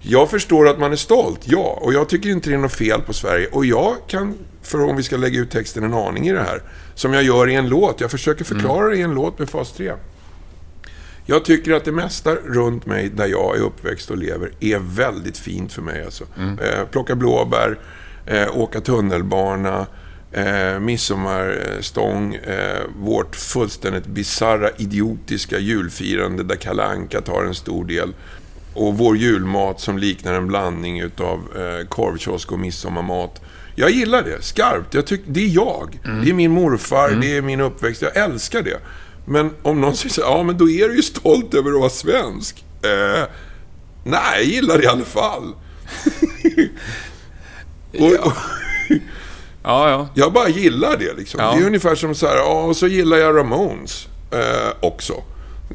Jag 0.02 0.30
förstår 0.30 0.68
att 0.68 0.80
man 0.80 0.92
är 0.92 0.96
stolt, 0.96 1.40
ja. 1.44 1.80
Och 1.82 1.94
jag 1.94 2.10
tycker 2.10 2.30
inte 2.30 2.50
det 2.50 2.56
är 2.56 2.60
något 2.60 2.74
fel 2.74 3.02
på 3.02 3.14
Sverige. 3.14 3.48
Och 3.52 3.66
jag 3.66 3.96
kan, 4.08 4.38
för 4.62 4.84
om 4.84 4.96
vi 4.98 5.04
ska 5.04 5.18
lägga 5.18 5.40
ut 5.40 5.52
texten 5.52 5.84
en 5.84 5.94
aning 5.94 6.28
i 6.28 6.32
det 6.32 6.44
här, 6.44 6.62
som 6.96 7.14
jag 7.14 7.24
gör 7.24 7.50
i 7.50 7.56
en 7.56 7.70
låt. 7.70 8.02
Jag 8.02 8.12
försöker 8.12 8.46
förklara 8.46 8.90
det 8.90 8.98
i 8.98 9.02
en 9.02 9.14
låt 9.14 9.40
med 9.40 9.50
fas 9.50 9.74
3. 9.74 9.94
Jag 11.26 11.46
tycker 11.46 11.74
att 11.74 11.86
det 11.86 11.92
mesta 11.92 12.36
runt 12.36 12.86
mig, 12.86 13.10
där 13.10 13.28
jag 13.28 13.58
är 13.58 13.62
uppväxt 13.62 14.12
och 14.12 14.18
lever, 14.18 14.52
är 14.60 14.80
väldigt 14.80 15.38
fint 15.38 15.74
för 15.74 15.82
mig. 15.82 16.04
Alltså. 16.06 16.24
Eh, 16.38 16.86
plocka 16.92 17.16
blåbär, 17.16 17.80
eh, 18.26 18.58
åka 18.58 18.82
tunnelbana, 18.82 19.88
eh, 20.36 20.80
midsommarstång, 20.80 22.36
eh, 22.36 22.82
vårt 22.98 23.36
fullständigt 23.36 24.06
bizarra, 24.06 24.70
idiotiska 24.78 25.60
julfirande 25.60 26.44
där 26.44 26.56
Kalle 26.56 26.84
Anka 26.84 27.22
tar 27.22 27.44
en 27.44 27.56
stor 27.56 27.86
del. 27.86 28.14
Och 28.74 28.98
vår 28.98 29.18
julmat 29.18 29.80
som 29.82 29.98
liknar 29.98 30.34
en 30.34 30.48
blandning 30.48 31.00
utav 31.00 31.40
eh, 31.56 31.88
korvkiosk 31.88 32.52
och 32.52 32.60
midsommarmat. 32.60 33.42
Jag 33.76 33.92
gillar 33.92 34.24
det, 34.24 34.42
skarpt. 34.42 34.94
Jag 34.94 35.08
tyck, 35.08 35.22
det 35.28 35.40
är 35.40 35.50
jag. 35.50 36.00
Det 36.24 36.30
är 36.30 36.34
min 36.34 36.52
morfar, 36.52 37.10
det 37.22 37.38
är 37.38 37.42
min 37.42 37.62
uppväxt. 37.62 38.02
Jag 38.02 38.18
älskar 38.18 38.62
det. 38.62 38.80
Men 39.26 39.52
om 39.62 39.82
någon 39.82 39.96
säger 39.96 40.14
så 40.14 40.22
ja 40.22 40.44
men 40.44 40.58
då 40.58 40.70
är 40.70 40.90
du 40.90 40.96
ju 40.96 41.02
stolt 41.02 41.54
över 41.54 41.72
att 41.72 41.80
vara 41.80 41.90
svensk. 41.90 42.66
Eh, 42.82 43.24
nej, 44.04 44.36
jag 44.36 44.44
gillar 44.44 44.78
det 44.78 44.84
i 44.84 44.88
alla 44.88 45.06
fall. 45.06 45.54
och, 48.00 48.28
och, 48.28 48.34
Ja, 49.66 49.90
ja. 49.90 50.08
jag 50.14 50.34
bara 50.34 50.50
gillar 50.50 50.98
det 50.98 51.14
liksom. 51.14 51.40
Ja. 51.40 51.52
Det 51.52 51.64
är 51.64 51.68
ungefär 51.68 51.96
som 51.96 52.16
så 52.16 52.28
här, 52.28 52.36
ja, 52.36 52.64
och 52.64 52.78
så 52.78 52.88
gillar 52.88 53.18
jag 53.18 53.38
Ramones 53.38 54.08
eh, 54.32 54.74
också. 54.80 55.24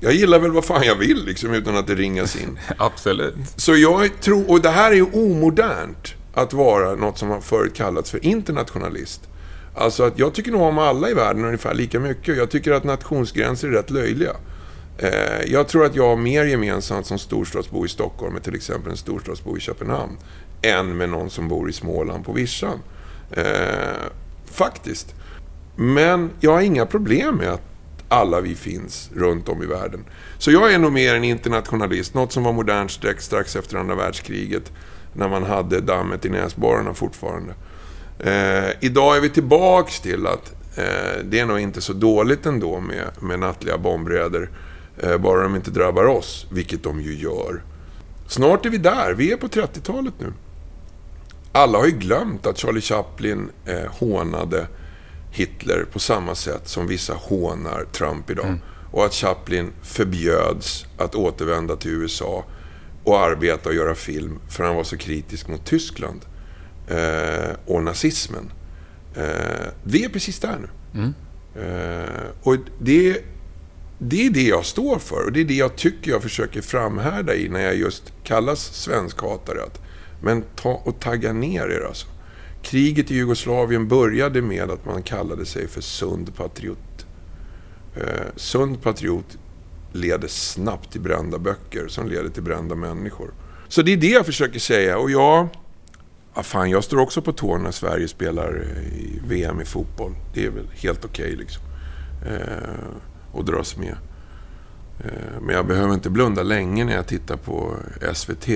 Jag 0.01 0.13
gillar 0.13 0.39
väl 0.39 0.53
vad 0.53 0.65
fan 0.65 0.83
jag 0.83 0.95
vill 0.95 1.25
liksom, 1.25 1.55
utan 1.55 1.77
att 1.77 1.87
det 1.87 1.95
ringas 1.95 2.37
in. 2.37 2.59
Absolut. 2.79 3.35
Så 3.57 3.77
jag 3.77 4.21
tror, 4.21 4.51
och 4.51 4.61
det 4.61 4.71
här 4.71 4.91
är 4.91 4.95
ju 4.95 5.07
omodernt 5.13 6.15
att 6.35 6.53
vara 6.53 6.95
något 6.95 7.19
som 7.19 7.31
har 7.31 7.41
förut 7.41 7.75
kallats 7.75 8.11
för 8.11 8.25
internationalist. 8.25 9.21
Alltså 9.75 10.03
att 10.03 10.19
jag 10.19 10.35
tycker 10.35 10.51
nog 10.53 10.63
om 10.63 10.79
alla 10.79 11.11
i 11.11 11.15
världen 11.15 11.45
ungefär 11.45 11.75
lika 11.75 12.01
mycket. 12.01 12.37
Jag 12.37 12.51
tycker 12.51 12.73
att 12.73 12.85
nationsgränser 12.85 13.69
är 13.69 13.73
rätt 13.73 13.91
löjliga. 13.91 14.33
Eh, 14.99 15.43
jag 15.47 15.69
tror 15.69 15.85
att 15.85 15.95
jag 15.95 16.09
har 16.09 16.17
mer 16.17 16.45
gemensamt 16.45 17.07
som 17.07 17.19
storstadsbo 17.19 17.87
i 17.87 17.89
Stockholm 17.89 18.35
med 18.35 18.43
till 18.43 18.55
exempel 18.55 18.91
en 18.91 18.97
storstadsbo 18.97 19.57
i 19.57 19.61
Köpenhamn 19.61 20.17
än 20.63 20.97
med 20.97 21.09
någon 21.09 21.31
som 21.31 21.49
bor 21.49 21.71
i 21.71 21.73
Småland 21.73 22.25
på 22.25 22.33
vischan. 22.33 22.79
Eh, 23.33 24.07
faktiskt. 24.45 25.15
Men 25.77 26.31
jag 26.41 26.53
har 26.53 26.61
inga 26.61 26.87
problem 26.87 27.37
med 27.37 27.49
att 27.49 27.63
alla 28.09 28.41
vi 28.41 28.55
finns 28.55 29.11
runt 29.15 29.49
om 29.49 29.63
i 29.63 29.67
världen. 29.67 30.05
Så 30.39 30.51
jag 30.51 30.73
är 30.73 30.79
nog 30.79 30.93
mer 30.93 31.15
en 31.15 31.25
internationalist, 31.25 32.15
något 32.15 32.33
som 32.33 32.43
var 32.43 32.53
modernt 32.53 32.91
strax, 32.91 33.25
strax 33.25 33.57
efter 33.57 33.77
andra 33.77 33.95
världskriget, 33.95 34.73
när 35.13 35.29
man 35.29 35.43
hade 35.43 35.81
dammet 35.81 36.25
i 36.25 36.29
näsborrarna 36.29 36.95
fortfarande. 36.95 37.55
Eh, 38.19 38.71
idag 38.81 39.17
är 39.17 39.21
vi 39.21 39.31
tillbaks 39.31 40.01
till 40.01 40.27
att 40.27 40.53
eh, 40.77 41.25
det 41.25 41.39
är 41.39 41.47
nog 41.47 41.61
inte 41.61 41.81
så 41.81 41.93
dåligt 41.93 42.47
ändå 42.47 42.81
med, 42.81 43.11
med 43.21 43.39
nattliga 43.39 43.79
bombräder, 43.79 44.51
eh, 45.03 45.19
bara 45.19 45.43
de 45.43 45.57
inte 45.57 45.71
drabbar 45.71 46.05
oss, 46.05 46.47
vilket 46.53 46.83
de 46.83 47.01
ju 47.01 47.15
gör. 47.15 47.63
Snart 48.27 48.67
är 48.67 48.71
vi 48.71 48.79
där, 48.79 49.15
vi 49.15 49.33
är 49.33 49.37
på 49.37 49.49
30-talet 49.49 50.15
nu. 50.19 50.33
Alla 51.53 51.79
har 51.79 51.87
ju 51.87 51.99
glömt 51.99 52.47
att 52.47 52.59
Charlie 52.59 52.81
Chaplin 52.81 53.51
eh, 53.67 53.91
hånade 53.91 54.67
Hitler 55.31 55.85
på 55.93 55.99
samma 55.99 56.35
sätt 56.35 56.69
som 56.69 56.87
vissa 56.87 57.15
hånar 57.15 57.85
Trump 57.93 58.31
idag. 58.31 58.47
Och 58.93 59.05
att 59.05 59.15
Chaplin 59.15 59.73
förbjöds 59.83 60.87
att 60.99 61.15
återvända 61.15 61.77
till 61.77 61.91
USA 61.91 62.45
och 63.05 63.21
arbeta 63.21 63.69
och 63.69 63.75
göra 63.75 63.95
film 63.95 64.39
för 64.49 64.65
han 64.65 64.77
var 64.77 64.85
så 64.85 64.97
kritisk 64.97 65.49
mot 65.49 65.67
Tyskland 65.67 66.21
eh, 66.89 67.57
och 67.67 67.83
nazismen. 67.83 68.53
Eh, 69.17 69.67
vi 69.85 70.05
är 70.05 70.09
precis 70.09 70.39
där 70.39 70.59
nu. 70.59 70.69
Eh, 71.63 72.31
och 72.43 72.57
det, 72.81 73.25
det 73.99 74.27
är 74.27 74.31
det 74.31 74.43
jag 74.43 74.65
står 74.65 74.99
för 74.99 75.25
och 75.25 75.33
det 75.33 75.41
är 75.41 75.45
det 75.45 75.55
jag 75.55 75.77
tycker 75.77 76.11
jag 76.11 76.23
försöker 76.23 76.63
framhärda 76.63 77.35
i 77.35 77.49
när 77.49 77.61
jag 77.61 77.77
just 77.77 78.13
kallas 78.25 78.61
svenskhatare. 78.61 79.63
Att, 79.63 79.81
men 80.21 80.43
ta 80.57 80.83
och 80.85 81.01
tagga 81.01 81.33
ner 81.33 81.69
er 81.69 81.87
alltså. 81.87 82.07
Kriget 82.63 83.11
i 83.11 83.15
Jugoslavien 83.15 83.89
började 83.89 84.43
med 84.43 84.71
att 84.71 84.85
man 84.85 85.03
kallade 85.03 85.47
sig 85.47 85.69
för 85.69 85.81
sund 85.81 86.37
patriot. 86.37 87.07
Eh, 87.97 88.27
sund 88.37 88.83
patriot 88.83 89.39
leder 89.93 90.29
snabbt 90.29 90.93
till 90.93 91.01
brända 91.01 91.39
böcker 91.39 91.89
som 91.89 92.09
leder 92.09 92.29
till 92.29 92.43
brända 92.43 92.75
människor. 92.75 93.31
Så 93.69 93.83
det 93.83 93.93
är 93.93 93.97
det 93.97 94.11
jag 94.11 94.27
försöker 94.27 94.59
säga 94.59 94.99
och 94.99 95.11
jag... 95.11 95.49
Ja, 96.35 96.41
ah, 96.41 96.43
fan, 96.43 96.71
jag 96.71 96.85
står 96.85 96.97
också 96.97 97.23
på 97.23 97.33
tårna 97.33 97.65
när 97.65 97.71
Sverige 97.71 98.09
spelar 98.09 98.55
eh, 98.55 99.01
i 99.01 99.21
VM 99.29 99.61
i 99.61 99.65
fotboll. 99.65 100.15
Det 100.35 100.45
är 100.45 100.51
väl 100.51 100.69
helt 100.75 101.05
okej 101.05 101.37
liksom. 101.37 101.63
Eh, 102.27 103.33
och 103.33 103.45
dras 103.45 103.77
med. 103.77 103.97
Eh, 105.05 105.41
men 105.41 105.55
jag 105.55 105.67
behöver 105.67 105.95
inte 105.95 106.11
blunda 106.11 106.43
länge 106.43 106.85
när 106.85 106.95
jag 106.95 107.07
tittar 107.07 107.37
på 107.37 107.77
SVT 108.15 108.49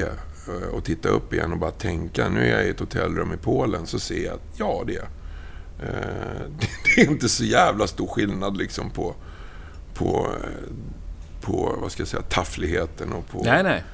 och 0.72 0.84
titta 0.84 1.08
upp 1.08 1.32
igen 1.32 1.52
och 1.52 1.58
bara 1.58 1.70
tänka. 1.70 2.28
Nu 2.28 2.46
är 2.46 2.56
jag 2.56 2.66
i 2.66 2.70
ett 2.70 2.80
hotellrum 2.80 3.32
i 3.32 3.36
Polen 3.36 3.86
så 3.86 3.98
ser 3.98 4.24
jag 4.24 4.34
att 4.34 4.42
ja, 4.56 4.84
det 4.86 4.96
är 4.96 5.08
eh, 5.82 6.50
Det 6.96 7.02
är 7.02 7.10
inte 7.10 7.28
så 7.28 7.44
jävla 7.44 7.86
stor 7.86 8.06
skillnad 8.06 8.56
liksom 8.56 8.90
på, 8.90 9.14
på, 9.94 10.28
eh, 10.42 10.72
på 11.40 11.78
vad 11.80 11.92
ska 11.92 12.00
jag 12.00 12.08
säga, 12.08 12.22
taffligheten 12.22 13.12
och 13.12 13.28
på... 13.28 13.42
Nej, 13.44 13.62
nej. 13.62 13.84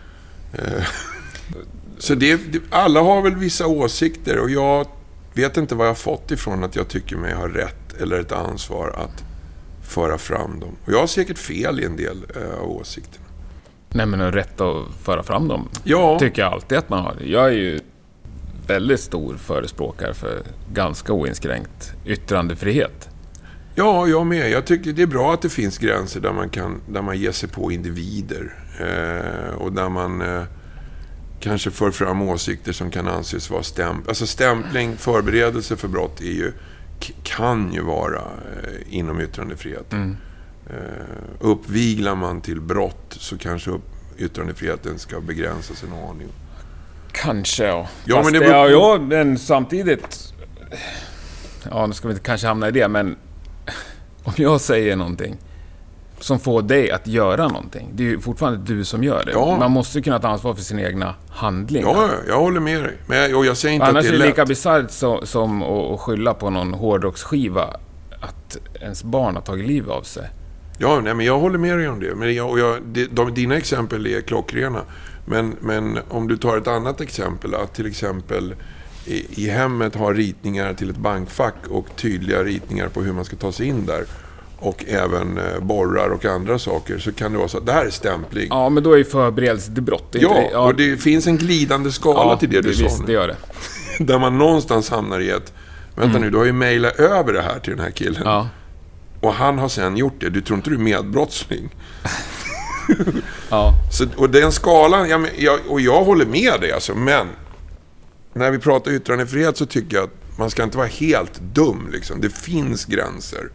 Så 1.98 2.14
det, 2.14 2.40
alla 2.70 3.00
har 3.00 3.22
väl 3.22 3.36
vissa 3.36 3.66
åsikter 3.66 4.38
och 4.38 4.50
jag 4.50 4.86
vet 5.32 5.56
inte 5.56 5.74
vad 5.74 5.86
jag 5.86 5.90
har 5.90 5.96
fått 5.96 6.30
ifrån 6.30 6.64
att 6.64 6.76
jag 6.76 6.88
tycker 6.88 7.16
mig 7.16 7.34
ha 7.34 7.48
rätt 7.48 8.00
eller 8.00 8.20
ett 8.20 8.32
ansvar 8.32 8.88
att 8.88 9.24
föra 9.82 10.18
fram 10.18 10.60
dem. 10.60 10.76
Och 10.84 10.92
jag 10.92 11.00
har 11.00 11.06
säkert 11.06 11.38
fel 11.38 11.80
i 11.80 11.84
en 11.84 11.96
del 11.96 12.24
eh, 12.36 12.60
av 12.60 12.70
åsikterna. 12.70 13.26
Nej, 13.92 14.06
men 14.06 14.20
att 14.20 14.34
rätt 14.34 14.60
att 14.60 14.86
föra 15.02 15.22
fram 15.22 15.48
dem 15.48 15.68
Ja, 15.84 16.18
tycker 16.18 16.42
jag 16.42 16.52
alltid 16.52 16.78
att 16.78 16.88
man 16.88 17.00
har. 17.04 17.16
Jag 17.24 17.44
är 17.46 17.52
ju 17.52 17.80
väldigt 18.66 19.00
stor 19.00 19.36
förespråkare 19.36 20.14
för 20.14 20.42
ganska 20.72 21.12
oinskränkt 21.12 21.92
yttrandefrihet. 22.04 23.08
ja, 23.74 24.06
jag 24.06 24.26
med. 24.26 24.50
Jag 24.50 24.64
tycker 24.66 24.92
det 24.92 25.02
är 25.02 25.06
bra 25.06 25.34
att 25.34 25.42
det 25.42 25.48
finns 25.48 25.78
gränser 25.78 26.20
där 26.20 26.32
man 26.32 26.48
kan 26.48 26.80
där 26.92 27.02
man 27.02 27.18
ger 27.18 27.32
sig 27.32 27.48
på 27.48 27.72
individer. 27.72 28.54
Eh, 28.80 29.54
och 29.54 29.72
där 29.72 29.88
man 29.88 30.22
eh, 30.22 30.42
kanske 31.40 31.70
för 31.70 31.90
fram 31.90 32.22
åsikter 32.22 32.72
som 32.72 32.90
kan 32.90 33.08
anses 33.08 33.50
vara 33.50 33.62
stämpling. 33.62 34.08
Alltså 34.08 34.26
stämpling, 34.26 34.96
förberedelse 34.96 35.76
för 35.76 35.88
brott 35.88 36.20
är 36.20 36.24
ju, 36.24 36.52
kan 37.22 37.72
ju 37.72 37.80
vara 37.82 38.18
eh, 38.18 38.80
inom 38.96 39.20
yttrandefriheten. 39.20 40.00
Eh, 40.10 40.29
uppviglar 41.40 42.14
man 42.14 42.40
till 42.40 42.60
brott 42.60 43.16
så 43.18 43.38
kanske 43.38 43.70
upp, 43.70 43.82
yttrandefriheten 44.18 44.98
ska 44.98 45.20
begränsas 45.20 45.82
en 45.82 45.92
aning. 45.92 46.28
Kanske, 47.12 47.64
ja. 47.64 47.88
Ja, 48.04 48.16
Fast 48.16 48.32
men 48.32 48.40
det 48.40 48.46
det 48.46 48.52
beror 48.52 48.70
ja, 48.70 48.98
men 48.98 49.38
samtidigt... 49.38 50.34
Ja, 51.70 51.86
nu 51.86 51.92
ska 51.92 52.08
vi 52.08 52.14
inte 52.14 52.24
kanske 52.24 52.46
hamna 52.46 52.68
i 52.68 52.70
det, 52.70 52.88
men... 52.88 53.16
Om 54.24 54.32
jag 54.36 54.60
säger 54.60 54.96
någonting 54.96 55.36
som 56.18 56.38
får 56.38 56.62
dig 56.62 56.90
att 56.90 57.06
göra 57.06 57.48
någonting. 57.48 57.88
Det 57.94 58.02
är 58.02 58.08
ju 58.08 58.20
fortfarande 58.20 58.74
du 58.74 58.84
som 58.84 59.04
gör 59.04 59.24
det. 59.24 59.32
Ja. 59.32 59.56
Man 59.58 59.70
måste 59.70 59.98
ju 59.98 60.02
kunna 60.02 60.18
ta 60.18 60.28
ansvar 60.28 60.54
för 60.54 60.62
sina 60.62 60.82
egna 60.82 61.14
handlingar. 61.28 61.88
Ja, 61.88 62.08
ja, 62.08 62.18
jag 62.28 62.38
håller 62.40 62.60
med 62.60 62.82
dig. 62.82 62.96
Men 63.06 63.18
jag, 63.18 63.38
och 63.38 63.46
jag 63.46 63.56
säger 63.56 63.74
inte 63.74 63.86
Annars 63.86 64.04
att 64.04 64.08
är 64.08 64.12
det 64.12 64.18
det 64.18 64.24
är 64.24 64.28
lika 64.28 64.40
lätt. 64.42 64.48
bisarrt 64.48 64.90
som 65.28 65.62
att, 65.62 65.68
att 65.68 66.00
skylla 66.00 66.34
på 66.34 66.50
någon 66.50 66.74
hårdrocksskiva 66.74 67.64
att 68.20 68.56
ens 68.80 69.04
barn 69.04 69.34
har 69.34 69.42
tagit 69.42 69.66
livet 69.66 69.90
av 69.90 70.02
sig. 70.02 70.30
Ja, 70.82 71.00
nej, 71.00 71.14
men 71.14 71.26
jag 71.26 71.38
håller 71.38 71.58
med 71.58 71.78
dig 71.78 71.88
om 71.88 72.00
det. 72.00 72.14
Men 72.14 72.34
jag, 72.34 72.50
och 72.50 72.58
jag, 72.58 72.78
de, 73.10 73.34
dina 73.34 73.56
exempel 73.56 74.06
är 74.06 74.20
klockrena. 74.20 74.80
Men, 75.26 75.54
men 75.60 75.98
om 76.08 76.28
du 76.28 76.36
tar 76.36 76.56
ett 76.58 76.68
annat 76.68 77.00
exempel, 77.00 77.54
att 77.54 77.74
till 77.74 77.86
exempel 77.86 78.54
i, 79.06 79.44
i 79.44 79.48
hemmet 79.48 79.94
ha 79.94 80.12
ritningar 80.12 80.74
till 80.74 80.90
ett 80.90 80.96
bankfack 80.96 81.54
och 81.70 81.86
tydliga 81.96 82.44
ritningar 82.44 82.88
på 82.88 83.02
hur 83.02 83.12
man 83.12 83.24
ska 83.24 83.36
ta 83.36 83.52
sig 83.52 83.66
in 83.66 83.86
där. 83.86 84.04
Och 84.58 84.84
även 84.88 85.38
eh, 85.38 85.60
borrar 85.60 86.08
och 86.08 86.24
andra 86.24 86.58
saker. 86.58 86.98
Så 86.98 87.12
kan 87.12 87.32
det 87.32 87.38
vara 87.38 87.48
så 87.48 87.58
att 87.58 87.66
det 87.66 87.72
här 87.72 87.86
är 87.86 87.90
stämpling. 87.90 88.46
Ja, 88.50 88.62
Ja, 88.62 88.68
men 88.68 88.82
då 88.82 88.92
är 88.92 88.96
ju 88.96 89.04
förberedelse 89.04 89.74
till 89.74 89.82
brott. 89.82 90.14
inte 90.14 90.26
det? 90.28 90.56
och 90.56 90.74
det 90.74 90.96
finns 90.96 91.26
en 91.26 91.36
glidande 91.36 91.92
skala 91.92 92.36
till 92.36 92.50
det 92.50 92.60
du 92.60 92.74
sa 92.74 92.84
visst, 92.84 93.00
nu. 93.00 93.06
det 93.06 93.12
gör 93.12 93.28
det. 93.28 93.36
Där 94.04 94.18
man 94.18 94.38
någonstans 94.38 94.90
hamnar 94.90 95.20
i 95.20 95.30
ett... 95.30 95.52
Vänta 95.94 96.18
nu, 96.18 96.30
du 96.30 96.38
har 96.38 96.44
ju 96.44 96.52
mejlat 96.52 96.96
över 96.96 97.32
det 97.32 97.42
här 97.42 97.58
till 97.58 97.76
den 97.76 97.84
här 97.84 97.90
killen. 97.90 98.22
Ja. 98.24 98.48
Och 99.20 99.34
han 99.34 99.58
har 99.58 99.68
sen 99.68 99.96
gjort 99.96 100.20
det. 100.20 100.30
Du 100.30 100.40
tror 100.40 100.56
inte 100.56 100.70
du 100.70 100.76
är 100.76 100.80
medbrottsling? 100.80 101.70
Ja. 103.50 103.74
Så, 103.92 104.06
och 104.16 104.30
den 104.30 104.52
skalan, 104.52 105.08
jag, 105.08 105.26
jag, 105.38 105.60
och 105.68 105.80
jag 105.80 106.04
håller 106.04 106.26
med 106.26 106.60
dig 106.60 106.72
alltså, 106.72 106.94
men 106.94 107.26
när 108.32 108.50
vi 108.50 108.58
pratar 108.58 108.90
yttrandefrihet 108.90 109.56
så 109.56 109.66
tycker 109.66 109.96
jag 109.96 110.04
att 110.04 110.38
man 110.38 110.50
ska 110.50 110.62
inte 110.62 110.76
vara 110.76 110.86
helt 110.86 111.40
dum. 111.40 111.88
Liksom. 111.92 112.20
Det 112.20 112.30
finns 112.30 112.84
gränser 112.84 113.48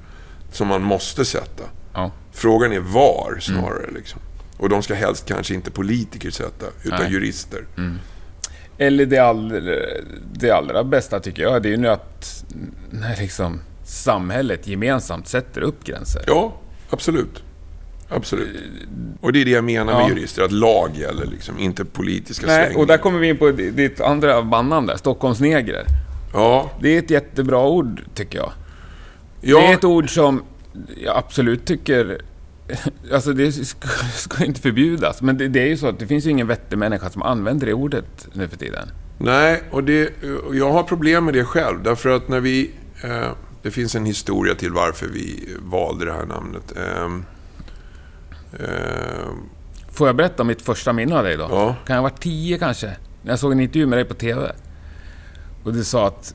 som 0.52 0.68
man 0.68 0.82
måste 0.82 1.26
sätta. 1.26 1.64
ja. 1.94 2.12
Frågan 2.32 2.72
är 2.74 2.80
var 2.80 3.38
snarare. 3.42 3.92
Liksom. 3.96 4.20
Och 4.58 4.70
de 4.70 4.84
ska 4.84 4.94
helst 4.94 5.26
kanske 5.26 5.54
inte 5.54 5.72
politiker 5.72 6.32
sätta, 6.32 6.66
utan 6.84 7.02
Nej. 7.02 7.12
jurister. 7.12 7.66
Eller 8.78 9.06
det 9.06 9.18
allra, 9.20 9.60
det 10.34 10.52
allra 10.52 10.84
bästa 10.84 11.20
tycker 11.20 11.42
jag, 11.44 11.64
det 11.64 11.70
är 11.70 11.72
ju 11.72 11.78
nu 11.78 11.88
att 11.88 12.46
när 12.90 13.18
liksom 13.18 13.60
samhället 13.86 14.68
gemensamt 14.68 15.28
sätter 15.28 15.62
upp 15.62 15.84
gränser. 15.84 16.22
Ja, 16.28 16.54
absolut. 16.90 17.44
Absolut. 18.10 18.50
Och 19.22 19.34
det 19.34 19.42
är 19.42 19.46
det 19.46 19.52
jag 19.52 19.64
menar 19.64 19.94
med 19.94 20.02
Ja. 20.02 20.10
jurister, 20.10 20.44
att 20.44 20.52
lag 20.52 20.90
gäller 20.96 21.26
liksom, 21.26 21.60
inte 21.60 21.86
politiska 21.86 22.46
Nej, 22.48 22.56
svängningar. 22.56 22.80
och 22.82 22.88
där 22.88 22.98
kommer 22.98 23.20
vi 23.20 23.30
in 23.30 23.38
på 23.38 23.52
ditt 23.52 24.02
andra 24.02 24.42
bannande, 24.44 24.98
Stockholmsnegrer. 24.98 25.86
Ja, 26.34 26.72
Det 26.82 26.90
är 26.96 27.00
ett 27.00 27.10
jättebra 27.10 27.68
ord, 27.68 28.02
tycker 28.16 28.38
jag. 28.40 28.52
ja, 29.42 29.60
Det 29.60 29.66
är 29.68 29.74
ett 29.74 29.84
ord 29.84 30.10
som 30.10 30.44
jag 31.04 31.18
absolut 31.18 31.66
tycker... 31.66 32.22
Alltså 33.14 33.34
det 33.34 33.52
ska, 33.52 33.88
ska 34.16 34.46
inte 34.46 34.62
förbjudas, 34.62 35.22
men 35.22 35.38
det, 35.38 35.48
det 35.48 35.60
är 35.62 35.68
ju 35.68 35.78
så 35.78 35.88
att 35.88 36.00
det 36.00 36.08
finns 36.08 36.26
ju 36.26 36.30
ingen 36.30 36.48
vettig 36.48 36.78
människa 36.78 37.10
som 37.10 37.22
använder 37.22 37.66
det 37.68 37.74
ordet 37.74 38.28
nu 38.34 38.48
för 38.48 38.58
tiden. 38.58 38.88
Nej, 39.18 39.62
och 39.72 39.84
det, 39.84 40.10
och 40.48 40.56
jag 40.56 40.72
har 40.72 40.84
problem 40.84 41.26
med 41.26 41.34
det 41.34 41.44
själv. 41.46 41.84
Därför 41.84 42.10
att 42.10 42.28
när 42.28 42.40
vi... 42.40 42.72
Eh, 43.04 43.28
det 43.66 43.72
finns 43.72 43.96
en 43.96 44.06
historia 44.06 44.56
till 44.56 44.72
varför 44.72 45.08
vi 45.08 45.50
valde 45.60 46.06
det 46.06 46.12
här 46.12 46.26
namnet. 46.26 46.74
Eh, 46.78 47.06
eh, 48.64 49.30
Får 49.92 50.08
jag 50.08 50.16
berätta 50.16 50.44
om 50.44 50.48
mitt 50.48 50.62
första 50.62 50.94
minne 50.94 51.18
av 51.18 51.24
dig 51.24 51.38
då? 51.38 51.48
Ja. 51.50 51.76
Kan 51.86 51.96
jag 51.96 52.02
ha 52.04 52.10
varit 52.10 52.22
tio 52.22 52.58
kanske? 52.58 52.88
När 53.22 53.32
jag 53.32 53.40
såg 53.40 53.52
en 53.52 53.60
intervju 53.60 53.86
med 53.86 53.98
dig 53.98 54.06
på 54.06 54.14
TV. 54.14 54.52
Och 55.64 55.74
du 55.74 55.84
sa 55.84 56.08
att 56.08 56.34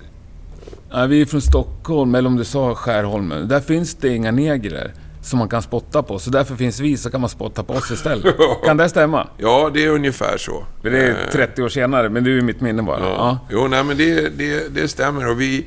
ja, 0.91 1.07
vi 1.07 1.21
är 1.21 1.27
från 1.27 1.41
Stockholm, 1.41 2.15
eller 2.15 2.29
om 2.29 2.37
du 2.37 2.45
sa 2.45 2.75
Skärholmen. 2.75 3.49
Där 3.49 3.61
finns 3.61 3.95
det 3.95 4.09
inga 4.09 4.31
negrer 4.31 4.93
som 5.23 5.39
man 5.39 5.49
kan 5.49 5.63
spotta 5.63 6.03
på. 6.03 6.19
Så 6.19 6.31
därför 6.31 6.57
finns 6.57 6.81
vi, 6.81 6.97
så 6.97 7.11
kan 7.11 7.21
man 7.21 7.31
spotta 7.31 7.63
på 7.65 7.73
oss 7.73 7.91
istället. 7.91 8.37
kan 8.65 8.77
det 8.77 8.89
stämma? 8.89 9.29
ja, 9.39 9.71
det 9.75 9.85
är 9.85 9.89
ungefär 9.89 10.37
så. 10.39 10.65
För 10.83 10.91
det 10.91 10.99
är 10.99 11.11
Eh, 11.11 11.31
30 11.33 11.63
år 11.63 11.69
senare, 11.69 12.09
men 12.09 12.25
det 12.25 12.31
är 12.31 12.41
mitt 12.41 12.61
minne 12.61 12.83
bara. 12.83 13.01
Ja. 13.01 13.07
Ja. 13.09 13.39
Jo, 13.51 13.69
nej, 13.69 13.85
men 13.85 13.97
det, 13.97 14.29
det, 14.39 14.75
det 14.75 14.89
stämmer. 14.89 15.31
Och 15.31 15.41
vi, 15.41 15.59
eh, 15.59 15.65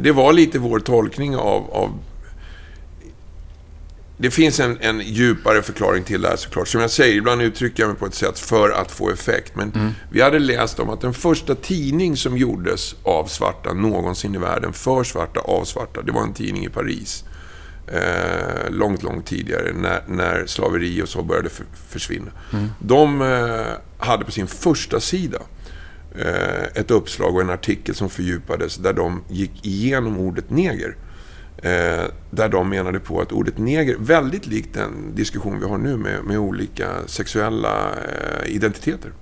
det 0.00 0.12
var 0.12 0.32
lite 0.32 0.58
vår 0.58 0.78
tolkning 0.78 1.36
av... 1.36 1.70
av 1.70 1.98
det 4.18 4.30
finns 4.30 4.60
en, 4.60 4.78
en 4.80 5.00
djupare 5.00 5.62
förklaring 5.62 6.04
till 6.04 6.22
det 6.22 6.28
här 6.28 6.36
såklart. 6.36 6.68
Som 6.68 6.80
jag 6.80 6.90
säger, 6.90 7.16
ibland 7.16 7.42
uttrycker 7.42 7.82
jag 7.82 7.88
mig 7.88 7.98
på 7.98 8.06
ett 8.06 8.14
sätt 8.14 8.38
för 8.38 8.70
att 8.70 8.92
få 8.92 9.10
effekt. 9.10 9.52
Men 9.56 9.94
vi 10.10 10.22
hade 10.22 10.38
läst 10.38 10.78
om 10.78 10.90
att 10.90 11.00
den 11.00 11.14
första 11.14 11.54
tidning 11.54 12.16
som 12.16 12.36
gjordes 12.36 12.94
av 13.02 13.26
svarta 13.26 13.72
någonsin 13.72 14.34
i 14.34 14.38
världen, 14.38 14.72
för 14.72 15.04
svarta, 15.04 15.40
av 15.40 15.64
svarta, 15.64 16.02
det 16.02 16.12
var 16.12 16.22
en 16.22 16.32
tidning 16.32 16.64
i 16.64 16.68
Paris. 16.68 17.24
Eh, 17.92 18.70
långt, 18.70 19.02
långt 19.02 19.26
tidigare, 19.26 19.72
när, 19.72 20.02
när 20.08 20.46
slaveri 20.46 21.02
och 21.02 21.08
så 21.08 21.22
började 21.22 21.48
för, 21.48 21.66
försvinna. 21.88 22.30
De 22.78 23.22
eh, 23.22 24.06
hade 24.06 24.24
på 24.24 24.30
sin 24.30 24.46
första 24.46 25.00
sida 25.00 25.38
eh, 25.38 25.65
ett 26.74 26.90
uppslag 26.90 27.34
och 27.34 27.40
en 27.40 27.50
artikel 27.50 27.94
som 27.94 28.10
fördjupades 28.10 28.76
där 28.76 28.92
de 28.92 29.22
gick 29.28 29.66
igenom 29.66 30.18
ordet 30.18 30.50
neger. 30.50 30.96
Eh, 31.58 32.04
där 32.30 32.48
de 32.48 32.68
menade 32.68 33.00
på 33.00 33.20
att 33.20 33.32
ordet 33.32 33.58
neger, 33.58 33.96
väldigt 33.98 34.46
likt 34.46 34.74
den 34.74 35.14
diskussion 35.14 35.60
vi 35.60 35.66
har 35.66 35.78
nu 35.78 35.96
med, 35.96 36.24
med 36.24 36.38
olika 36.38 36.88
sexuella 37.06 37.90
eh, 37.90 38.54
identiteter. 38.54 39.12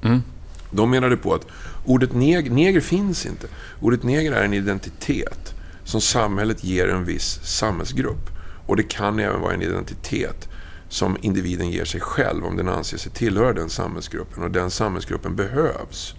De 0.70 0.90
menade 0.90 1.16
på 1.16 1.34
att 1.34 1.46
ordet 1.84 2.14
neg, 2.14 2.52
neger 2.52 2.80
finns 2.80 3.26
inte. 3.26 3.46
Ordet 3.80 4.02
neger 4.02 4.32
är 4.32 4.44
en 4.44 4.54
identitet 4.54 5.54
som 5.84 6.00
samhället 6.00 6.64
ger 6.64 6.88
en 6.88 7.04
viss 7.04 7.40
samhällsgrupp. 7.42 8.30
Och 8.66 8.76
det 8.76 8.82
kan 8.82 9.18
även 9.18 9.40
vara 9.40 9.54
en 9.54 9.62
identitet 9.62 10.48
som 10.88 11.16
individen 11.20 11.70
ger 11.70 11.84
sig 11.84 12.00
själv 12.00 12.44
om 12.44 12.56
den 12.56 12.68
anser 12.68 12.98
sig 12.98 13.12
tillhöra 13.12 13.52
den 13.52 13.70
samhällsgruppen. 13.70 14.42
Och 14.42 14.50
den 14.50 14.70
samhällsgruppen 14.70 15.36
behövs. 15.36 16.14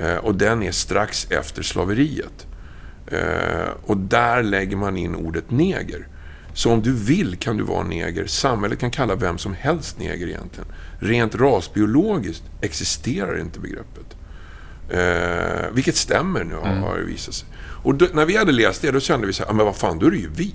Eh, 0.00 0.16
och 0.16 0.34
den 0.34 0.62
är 0.62 0.72
strax 0.72 1.26
efter 1.30 1.62
slaveriet. 1.62 2.46
Eh, 3.06 3.68
och 3.82 3.96
där 3.96 4.42
lägger 4.42 4.76
man 4.76 4.96
in 4.96 5.14
ordet 5.14 5.50
neger. 5.50 6.06
Så 6.54 6.72
om 6.72 6.82
du 6.82 6.92
vill 6.92 7.36
kan 7.36 7.56
du 7.56 7.64
vara 7.64 7.82
neger. 7.82 8.26
Samhället 8.26 8.78
kan 8.78 8.90
kalla 8.90 9.14
vem 9.14 9.38
som 9.38 9.54
helst 9.54 9.98
neger 9.98 10.26
egentligen. 10.26 10.68
Rent 10.98 11.34
rasbiologiskt 11.34 12.42
existerar 12.60 13.40
inte 13.40 13.60
begreppet. 13.60 14.16
Eh, 14.90 15.70
vilket 15.72 15.96
stämmer 15.96 16.44
nu, 16.44 16.54
har, 16.54 16.74
har 16.74 16.98
det 16.98 17.04
visat 17.04 17.34
sig. 17.34 17.48
Och 17.82 17.94
då, 17.94 18.06
när 18.14 18.26
vi 18.26 18.36
hade 18.36 18.52
läst 18.52 18.82
det, 18.82 18.90
då 18.90 19.00
kände 19.00 19.26
vi 19.26 19.32
så 19.32 19.42
här, 19.42 19.50
"Ah, 19.50 19.54
men 19.54 19.66
vad 19.66 19.76
fan, 19.76 19.98
då 19.98 20.06
är 20.06 20.10
det 20.10 20.16
ju 20.16 20.30
vi. 20.34 20.54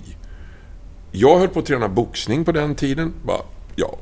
Jag 1.12 1.38
höll 1.38 1.48
på 1.48 1.58
att 1.58 1.66
träna 1.66 1.88
boxning 1.88 2.44
på 2.44 2.52
den 2.52 2.74
tiden. 2.74 3.12
Bara, 3.24 3.40
ja. 3.76 3.98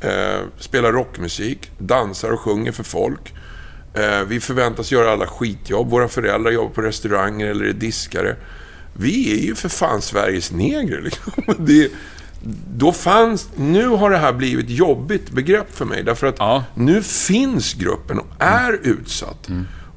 Eh, 0.00 0.40
spelar 0.58 0.92
rockmusik, 0.92 1.70
dansar 1.78 2.30
och 2.30 2.40
sjunger 2.40 2.72
för 2.72 2.84
folk. 2.84 3.34
Eh, 3.94 4.22
vi 4.28 4.40
förväntas 4.40 4.92
göra 4.92 5.12
alla 5.12 5.26
skitjobb. 5.26 5.90
Våra 5.90 6.08
föräldrar 6.08 6.50
jobbar 6.50 6.74
på 6.74 6.82
restauranger 6.82 7.46
eller 7.46 7.64
är 7.64 7.72
diskare. 7.72 8.36
Vi 8.92 9.38
är 9.40 9.46
ju 9.46 9.54
för 9.54 9.68
fan 9.68 10.02
Sveriges 10.02 10.52
negrer. 10.52 11.00
Liksom. 11.04 11.32
Det, 11.58 11.90
då 12.74 12.92
fanns, 12.92 13.48
nu 13.56 13.88
har 13.88 14.10
det 14.10 14.18
här 14.18 14.32
blivit 14.32 14.64
ett 14.64 14.70
jobbigt 14.70 15.30
begrepp 15.30 15.76
för 15.76 15.84
mig. 15.84 16.02
Därför 16.02 16.26
att 16.26 16.34
Ja. 16.38 16.64
nu 16.74 17.02
finns 17.02 17.74
gruppen 17.74 18.18
och 18.18 18.26
är 18.38 18.78
utsatt. 18.82 19.48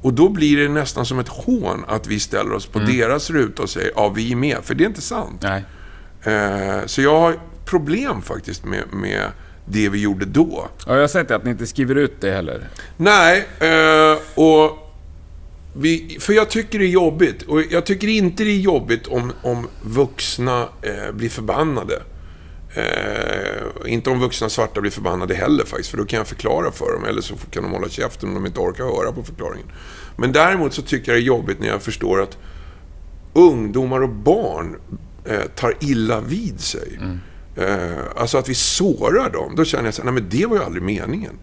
Och 0.02 0.12
då 0.14 0.28
blir 0.28 0.56
det 0.56 0.68
nästan 0.68 1.06
som 1.06 1.18
ett 1.18 1.28
hån 1.28 1.84
att 1.88 2.06
vi 2.06 2.20
ställer 2.20 2.52
oss 2.52 2.66
på 2.66 2.78
deras 2.78 3.30
ruta 3.30 3.62
och 3.62 3.70
säger 3.70 3.90
ja, 3.96 4.08
vi 4.08 4.32
är 4.32 4.36
med. 4.36 4.56
För 4.62 4.74
det 4.74 4.84
är 4.84 4.88
inte 4.88 5.00
sant. 5.00 5.42
Nej. 5.42 5.64
Eh, 6.34 6.86
så 6.86 7.02
jag 7.02 7.20
har 7.20 7.36
problem 7.64 8.22
faktiskt 8.22 8.64
med, 8.64 8.82
med 8.92 9.26
det 9.64 9.88
vi 9.88 10.00
gjorde 10.00 10.24
då. 10.24 10.68
Ja, 10.86 10.94
jag 10.94 11.00
har 11.00 11.08
sett 11.08 11.30
att 11.30 11.44
ni 11.44 11.50
inte 11.50 11.66
skriver 11.66 11.94
ut 11.94 12.20
det 12.20 12.30
heller. 12.30 12.68
Nej, 12.96 13.46
eh, 13.60 14.18
och 14.34 14.78
vi, 15.76 16.16
för 16.20 16.32
jag 16.32 16.50
tycker 16.50 16.78
det 16.78 16.84
är 16.84 16.88
jobbigt. 16.88 17.42
Och 17.42 17.62
jag 17.70 17.86
tycker 17.86 18.08
inte 18.08 18.44
det 18.44 18.50
är 18.50 18.60
jobbigt 18.60 19.06
om, 19.06 19.32
om 19.42 19.68
vuxna 19.82 20.68
eh, 20.82 21.12
blir 21.12 21.28
förbannade. 21.28 22.02
Eh, 22.74 23.92
inte 23.92 24.10
om 24.10 24.20
vuxna 24.20 24.48
svarta 24.48 24.80
blir 24.80 24.90
förbannade 24.90 25.34
heller 25.34 25.64
faktiskt, 25.64 25.90
för 25.90 25.98
då 25.98 26.04
kan 26.04 26.16
jag 26.16 26.26
förklara 26.26 26.70
för 26.70 26.92
dem. 26.92 27.04
Eller 27.04 27.20
så 27.20 27.34
kan 27.50 27.62
de 27.62 27.72
hålla 27.72 27.88
käften 27.88 28.28
om 28.28 28.34
de 28.34 28.46
inte 28.46 28.60
orkar 28.60 28.84
höra 28.84 29.12
på 29.12 29.22
förklaringen. 29.22 29.66
Men 30.16 30.32
däremot 30.32 30.74
så 30.74 30.82
tycker 30.82 31.12
jag 31.12 31.20
det 31.20 31.24
är 31.24 31.26
jobbigt 31.26 31.60
när 31.60 31.68
jag 31.68 31.82
förstår 31.82 32.22
att 32.22 32.38
ungdomar 33.32 34.02
och 34.02 34.08
barn 34.08 34.76
eh, 35.24 35.40
tar 35.54 35.74
illa 35.80 36.20
vid 36.20 36.60
sig. 36.60 36.98
Eh, 37.02 37.08
alltså 38.16 38.38
att 38.38 38.48
vi 38.48 38.54
sårar 38.54 39.30
dem. 39.30 39.52
Då 39.56 39.64
känner 39.64 39.84
jag 39.84 39.94
så 39.94 40.02
här, 40.02 40.12
nej 40.12 40.22
men 40.22 40.30
det 40.30 40.46
var 40.46 40.56
ju 40.56 40.62
aldrig 40.62 40.82
meningen. 40.82 41.38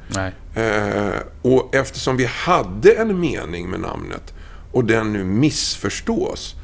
Eh, 0.55 1.19
och 1.41 1.75
eftersom 1.75 2.17
vi 2.17 2.25
hade 2.25 2.91
en 2.91 3.19
mening 3.19 3.69
med 3.69 3.79
namnet 3.79 4.33
och 4.71 4.85
den 4.85 5.13
nu 5.13 5.23
missförstås, 5.23 6.55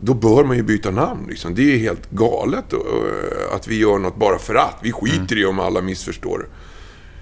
då 0.00 0.14
bör 0.14 0.44
man 0.44 0.56
ju 0.56 0.62
byta 0.62 0.90
namn. 0.90 1.26
Liksom. 1.28 1.54
Det 1.54 1.74
är 1.74 1.78
helt 1.78 2.10
galet 2.10 2.72
eh, 2.72 2.78
att 3.54 3.68
vi 3.68 3.78
gör 3.78 3.98
något 3.98 4.16
bara 4.16 4.38
för 4.38 4.54
att. 4.54 4.78
Vi 4.82 4.92
skiter 4.92 5.38
i 5.38 5.44
om 5.44 5.60
alla 5.60 5.80
missförstår 5.80 6.38
det. 6.38 6.46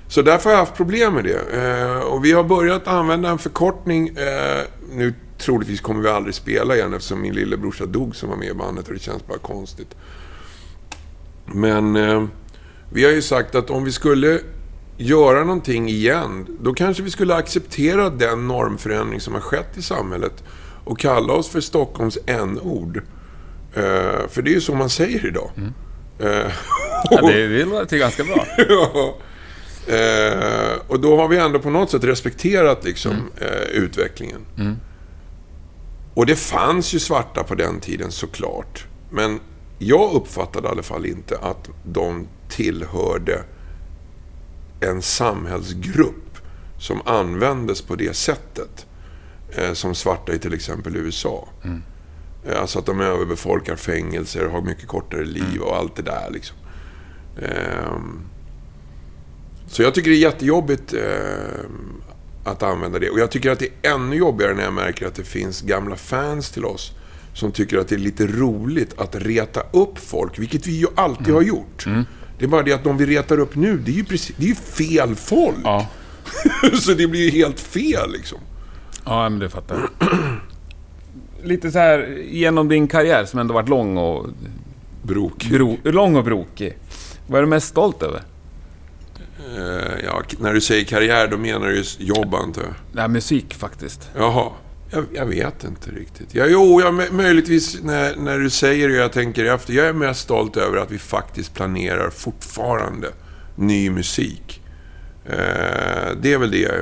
Så 0.08 0.22
därför 0.22 0.44
har 0.44 0.56
jag 0.56 0.60
haft 0.60 0.76
problem 0.76 1.14
med 1.14 1.24
det. 1.24 1.40
Eh, 1.52 1.98
och 1.98 2.24
vi 2.24 2.32
har 2.32 2.44
börjat 2.44 2.88
använda 2.88 3.28
en 3.28 3.38
förkortning. 3.38 4.08
Eh, 4.08 4.62
nu 4.92 5.14
troligtvis 5.38 5.80
kommer 5.80 6.02
vi 6.02 6.08
aldrig 6.08 6.34
spela 6.34 6.76
igen 6.76 6.94
eftersom 6.94 7.20
min 7.20 7.34
lillebrorsa 7.34 7.86
dog 7.86 8.16
som 8.16 8.28
var 8.28 8.36
med 8.36 8.48
i 8.48 8.54
bandet 8.54 8.88
och 8.88 8.94
det 8.94 9.00
känns 9.00 9.26
bara 9.26 9.38
konstigt. 9.38 9.94
Men 11.46 11.96
eh, 11.96 12.24
vi 12.92 13.04
har 13.04 13.10
ju 13.12 13.22
sagt 13.22 13.54
att 13.54 13.70
om 13.70 13.84
vi 13.84 13.92
skulle 13.92 14.40
göra 14.96 15.44
någonting 15.44 15.88
igen, 15.88 16.46
då 16.60 16.74
kanske 16.74 17.02
vi 17.02 17.10
skulle 17.10 17.34
acceptera 17.34 18.10
den 18.10 18.48
normförändring 18.48 19.20
som 19.20 19.34
har 19.34 19.40
skett 19.40 19.76
i 19.76 19.82
samhället 19.82 20.44
och 20.84 20.98
kalla 20.98 21.32
oss 21.32 21.48
för 21.48 21.60
Stockholms 21.60 22.18
n-ord. 22.26 22.96
Eh, 23.74 24.28
för 24.28 24.42
det 24.42 24.50
är 24.50 24.54
ju 24.54 24.60
så 24.60 24.74
man 24.74 24.90
säger 24.90 25.26
idag. 25.26 25.50
Eh, 26.18 26.52
Ja, 27.10 27.26
det, 27.26 27.46
det 27.46 27.64
låter 27.64 27.96
ganska 27.98 28.24
bra. 28.24 28.46
Ja. 28.68 29.16
Eh, 29.94 30.78
och 30.88 31.00
då 31.00 31.16
har 31.16 31.28
vi 31.28 31.36
ändå 31.38 31.58
på 31.58 31.70
något 31.70 31.90
sätt 31.90 32.04
respekterat 32.04 32.84
liksom, 32.84 33.12
eh, 33.40 33.62
utvecklingen. 33.72 34.40
Och 36.14 36.26
det 36.26 36.36
fanns 36.36 36.94
ju 36.94 36.98
svarta 36.98 37.42
på 37.42 37.54
den 37.54 37.80
tiden 37.80 38.10
såklart. 38.12 38.86
Men 39.10 39.40
jag 39.78 40.12
uppfattade 40.14 40.68
i 40.68 40.70
alla 40.70 40.82
fall 40.82 41.06
inte 41.06 41.38
att 41.38 41.68
de 41.84 42.26
tillhörde 42.48 43.44
en 44.80 45.02
samhällsgrupp 45.02 46.38
som 46.78 47.00
användes 47.06 47.82
på 47.82 47.94
det 47.96 48.16
sättet. 48.16 48.86
Eh, 49.50 49.72
som 49.72 49.94
svarta 49.94 50.32
i 50.32 50.38
till 50.38 50.54
exempel 50.54 50.96
USA. 50.96 51.48
Eh, 52.44 52.60
Alltså 52.60 52.78
att 52.78 52.86
de 52.86 53.00
överbefolkar 53.00 53.76
fängelser, 53.76 54.46
har 54.46 54.62
mycket 54.62 54.88
kortare 54.88 55.24
liv 55.24 55.60
och 55.60 55.76
allt 55.76 55.96
det 55.96 56.02
där. 56.02 56.30
Liksom. 56.30 56.56
Ehm, 57.42 58.20
Så 59.68 59.82
jag 59.82 59.94
tycker 59.94 60.10
det 60.10 60.16
är 60.16 60.20
jättejobbigt 60.20 60.92
ehm, 60.92 62.02
att 62.44 62.62
använda 62.62 62.98
det. 62.98 63.10
Och 63.10 63.18
jag 63.18 63.30
tycker 63.30 63.50
att 63.50 63.58
det 63.58 63.68
är 63.82 63.94
ännu 63.94 64.16
jobbigare 64.16 64.54
när 64.54 64.64
jag 64.64 64.72
märker 64.72 65.06
att 65.06 65.14
det 65.14 65.24
finns 65.24 65.60
gamla 65.62 65.96
fans 65.96 66.50
till 66.50 66.64
oss 66.64 66.92
som 67.34 67.52
tycker 67.52 67.78
att 67.78 67.88
det 67.88 67.94
är 67.94 67.98
lite 67.98 68.26
roligt 68.26 68.98
att 69.00 69.14
reta 69.14 69.60
upp 69.72 69.98
folk, 69.98 70.38
vilket 70.38 70.66
vi 70.66 70.72
ju 70.78 70.86
alltid 70.94 71.34
har 71.34 71.42
gjort. 71.42 71.84
Det 72.38 72.44
är 72.44 72.48
bara 72.48 72.62
det 72.62 72.72
att 72.72 72.84
de 72.84 72.96
vi 72.96 73.06
retar 73.06 73.38
upp 73.38 73.54
nu, 73.54 73.78
det 73.78 73.90
är 73.90 73.94
ju, 73.94 74.04
precis, 74.04 74.36
det 74.36 74.44
är 74.44 74.48
ju 74.48 74.54
fel 74.54 75.14
folk. 75.14 75.56
Ja. 75.64 75.86
så 76.80 76.94
det 76.94 77.06
blir 77.06 77.24
ju 77.24 77.30
helt 77.30 77.60
fel 77.60 78.12
liksom. 78.12 78.38
Ja, 79.04 79.28
men 79.28 79.38
det 79.38 79.48
fattar 79.50 79.90
jag. 80.00 80.08
Lite 81.48 81.70
så 81.70 81.78
här 81.78 82.18
genom 82.28 82.68
din 82.68 82.88
karriär 82.88 83.24
som 83.24 83.40
ändå 83.40 83.54
varit 83.54 83.68
lång 83.68 83.96
och, 83.96 84.26
Brok. 85.02 85.44
bro, 85.50 85.78
lång 85.82 86.16
och 86.16 86.24
brokig. 86.24 86.78
Vad 87.26 87.38
är 87.38 87.42
du 87.42 87.48
mest 87.48 87.68
stolt 87.68 88.02
över? 88.02 88.22
Eh, 89.56 90.04
ja, 90.04 90.22
när 90.38 90.52
du 90.52 90.60
säger 90.60 90.84
karriär, 90.84 91.28
då 91.28 91.36
menar 91.36 91.66
du 91.66 91.84
jobb 91.98 92.34
antar 92.34 92.62
jag. 92.62 92.74
Nej, 92.92 93.08
musik 93.08 93.54
faktiskt. 93.54 94.10
Jaha. 94.16 94.50
Jag, 94.94 95.04
jag 95.14 95.26
vet 95.26 95.64
inte 95.64 95.90
riktigt. 95.90 96.34
Ja, 96.34 96.46
jo, 96.48 96.80
jag, 96.80 97.12
möjligtvis 97.12 97.82
när, 97.82 98.16
när 98.16 98.38
du 98.38 98.50
säger 98.50 98.88
det 98.88 98.94
och 98.94 99.00
jag 99.00 99.12
tänker 99.12 99.44
efter. 99.44 99.72
Jag 99.72 99.86
är 99.86 99.92
mest 99.92 100.20
stolt 100.20 100.56
över 100.56 100.76
att 100.78 100.90
vi 100.90 100.98
faktiskt 100.98 101.54
planerar 101.54 102.10
fortfarande 102.10 103.08
ny 103.56 103.90
musik. 103.90 104.62
Eh, 105.26 105.36
det 106.22 106.32
är 106.32 106.38
väl 106.38 106.50
det 106.50 106.58
jag 106.58 106.74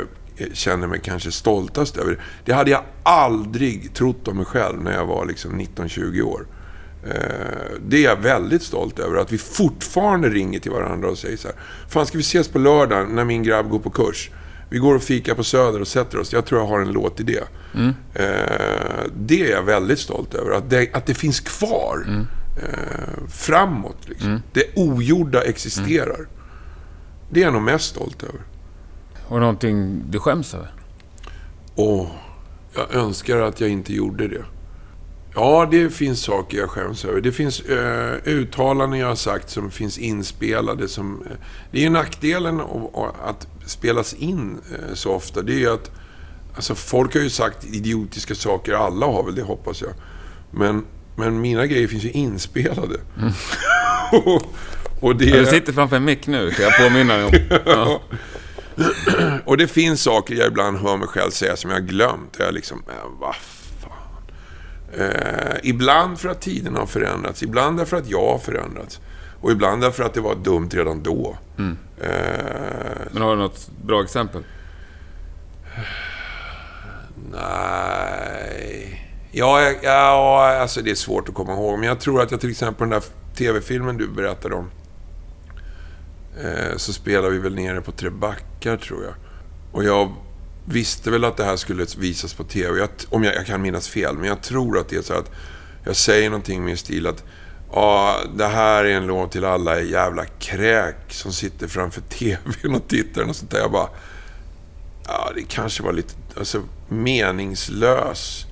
känner 0.53 0.87
mig 0.87 1.01
kanske 1.05 1.33
stoltast 1.33 1.97
över. 1.97 2.21
Det 2.45 2.53
hade 2.53 2.71
jag 2.71 2.83
aldrig 3.03 3.95
trott 3.95 4.29
om 4.29 4.37
mig 4.37 4.47
själv 4.47 4.83
när 4.83 4.93
jag 4.93 5.07
var 5.07 5.27
liksom 5.27 5.61
19-20 5.61 6.23
år. 6.23 6.47
Eh, 7.07 7.13
Det 7.87 7.97
är 7.97 8.03
jag 8.03 8.17
väldigt 8.17 8.63
stolt 8.63 8.99
över. 8.99 9.17
Att 9.17 9.33
vi 9.33 9.39
fortfarande 9.39 10.29
ringer 10.29 10.59
till 10.61 10.71
varandra 10.73 11.09
och 11.09 11.19
säger 11.19 11.37
så 11.37 11.49
här. 11.49 11.57
Fan, 11.89 12.07
ska 12.07 12.19
vi 12.19 12.23
ses 12.23 12.49
på 12.49 12.59
lördag 12.59 13.11
när 13.11 13.25
min 13.25 13.43
grabb 13.43 13.69
går 13.71 13.79
på 13.79 13.91
kurs? 13.91 14.31
Vi 14.73 14.79
går 14.79 14.95
och 14.95 15.03
fikar 15.03 15.35
på 15.35 15.45
Söder 15.45 15.81
och 15.81 15.89
sätter 15.89 16.19
oss. 16.19 16.33
Jag 16.33 16.45
tror 16.45 16.61
jag 16.61 16.67
har 16.69 16.81
en 16.81 16.93
låt 16.93 17.21
i 17.21 17.23
det. 17.23 17.45
Eh, 18.15 19.05
Det 19.17 19.43
är 19.47 19.51
jag 19.51 19.63
väldigt 19.63 19.99
stolt 19.99 20.35
över. 20.35 20.51
Att 20.53 20.71
det, 20.71 20.95
att 20.95 21.07
det 21.07 21.15
finns 21.15 21.41
kvar. 21.41 22.27
Eh, 22.63 23.27
framåt 23.29 23.97
liksom. 24.09 24.43
Det 24.53 24.65
ogjorda 24.77 25.43
existerar. 25.43 26.29
Det 27.31 27.41
är 27.41 27.45
jag 27.45 27.53
nog 27.53 27.63
mest 27.63 27.85
stolt 27.85 28.23
över. 28.23 28.41
Och 29.29 29.41
någonting 29.41 30.03
du 30.11 30.19
skäms 30.19 30.55
över? 30.55 30.73
Åh, 31.75 32.07
jag 32.75 32.95
önskar 32.95 33.37
att 33.39 33.61
jag 33.61 33.71
inte 33.71 33.95
gjorde 33.95 34.29
det. 34.29 34.45
Ja, 35.35 35.69
det 35.71 35.91
finns 35.91 36.21
saker 36.21 36.59
jag 36.59 36.71
skäms 36.71 37.05
över. 37.05 37.21
Det 37.21 37.33
finns 37.33 37.61
eh, 37.61 38.15
uttalanden 38.25 38.99
jag 39.01 39.07
har 39.09 39.15
sagt 39.15 39.51
som 39.51 39.71
finns 39.71 39.99
inspelade. 39.99 40.89
Som, 40.89 41.23
eh, 41.31 41.37
det 41.71 41.79
är 41.79 41.83
ju 41.83 41.91
nackdelen 41.91 42.61
av 42.61 43.15
att 43.25 43.47
spelas 43.67 44.15
in 44.15 44.61
eh, 44.73 44.95
så 44.95 45.13
ofta. 45.13 45.43
Det 45.43 45.53
är 45.53 45.59
ju 45.59 45.71
att 45.71 45.91
alltså, 46.55 46.75
folk 46.75 47.15
har 47.15 47.21
ju 47.21 47.31
sagt 47.31 47.65
idiotiska 47.65 48.35
saker. 48.35 48.73
Alla 48.73 49.07
har 49.07 49.25
väl 49.25 49.35
det, 49.35 49.43
hoppas 49.43 49.83
jag. 49.83 49.93
Men, 50.51 50.85
men 51.17 51.41
mina 51.41 51.67
grejer 51.67 51.89
finns 51.89 52.05
ju 52.05 52.11
inspelade. 52.11 53.01
och, 54.13 54.43
och 55.01 55.17
det... 55.17 55.25
Du 55.25 55.47
sitter 55.47 55.73
framför 55.73 55.97
en 55.97 56.05
mick 56.05 56.27
nu, 56.27 56.51
kan 56.51 56.65
jag 56.65 56.77
påminna 56.79 57.17
dig 57.17 57.25
om. 57.25 57.33
Ja. 57.67 58.03
Och 59.45 59.57
det 59.57 59.67
finns 59.67 60.03
saker 60.03 60.35
jag 60.35 60.47
ibland 60.47 60.79
hör 60.79 60.97
mig 60.97 61.09
själv 61.09 61.31
säga 61.31 61.57
som 61.57 61.71
jag 61.71 61.77
har 61.77 61.87
glömt. 61.87 62.37
Jag 62.39 62.55
liksom, 62.55 62.83
äh, 62.89 62.95
vad 63.21 63.35
fan. 63.35 64.23
Eh, 64.99 65.57
ibland 65.63 66.19
för 66.19 66.29
att 66.29 66.41
tiden 66.41 66.77
har 66.77 66.87
förändrats, 66.87 67.43
ibland 67.43 67.79
därför 67.79 67.97
att 67.97 68.09
jag 68.09 68.27
har 68.33 68.39
förändrats. 68.39 69.01
Och 69.43 69.51
ibland 69.51 69.83
därför 69.83 70.05
att 70.05 70.15
det 70.15 70.21
var 70.21 70.35
dumt 70.35 70.69
redan 70.73 71.03
då. 71.03 71.37
Eh, 71.59 72.07
Men 73.11 73.23
har 73.23 73.37
du 73.37 73.43
något 73.43 73.71
bra 73.85 74.03
exempel? 74.03 74.43
nej... 77.31 78.99
Ja, 79.35 79.71
ja, 79.83 80.57
alltså 80.61 80.83
det 80.83 80.91
är 80.91 80.95
svårt 80.95 81.29
att 81.29 81.35
komma 81.35 81.53
ihåg. 81.53 81.79
Men 81.79 81.89
jag 81.89 82.01
tror 82.01 82.23
att 82.23 82.31
jag 82.31 82.41
till 82.41 82.51
exempel 82.51 82.89
den 82.89 83.01
där 83.01 83.09
TV-filmen 83.37 83.97
du 83.97 84.09
berättade 84.09 84.55
om. 84.55 84.71
Eh, 86.43 86.77
så 86.77 86.93
spelade 86.93 87.31
vi 87.31 87.39
väl 87.39 87.55
nere 87.55 87.81
på 87.81 87.93
Trebackar, 87.93 88.77
tror 88.77 89.05
jag. 89.05 89.15
Och 89.73 89.85
jag 89.85 90.13
visste 90.65 91.11
väl 91.11 91.25
att 91.25 91.37
det 91.37 91.45
här 91.45 91.57
skulle 91.57 91.87
visas 91.99 92.35
på 92.35 92.45
TV. 92.45 92.79
Jag, 92.79 92.89
om 93.11 93.25
jag, 93.25 93.35
jag 93.35 93.47
kan 93.47 93.63
minnas 93.63 93.89
fel, 93.89 94.17
men 94.17 94.29
jag 94.29 94.43
tror 94.43 94.79
att 94.79 94.89
det 94.89 94.97
är 94.97 95.03
så 95.03 95.15
att 95.15 95.31
jag 95.85 95.97
säger 95.97 96.31
någonting 96.31 96.65
med 96.65 96.79
stil 96.79 97.07
att 97.07 97.25
Ja, 97.73 98.19
det 98.35 98.47
här 98.47 98.85
är 98.85 98.91
en 98.91 99.07
låt 99.07 99.33
till 99.33 99.45
alla 99.45 99.81
jävla 99.81 100.25
kräk 100.25 100.97
som 101.09 101.33
sitter 101.33 101.69
framför 101.69 102.01
TVn 102.01 102.75
och 102.75 102.89
tittar 102.89 103.23
och 103.23 103.37
sånt 103.37 103.51
där. 103.51 103.59
Jag 103.59 103.73
bara... 103.73 103.89
Ja, 105.07 105.33
det 105.35 105.43
kanske 105.43 105.83
var 105.83 105.93
lite 105.93 106.15
alltså, 106.37 106.63
meningslös 106.89 108.47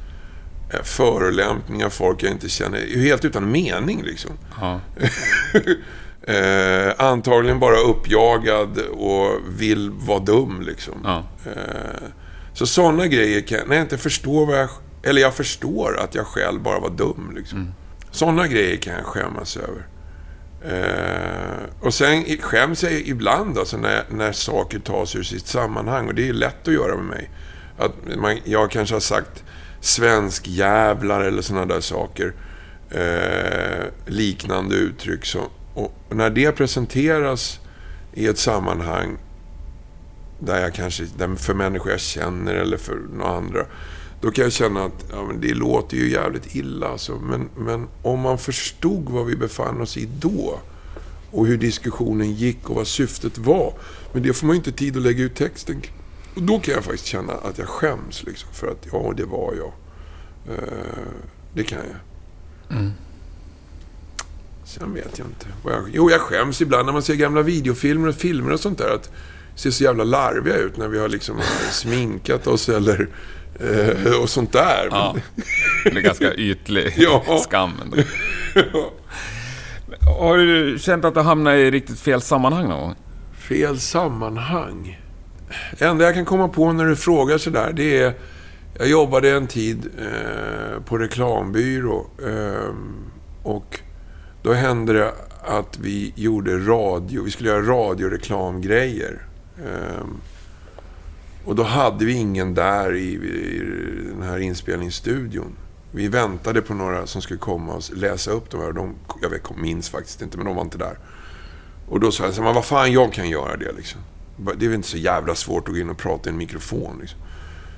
eh, 0.73 0.83
förolämpning 0.83 1.85
av 1.85 1.91
folk 1.91 2.23
jag 2.23 2.31
inte 2.31 2.49
känner. 2.49 3.01
Helt 3.03 3.25
utan 3.25 3.53
mening 3.53 4.03
liksom. 4.03 4.31
Ja. 4.61 4.81
Eh, 6.23 6.93
antagligen 6.99 7.59
bara 7.61 7.77
uppjagad 7.77 8.79
och 8.79 9.41
vill 9.49 9.91
vara 9.91 10.19
dum 10.19 10.63
liksom. 10.63 10.95
Ja. 11.05 11.25
Eh, 11.47 12.09
så 12.53 12.67
sådana 12.67 13.07
grejer 13.07 13.41
kan 13.41 13.59
när 13.69 13.77
jag 13.77 13.85
inte 13.85 13.99
förstår 13.99 14.47
vad 14.47 14.59
jag... 14.59 14.69
Eller 15.03 15.21
jag 15.21 15.35
förstår 15.35 15.99
att 15.99 16.15
jag 16.15 16.27
själv 16.27 16.63
bara 16.63 16.81
var 16.81 16.91
dum 16.91 17.33
liksom. 17.37 17.73
Sådana 18.11 18.47
grejer 18.47 18.77
kan 18.77 18.95
jag 18.95 19.05
skämmas 19.05 19.57
över. 19.57 19.87
Eh, 20.63 21.65
och 21.81 21.95
sen 21.95 22.25
skäms 22.41 22.83
jag 22.83 22.93
ibland 22.93 23.59
alltså 23.59 23.77
när, 23.77 24.05
när 24.11 24.33
saker 24.33 24.79
tas 24.79 25.17
ur 25.17 25.23
sitt 25.23 25.47
sammanhang. 25.47 26.09
Och 26.09 26.15
det 26.15 26.29
är 26.29 26.33
lätt 26.33 26.69
att 26.69 26.75
göra 26.75 26.97
med 26.97 27.05
mig. 27.05 27.31
Att 27.79 27.93
man, 28.17 28.39
jag 28.45 28.71
kanske 28.71 28.95
har 28.95 29.01
sagt 29.01 29.45
svensk 29.81 30.49
jävlar 30.49 31.21
eller 31.21 31.43
sådana 31.43 31.67
där 31.67 31.81
saker. 31.81 32.33
Eh, 32.91 33.85
liknande 34.07 34.75
uttryck. 34.75 35.25
Så, 35.25 35.41
och 35.75 35.93
när 36.09 36.31
det 36.31 36.53
presenteras 36.53 37.61
i 38.15 38.27
ett 38.27 38.39
sammanhang 38.39 39.19
där 40.39 40.61
jag 40.63 40.75
kanske, 40.75 41.05
där 41.17 41.37
för 41.37 41.55
människor 41.55 41.91
jag 41.91 42.01
känner 42.01 42.55
eller 42.55 42.77
för 42.77 42.99
några 43.13 43.37
andra. 43.37 43.67
Då 44.21 44.31
kan 44.31 44.45
jag 44.45 44.53
känna 44.53 44.85
att 44.85 45.05
ja, 45.11 45.25
men 45.25 45.41
det 45.41 45.55
låter 45.55 45.97
ju 45.97 46.11
jävligt 46.11 46.55
illa. 46.55 46.89
Alltså. 46.89 47.19
Men, 47.23 47.49
men 47.57 47.89
om 48.03 48.21
man 48.21 48.39
förstod 48.39 49.09
vad 49.09 49.27
vi 49.27 49.37
befann 49.37 49.81
oss 49.81 49.97
i 49.97 50.09
då 50.21 50.61
och 51.31 51.47
hur 51.47 51.57
diskussionen 51.57 52.33
gick 52.35 52.71
och 52.71 52.77
vad 52.77 52.87
syftet 52.87 53.39
var. 53.39 53.75
Men 54.13 54.23
det 54.23 54.33
får 54.33 54.47
man 54.47 54.57
ju 54.57 54.59
inte 54.59 54.73
tid 54.73 54.97
att 54.97 55.03
lägga 55.03 55.25
ut 55.25 55.35
texten. 55.35 55.83
Och 56.35 56.43
då 56.43 56.61
kan 56.61 56.75
jag 56.75 56.85
faktiskt 56.85 57.07
känna 57.07 57.33
att 57.33 57.59
jag 57.59 57.69
skäms 57.69 58.23
liksom, 58.23 58.49
för 58.53 58.67
att 58.67 58.87
ja, 58.93 59.13
det 59.17 59.25
var 59.25 59.55
jag. 59.55 59.73
Eh, 60.55 60.63
det 61.55 61.65
kan 61.65 61.79
jag. 61.79 61.97
Sen 64.65 64.95
vet 64.95 65.19
jag 65.19 65.27
inte. 65.27 65.47
Jag, 65.65 65.91
jo, 65.93 66.11
jag 66.11 66.21
skäms 66.21 66.61
ibland 66.61 66.87
när 66.87 66.93
man 66.93 67.03
ser 67.03 67.15
gamla 67.15 67.43
videofilmer 67.43 68.09
och 68.09 68.15
filmer 68.15 68.53
och 68.53 68.61
sånt 68.61 68.79
där. 68.79 68.95
Att 68.95 69.11
ser 69.55 69.71
så 69.71 69.85
jävla 69.85 70.05
larviga 70.05 70.57
ut 70.57 70.77
när 70.77 70.89
vi 70.89 70.99
har 70.99 71.09
liksom 71.09 71.41
sminkat 71.71 72.47
oss 72.47 72.69
eller 72.69 73.09
och 74.23 74.29
sånt 74.31 74.53
där. 74.53 74.89
ja. 74.91 75.17
Det 75.85 75.91
är 75.99 76.01
ganska 76.01 76.35
ytlig 76.35 76.93
Ja. 76.97 77.39
skam 77.43 77.73
ändå. 77.83 77.97
Har 80.21 80.39
du 80.39 80.79
känt 80.79 81.05
att 81.05 81.15
du 81.15 81.21
hamnat 81.21 81.55
i 81.55 81.71
riktigt 81.71 82.01
fel 82.01 82.21
sammanhang 82.23 82.69
någon 82.69 82.81
gång? 82.81 82.95
Fel 83.39 83.81
sammanhang. 83.81 85.01
Det 85.79 85.85
enda 85.85 86.05
jag 86.05 86.15
kan 86.15 86.25
komma 86.25 86.49
på 86.49 86.73
när 86.73 86.85
du 86.85 86.97
frågar 86.97 87.39
sådär, 87.39 87.73
det 87.73 87.99
är... 87.99 88.15
Jag 88.79 88.89
jobbade 88.89 89.31
en 89.31 89.47
tid 89.47 89.91
eh, 89.99 90.83
på 90.83 90.99
reklambyrå. 90.99 92.07
Eh, 92.27 92.75
och 93.43 93.81
då 94.43 94.53
hände 94.53 94.93
det 94.93 95.13
att 95.45 95.79
vi 95.79 96.13
gjorde 96.17 96.59
radio. 96.59 97.23
Vi 97.25 97.31
skulle 97.31 97.49
göra 97.49 97.63
radioreklamgrejer. 97.63 99.23
Eh, 99.59 100.05
och 101.45 101.55
då 101.57 101.63
hade 101.63 102.05
vi 102.05 102.13
ingen 102.13 102.55
där 102.55 102.95
i, 102.95 103.13
i 103.13 103.63
den 104.13 104.23
här 104.23 104.39
inspelningsstudion. 104.39 105.57
Vi 105.93 106.09
väntade 106.09 106.63
på 106.63 106.75
några 106.75 107.07
som 107.07 107.23
skulle 107.23 107.39
komma 107.39 107.73
och 107.73 107.83
läsa 107.97 108.31
upp 108.31 108.51
de 108.51 108.61
här. 108.61 108.73
De, 108.73 108.95
jag 109.23 109.31
vet, 109.31 109.57
minns 109.57 109.89
faktiskt 109.89 110.23
inte, 110.23 110.37
men 110.37 110.47
de 110.47 110.57
var 110.57 110.63
inte 110.63 110.79
där. 110.79 110.99
Och 111.89 112.01
då 112.01 112.11
sa 112.11 112.25
jag 112.25 112.35
så 112.35 112.41
här, 112.41 112.47
men 112.47 112.55
vad 112.55 112.65
fan, 112.65 112.93
jag 112.93 113.13
kan 113.13 113.29
göra 113.29 113.57
det 113.57 113.73
liksom. 113.73 114.01
Det 114.37 114.65
är 114.65 114.69
väl 114.69 114.77
inte 114.77 114.89
så 114.89 114.97
jävla 114.97 115.35
svårt 115.35 115.69
att 115.69 115.75
gå 115.75 115.81
in 115.81 115.91
och 115.91 115.99
prata 115.99 116.29
i 116.29 116.33
en 116.33 116.39
mikrofon 116.39 116.99
liksom. 117.01 117.21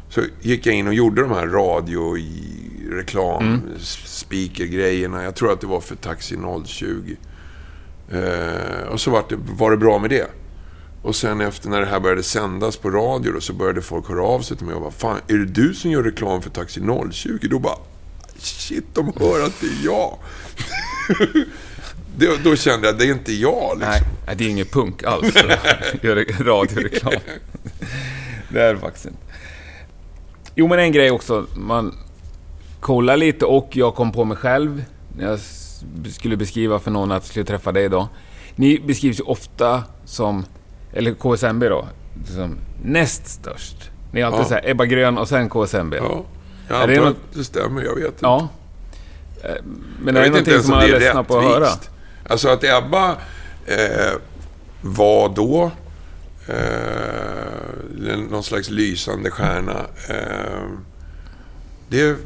Så 0.08 0.20
gick 0.40 0.66
jag 0.66 0.74
in 0.74 0.86
och 0.86 0.94
gjorde 0.94 1.22
de 1.22 1.30
här 1.30 1.46
radio 1.46 2.18
i 2.18 2.58
reklam, 2.90 3.62
speaker-grejerna. 4.06 5.24
Jag 5.24 5.34
tror 5.34 5.52
att 5.52 5.60
det 5.60 5.66
var 5.66 5.80
för 5.80 5.96
Taxi 5.96 6.38
020. 6.64 7.16
Eh, 8.10 8.88
och 8.88 9.00
så 9.00 9.10
var 9.10 9.24
det, 9.28 9.36
var 9.36 9.70
det 9.70 9.76
bra 9.76 9.98
med 9.98 10.10
det. 10.10 10.26
Och 11.02 11.16
sen 11.16 11.40
efter 11.40 11.68
när 11.68 11.80
det 11.80 11.86
här 11.86 12.00
började 12.00 12.22
sändas 12.22 12.76
på 12.76 12.90
radio 12.90 13.32
då, 13.32 13.40
så 13.40 13.52
började 13.52 13.82
folk 13.82 14.08
höra 14.08 14.22
av 14.22 14.40
sig 14.40 14.56
till 14.56 14.66
mig 14.66 14.74
och 14.74 14.80
bara 14.80 14.90
Fan, 14.90 15.20
är 15.28 15.34
det 15.34 15.46
du 15.46 15.74
som 15.74 15.90
gör 15.90 16.02
reklam 16.02 16.42
för 16.42 16.50
Taxi 16.50 16.80
020? 17.12 17.48
Då 17.50 17.58
bara 17.58 17.76
Shit, 18.36 18.84
de 18.94 19.12
hör 19.16 19.46
att 19.46 19.60
det 19.60 19.66
är 19.66 19.84
jag. 19.84 20.18
då, 22.16 22.50
då 22.50 22.56
kände 22.56 22.86
jag, 22.86 22.98
det 22.98 23.06
är 23.06 23.12
inte 23.12 23.32
jag 23.32 23.78
liksom. 23.78 24.04
Nej, 24.26 24.36
det 24.36 24.44
är 24.44 24.48
ingen 24.48 24.66
punk 24.66 25.04
alls. 25.04 25.34
Gör 26.02 26.44
radioreklam. 26.44 27.12
Det 28.48 28.62
är 28.62 28.74
det 28.74 28.80
faktiskt 28.80 29.06
inte. 29.06 29.18
Jo, 30.54 30.68
men 30.68 30.78
en 30.78 30.92
grej 30.92 31.10
också. 31.10 31.46
Man 31.56 31.94
kollar 32.80 33.16
lite 33.16 33.44
och 33.44 33.68
jag 33.72 33.94
kom 33.94 34.12
på 34.12 34.24
mig 34.24 34.36
själv 34.36 34.84
när 35.16 35.24
jag 35.24 35.40
skulle 36.12 36.36
beskriva 36.36 36.78
för 36.78 36.90
någon 36.90 37.12
att 37.12 37.22
jag 37.22 37.28
skulle 37.30 37.44
träffa 37.44 37.72
dig 37.72 37.84
idag. 37.84 38.08
Ni 38.56 38.78
beskrivs 38.78 39.20
ju 39.20 39.24
ofta 39.24 39.82
som, 40.04 40.44
eller 40.92 41.14
KSMB 41.14 41.68
då, 41.68 41.88
som 42.36 42.56
näst 42.84 43.26
störst. 43.26 43.90
Ni 44.12 44.20
är 44.20 44.24
alltid 44.26 44.40
Ja. 44.40 44.44
så 44.44 44.54
här, 44.54 44.70
Ebba 44.70 44.84
Grön 44.84 45.18
och 45.18 45.28
sen 45.28 45.48
KSMB. 45.48 45.94
Ja, 45.96 46.24
jag 46.68 46.82
Är 46.82 46.86
det 46.88 47.00
något- 47.00 47.16
det 47.34 47.44
stämmer. 47.44 47.82
Jag 47.82 47.94
vet 47.94 48.04
inte. 48.04 48.18
Ja. 48.22 48.48
Eh, 49.42 49.50
Men 50.02 50.14
jag 50.14 50.24
är 50.24 50.28
det 50.28 50.30
någonting 50.30 50.62
som 50.62 50.72
om 50.72 50.78
man 50.78 50.88
är 50.88 51.00
ledsna 51.00 51.24
på 51.24 51.38
att 51.38 51.44
höra? 51.44 51.66
Alltså 52.28 52.48
att 52.48 52.64
Ebba 52.64 53.16
eh, 53.66 54.12
var 54.82 55.28
då 55.28 55.70
eh, 56.48 58.16
någon 58.30 58.42
slags 58.42 58.70
lysande 58.70 59.30
stjärna. 59.30 59.86
Eh, 60.08 60.68
det 61.88 62.16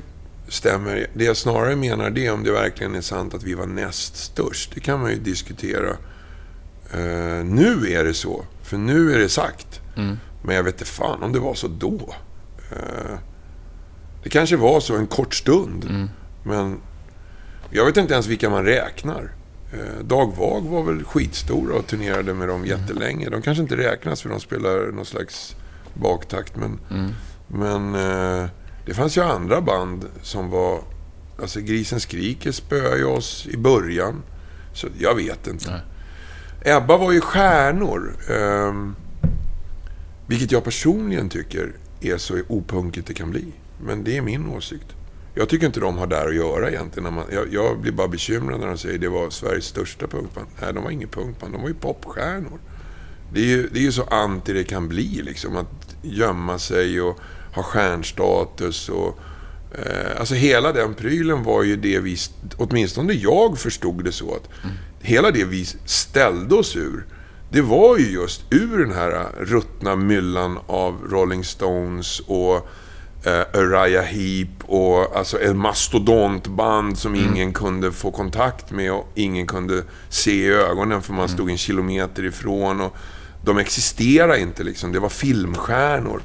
stämmer. 0.49 1.07
Det 1.15 1.25
jag 1.25 1.37
snarare 1.37 1.77
menar 1.77 2.11
det 2.11 2.31
om 2.31 2.45
det 2.45 2.53
verkligen 2.53 2.95
är 2.95 3.01
sant 3.01 3.35
att 3.35 3.43
vi 3.43 3.55
var 3.55 3.67
näst 3.67 4.17
störst. 4.17 4.71
Det 4.75 4.81
kan 4.81 5.01
man 5.01 5.11
ju 5.11 5.17
diskutera. 5.19 5.91
Eh, 6.93 7.45
nu 7.45 7.87
är 7.93 8.05
det 8.05 8.15
så. 8.15 8.45
För 8.67 8.77
nu 8.77 9.15
är 9.15 9.19
det 9.19 9.29
sagt. 9.29 9.81
Mm. 9.97 10.19
Men 10.43 10.57
jag 10.57 10.63
vet 10.63 10.75
inte 10.75 10.85
fan 10.85 11.23
om 11.23 11.33
det 11.33 11.39
var 11.39 11.55
så 11.55 11.69
då. 11.69 12.15
Eh, 12.73 13.17
det 14.23 14.29
kanske 14.31 14.57
var 14.57 14.81
så 14.81 14.97
en 14.97 15.07
kort 15.07 15.35
stund. 15.35 15.85
Mm. 15.85 16.09
Men 16.45 16.81
jag 17.71 17.85
vet 17.87 17.97
inte 17.97 18.13
ens 18.15 18.27
vilka 18.27 18.51
man 18.51 18.65
räknar. 18.65 19.33
Eh, 19.73 20.05
Dag 20.05 20.33
Vag 20.37 20.63
var 20.63 20.83
väl 20.83 21.05
skitstora 21.05 21.75
och 21.75 21.87
turnerade 21.87 22.35
med 22.35 22.49
dem 22.49 22.67
jättelänge. 22.67 23.29
De 23.31 23.43
kanske 23.43 23.63
inte 23.63 23.77
räknas 23.77 24.23
för 24.23 24.29
de 24.29 24.41
spelar 24.41 24.93
någon 24.93 25.07
slags 25.07 25.57
baktakt. 25.95 26.57
Men, 26.57 26.79
Mm. 26.91 27.11
men 27.49 27.95
eh, 27.95 28.49
det 28.87 28.95
fanns 28.95 29.17
ju 29.17 29.23
andra 29.23 29.61
band 29.61 30.05
som 30.23 30.51
var... 30.51 30.81
Alltså 31.41 31.61
Grisen 31.61 32.01
Skriker 32.01 32.53
spöade 32.53 33.05
oss 33.05 33.47
i 33.51 33.57
början. 33.57 34.23
Så 34.73 34.87
jag 34.99 35.15
vet 35.15 35.47
inte. 35.47 35.71
Nej. 35.71 35.81
Ebba 36.61 36.97
var 36.97 37.13
ju 37.13 37.21
stjärnor. 37.21 38.17
Eh, 38.31 38.75
vilket 40.27 40.53
jag 40.53 40.65
personligen 40.65 41.29
tycker 41.29 41.73
är 42.01 42.17
så 42.17 42.41
opunkigt 42.49 43.07
det 43.07 43.15
kan 43.15 43.31
bli. 43.31 43.45
Men 43.81 44.05
det 44.05 44.17
är 44.17 44.23
min 44.23 44.49
åsikt. 44.49 44.87
Jag 45.35 45.49
tycker 45.49 45.67
inte 45.67 45.81
de 45.81 45.99
har 45.99 46.07
där 46.07 46.29
att 46.29 46.35
göra 46.35 46.71
egentligen. 46.71 47.05
När 47.05 47.11
man, 47.11 47.25
jag, 47.33 47.53
jag 47.53 47.81
blir 47.81 47.93
bara 47.93 48.09
bekymrad 48.09 48.61
när 48.61 48.67
de 48.67 48.79
säger 48.79 48.99
det 48.99 49.09
var 49.09 49.31
Sveriges 49.31 49.65
största 49.65 50.07
punkband. 50.07 50.47
Nej, 50.61 50.73
de 50.73 50.85
var 50.85 50.91
inget 50.91 51.11
punkband. 51.11 51.53
De 51.53 51.63
var 51.63 51.69
ju 51.69 51.75
popstjärnor. 51.75 52.59
Det 53.33 53.41
är 53.41 53.45
ju, 53.45 53.69
det 53.73 53.79
är 53.79 53.83
ju 53.83 53.93
så 53.93 54.03
anti 54.03 54.53
det 54.53 54.65
kan 54.65 54.89
bli 54.89 55.23
liksom. 55.23 55.57
Att 55.57 55.97
gömma 56.03 56.59
sig 56.59 57.01
och 57.01 57.21
ha 57.55 57.63
stjärnstatus 57.63 58.89
och... 58.89 59.19
Eh, 59.73 60.21
alltså 60.21 60.35
hela 60.35 60.73
den 60.73 60.95
prylen 60.95 61.43
var 61.43 61.63
ju 61.63 61.77
det 61.77 61.99
vi... 61.99 62.17
Åtminstone 62.57 63.13
jag 63.13 63.59
förstod 63.59 64.05
det 64.05 64.13
så 64.13 64.35
att 64.35 64.49
mm 64.65 64.77
hela 65.07 65.31
det 65.31 65.45
vi 65.45 65.65
ställde 65.85 66.55
oss 66.55 66.77
ur. 66.77 67.07
Det 67.51 67.61
var 67.61 67.97
ju 67.97 68.11
just 68.11 68.45
ur 68.51 68.79
den 68.79 68.93
här 68.93 69.29
ruttna 69.41 69.97
myllan 69.97 70.59
av 70.67 71.01
Rolling 71.11 71.45
Stones 71.45 72.21
och 72.21 72.57
eh, 73.25 73.61
Uriah 73.61 74.05
Heep 74.05 74.49
och 74.67 75.17
alltså 75.17 75.39
ett 75.41 75.57
mastodontband 75.57 76.99
som 76.99 77.15
ingen 77.15 77.53
kunde 77.53 77.93
få 77.93 78.11
kontakt 78.11 78.71
med 78.71 78.93
och 78.93 79.09
ingen 79.15 79.47
kunde 79.47 79.85
se 80.09 80.33
i 80.33 80.49
ögonen 80.53 81.03
för 81.03 81.13
man 81.13 81.29
stod 81.29 81.51
en 81.51 81.59
kilometer 81.59 82.25
ifrån. 82.25 82.81
Och 82.81 82.97
de 83.45 83.59
existerade 83.59 84.41
inte 84.41 84.63
liksom. 84.65 84.93
Det 84.93 84.99
var 84.99 85.09
filmstjärnor. 85.09 86.23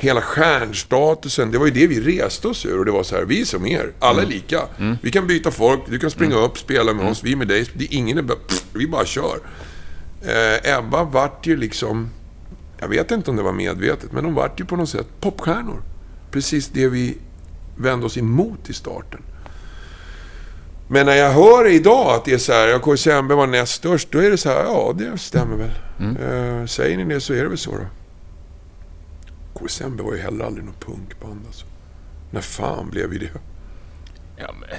Hela 0.00 0.20
stjärnstatusen, 0.20 1.50
det 1.50 1.58
var 1.58 1.66
ju 1.66 1.72
det 1.72 1.86
vi 1.86 2.18
reste 2.18 2.48
oss 2.48 2.66
ur. 2.66 2.78
Och 2.78 2.84
det 2.84 2.90
var 2.90 3.02
så 3.02 3.16
här, 3.16 3.22
vi 3.24 3.40
är 3.40 3.44
som 3.44 3.66
er. 3.66 3.92
Alla 3.98 4.22
är 4.22 4.26
lika. 4.26 4.60
Vi 5.02 5.10
kan 5.10 5.26
byta 5.26 5.50
folk, 5.50 5.80
du 5.88 5.98
kan 5.98 6.10
springa 6.10 6.36
upp, 6.36 6.58
spela 6.58 6.92
med 6.92 7.06
oss, 7.10 7.24
vi 7.24 7.36
med 7.36 7.48
dig. 7.48 7.66
Det 7.74 7.84
är 7.84 7.94
ingen 7.94 8.18
är 8.18 8.22
bara, 8.22 8.38
pff, 8.38 8.64
vi 8.72 8.86
bara 8.86 9.04
kör. 9.04 9.38
Eh, 10.22 10.78
Ebba 10.78 11.04
vart 11.04 11.46
ju 11.46 11.56
liksom, 11.56 12.10
jag 12.80 12.88
vet 12.88 13.10
inte 13.10 13.30
om 13.30 13.36
det 13.36 13.42
var 13.42 13.52
medvetet, 13.52 14.12
men 14.12 14.24
de 14.24 14.34
vart 14.34 14.60
ju 14.60 14.64
på 14.64 14.76
något 14.76 14.88
sätt 14.88 15.06
popstjärnor. 15.20 15.82
Precis 16.30 16.68
det 16.68 16.88
vi 16.88 17.18
vände 17.76 18.06
oss 18.06 18.16
emot 18.18 18.70
i 18.70 18.72
starten. 18.72 19.20
Men 20.90 21.06
när 21.06 21.14
jag 21.16 21.30
hör 21.30 21.68
idag 21.68 22.14
att 22.14 22.24
det 22.24 22.32
är 22.32 22.38
så 22.38 22.52
här, 22.52 22.68
ja, 22.68 22.78
KSMB 22.78 23.32
var 23.32 23.46
näst 23.46 23.72
störst, 23.74 24.08
då 24.12 24.18
är 24.18 24.30
det 24.30 24.36
så 24.38 24.48
här, 24.48 24.64
ja 24.64 24.94
det 24.98 25.18
stämmer 25.18 25.56
väl. 25.56 25.70
Eh, 26.16 26.66
säger 26.66 26.96
ni 26.96 27.14
det 27.14 27.20
så 27.20 27.32
är 27.34 27.42
det 27.42 27.48
väl 27.48 27.58
så 27.58 27.70
då. 27.70 27.86
KSMB 29.58 30.00
var 30.00 30.14
ju 30.14 30.20
heller 30.20 30.44
aldrig 30.44 30.64
något 30.64 30.84
punkband 30.86 31.40
alltså. 31.46 31.66
När 32.30 32.40
fan 32.40 32.90
blev 32.90 33.08
vi 33.08 33.18
det? 33.18 33.30
Ja, 34.36 34.54
men... 34.60 34.78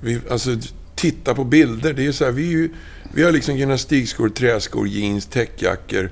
Vi, 0.00 0.20
alltså, 0.30 0.56
titta 0.94 1.34
på 1.34 1.44
bilder. 1.44 1.92
Det 1.92 2.06
är 2.06 2.12
så 2.12 2.24
här, 2.24 2.32
vi, 2.32 2.46
är 2.46 2.52
ju, 2.52 2.70
vi 3.14 3.22
har 3.22 3.32
liksom 3.32 3.56
gymnastikskor, 3.56 4.28
träskor, 4.28 4.88
jeans, 4.88 5.26
täckjackor, 5.26 6.10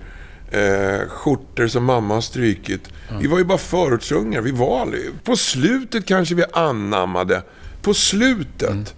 eh, 0.51 1.09
skjortor 1.09 1.67
som 1.67 1.85
mamma 1.85 2.15
har 2.15 2.21
strykit. 2.21 2.89
Vi 3.21 3.27
var 3.27 3.39
ju 3.39 3.45
bara 3.45 3.59
förortsungar. 3.59 4.41
Vi 4.41 4.51
var 4.51 4.81
aldrig... 4.81 5.25
På 5.25 5.37
slutet 5.37 6.07
kanske 6.07 6.35
vi 6.35 6.45
anammade. 6.53 7.43
På 7.83 7.95
slutet 7.95 8.95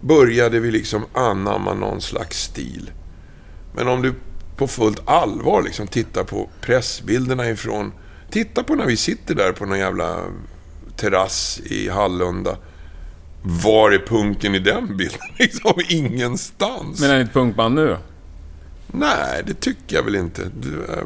började 0.00 0.60
vi 0.60 0.70
liksom 0.70 1.04
anamma 1.12 1.74
någon 1.74 2.00
slags 2.00 2.42
stil. 2.42 2.90
Men 3.74 3.88
om 3.88 4.02
du 4.02 4.14
på 4.56 4.68
fullt 4.68 5.08
allvar 5.08 5.62
liksom 5.62 5.86
tittar 5.86 6.24
på 6.24 6.50
pressbilderna 6.60 7.50
ifrån... 7.50 7.92
Titta 8.30 8.62
på 8.62 8.74
när 8.74 8.86
vi 8.86 8.96
sitter 8.96 9.34
där 9.34 9.52
på 9.52 9.66
någon 9.66 9.78
jävla 9.78 10.16
terrass 10.96 11.60
i 11.64 11.88
Hallunda. 11.88 12.56
Var 13.42 13.90
är 13.90 13.98
punken 13.98 14.54
i 14.54 14.58
den 14.58 14.96
bilden? 14.96 15.18
Liksom 15.38 15.72
ingenstans. 15.88 17.00
Men 17.00 17.10
är 17.10 17.16
ni 17.18 17.24
ett 17.24 17.32
punkband 17.32 17.74
nu 17.74 17.86
då? 17.88 17.98
Nej, 18.86 19.42
det 19.46 19.60
tycker 19.60 19.96
jag 19.96 20.02
väl 20.02 20.14
inte. 20.16 20.42
Det 20.60 20.68
är- 20.92 21.04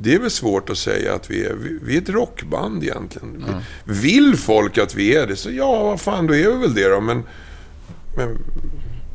Det 0.00 0.14
är 0.14 0.18
väl 0.18 0.30
svårt 0.30 0.70
att 0.70 0.78
säga 0.78 1.14
att 1.14 1.30
vi 1.30 1.44
är. 1.44 1.54
Vi- 1.82 1.96
är 1.96 2.00
ett 2.02 2.08
rockband 2.08 2.82
egentligen. 2.84 3.44
Vi- 3.84 3.92
Vill 4.00 4.36
folk 4.36 4.78
att 4.78 4.94
vi 4.94 5.14
är 5.16 5.26
det, 5.26 5.36
så 5.36 5.50
ja, 5.50 5.82
vad 5.84 6.00
fan, 6.00 6.26
då 6.26 6.34
är 6.34 6.50
vi 6.50 6.56
väl 6.58 6.74
det 6.74 6.88
då. 6.88 7.00
Men, 7.00 7.22
men 8.16 8.38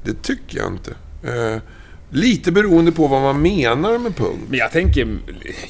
det 0.03 0.21
tycker 0.23 0.57
jag 0.57 0.67
inte. 0.67 0.93
Lite 2.13 2.51
beroende 2.51 2.91
på 2.91 3.07
vad 3.07 3.21
man 3.21 3.41
menar 3.41 3.97
med 3.97 4.15
punk. 4.15 4.39
Men 4.49 4.59
jag 4.59 4.71
tänker... 4.71 5.17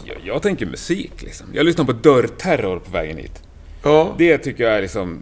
Jag, 0.05 0.17
jag 0.23 0.41
tänker 0.41 0.65
musik 0.65 1.11
liksom. 1.21 1.47
Jag 1.53 1.65
lyssnar 1.65 1.85
på 1.85 1.91
Dörrterror 1.93 2.79
på 2.79 2.91
vägen 2.91 3.17
hit. 3.17 3.43
Ja, 3.83 4.15
Det 4.17 4.37
tycker 4.37 4.63
jag 4.63 4.73
är 4.77 4.81
liksom 4.81 5.19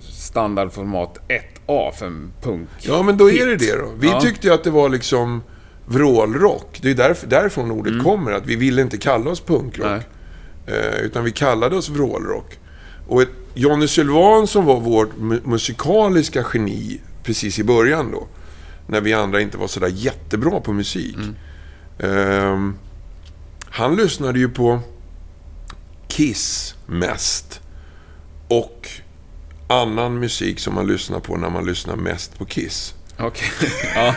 standardformat 0.00 1.18
1A 1.66 1.92
för 1.92 2.06
en 2.06 2.32
punk. 2.42 2.68
ja 2.80 3.02
men 3.02 3.16
då 3.16 3.30
är 3.30 3.46
det 3.46 3.56
det 3.56 3.76
då. 3.76 3.92
Vi 3.98 4.06
Ja. 4.06 4.20
tyckte 4.20 4.46
ju 4.46 4.54
att 4.54 4.64
det 4.64 4.70
var 4.70 4.88
liksom 4.88 5.42
vrålrock. 5.86 6.78
Det 6.82 6.90
är 6.90 6.94
därför, 6.94 7.26
därifrån 7.26 7.70
ordet 7.70 8.02
kommer, 8.02 8.32
att 8.32 8.46
vi 8.46 8.56
ville 8.56 8.82
inte 8.82 8.96
kalla 8.98 9.30
oss 9.30 9.40
punkrock. 9.40 10.02
Eh, 10.66 11.00
utan 11.02 11.24
vi 11.24 11.30
kallade 11.30 11.76
oss 11.76 11.88
vrålrock. 11.88 12.58
Och 13.08 13.22
Johnny 13.54 13.88
Sylvan 13.88 14.46
som 14.46 14.64
var 14.64 14.80
vårt 14.80 15.14
mu- 15.18 15.40
musikaliska 15.48 16.44
geni 16.54 17.00
precis 17.22 17.58
i 17.58 17.64
början 17.64 18.10
då. 18.12 18.26
När 18.86 19.00
vi 19.00 19.12
andra 19.12 19.40
inte 19.40 19.58
var 19.58 19.66
sådär 19.66 19.92
jättebra 19.94 20.60
på 20.60 20.72
musik. 20.72 21.16
Ehm, 21.98 22.78
han 23.70 23.96
lyssnade 23.96 24.38
ju 24.38 24.48
på 24.48 24.80
Kiss 26.08 26.74
mest. 26.86 27.60
Och 28.48 28.88
annan 29.68 30.18
musik 30.18 30.60
som 30.60 30.74
man 30.74 30.86
lyssnar 30.86 31.20
på 31.20 31.36
när 31.36 31.50
man 31.50 31.66
lyssnar 31.66 31.96
mest 31.96 32.38
på 32.38 32.44
Kiss. 32.44 32.94
Okej. 33.18 33.48
ja. 33.94 34.14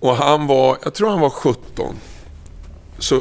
Och 0.00 0.16
han 0.16 0.46
var, 0.46 0.78
jag 0.84 0.94
tror 0.94 1.10
han 1.10 1.20
var 1.20 1.30
17. 1.30 1.96
Så, 2.98 3.20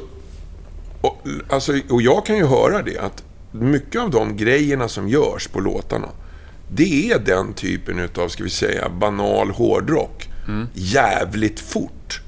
och, 1.02 1.28
alltså, 1.50 1.74
och 1.90 2.02
jag 2.02 2.26
kan 2.26 2.38
ju 2.38 2.46
höra 2.46 2.82
det 2.82 2.98
att 2.98 3.24
mycket 3.52 4.02
av 4.02 4.10
de 4.10 4.38
grejerna 4.38 4.88
som 4.88 5.10
görs 5.10 5.48
på 5.48 5.60
låtarna, 5.60 6.10
det 6.72 7.12
är 7.12 7.20
den 7.20 7.54
typen 7.54 8.00
utav, 8.00 8.28
ska 8.30 8.44
vi 8.44 8.50
säga, 8.50 8.90
banal 8.90 9.50
hårdrock. 9.52 10.30
Jävligt 10.74 11.60
fort. 11.60 12.22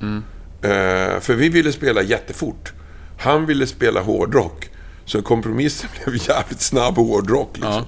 Eh, 0.61 1.19
för 1.19 1.33
vi 1.33 1.49
ville 1.49 1.71
spela 1.71 2.01
jättefort. 2.01 2.73
Han 3.19 3.45
ville 3.45 3.67
spela 3.67 4.01
hårdrock. 4.01 4.69
Så 5.05 5.21
kompromissen 5.21 5.89
blev 6.05 6.27
jävligt 6.27 6.61
snabb 6.61 6.95
hårdrock. 6.95 7.49
Liksom. 7.57 7.85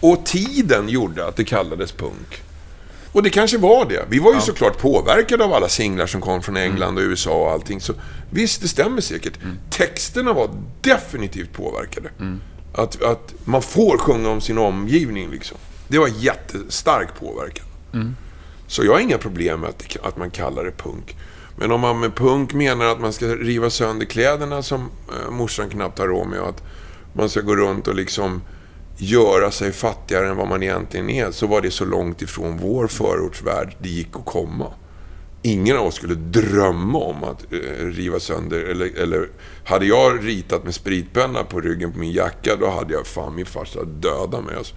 Och 0.00 0.26
tiden 0.26 0.88
gjorde 0.88 1.26
att 1.26 1.36
det 1.36 1.44
kallades 1.44 1.92
punk. 1.92 2.42
Och 3.12 3.22
det 3.22 3.30
kanske 3.30 3.58
var 3.58 3.84
det. 3.88 4.04
Vi 4.08 4.18
var 4.18 4.34
ju 4.34 4.40
såklart 4.40 4.78
påverkade 4.78 5.44
av 5.44 5.52
alla 5.52 5.68
singlar 5.68 6.06
som 6.06 6.20
kom 6.20 6.42
från 6.42 6.56
England 6.56 6.98
och 6.98 7.02
USA 7.02 7.30
och 7.44 7.50
allting. 7.50 7.80
Så 7.80 7.92
visst, 8.30 8.62
det 8.62 8.68
stämmer 8.68 9.00
säkert. 9.00 9.38
Texterna 9.70 10.32
var 10.32 10.50
definitivt 10.82 11.52
påverkade. 11.52 12.10
Att, 12.74 13.02
att 13.02 13.34
man 13.44 13.62
får 13.62 13.98
sjunga 13.98 14.28
om 14.28 14.40
sin 14.40 14.58
omgivning 14.58 15.30
liksom. 15.30 15.58
Det 15.90 15.98
var 15.98 16.08
jättestark 16.08 17.08
påverkan. 17.20 17.66
Så 18.66 18.84
jag 18.84 18.92
har 18.92 19.00
inga 19.00 19.18
problem 19.18 19.60
med 19.60 19.70
att, 19.70 19.96
att 20.02 20.16
man 20.16 20.30
kallar 20.30 20.64
det 20.64 20.70
punk. 20.72 21.16
Men 21.56 21.72
om 21.72 21.80
man 21.80 22.00
med 22.00 22.14
punk 22.16 22.52
menar 22.54 22.84
att 22.84 23.00
man 23.00 23.12
ska 23.12 23.26
riva 23.26 23.70
sönder 23.70 24.06
kläderna 24.06 24.62
som 24.62 24.80
eh, 24.80 25.30
morsan 25.30 25.70
knappt 25.70 25.98
har 25.98 26.06
råd 26.08 26.28
med 26.28 26.40
och 26.40 26.48
att 26.48 26.62
man 27.12 27.28
ska 27.28 27.40
gå 27.40 27.56
runt 27.56 27.88
och 27.88 27.94
liksom 27.94 28.42
göra 28.96 29.50
sig 29.50 29.72
fattigare 29.72 30.28
än 30.28 30.36
vad 30.36 30.48
man 30.48 30.62
egentligen 30.62 31.10
är, 31.10 31.30
så 31.30 31.46
var 31.46 31.60
det 31.60 31.70
så 31.70 31.84
långt 31.84 32.22
ifrån 32.22 32.58
vår 32.58 32.86
förortsvärld 32.86 33.76
det 33.78 33.88
gick 33.88 34.16
att 34.16 34.26
komma. 34.26 34.66
ingen 35.42 35.76
av 35.76 35.86
oss 35.86 35.94
skulle 35.94 36.14
drömma 36.14 36.98
om 36.98 37.24
att 37.24 37.52
eh, 37.52 37.86
riva 37.86 38.20
sönder. 38.20 38.60
Eller, 38.60 38.98
eller 38.98 39.28
hade 39.64 39.86
jag 39.86 40.26
ritat 40.26 40.64
med 40.64 40.74
spritpenna 40.74 41.44
på 41.44 41.60
ryggen 41.60 41.92
på 41.92 41.98
min 41.98 42.12
jacka, 42.12 42.56
då 42.56 42.70
hade 42.70 42.94
jag 42.94 43.06
fan 43.06 43.34
min 43.34 43.46
farsa 43.46 43.84
dödat 43.84 44.44
mig. 44.44 44.56
Alltså. 44.56 44.74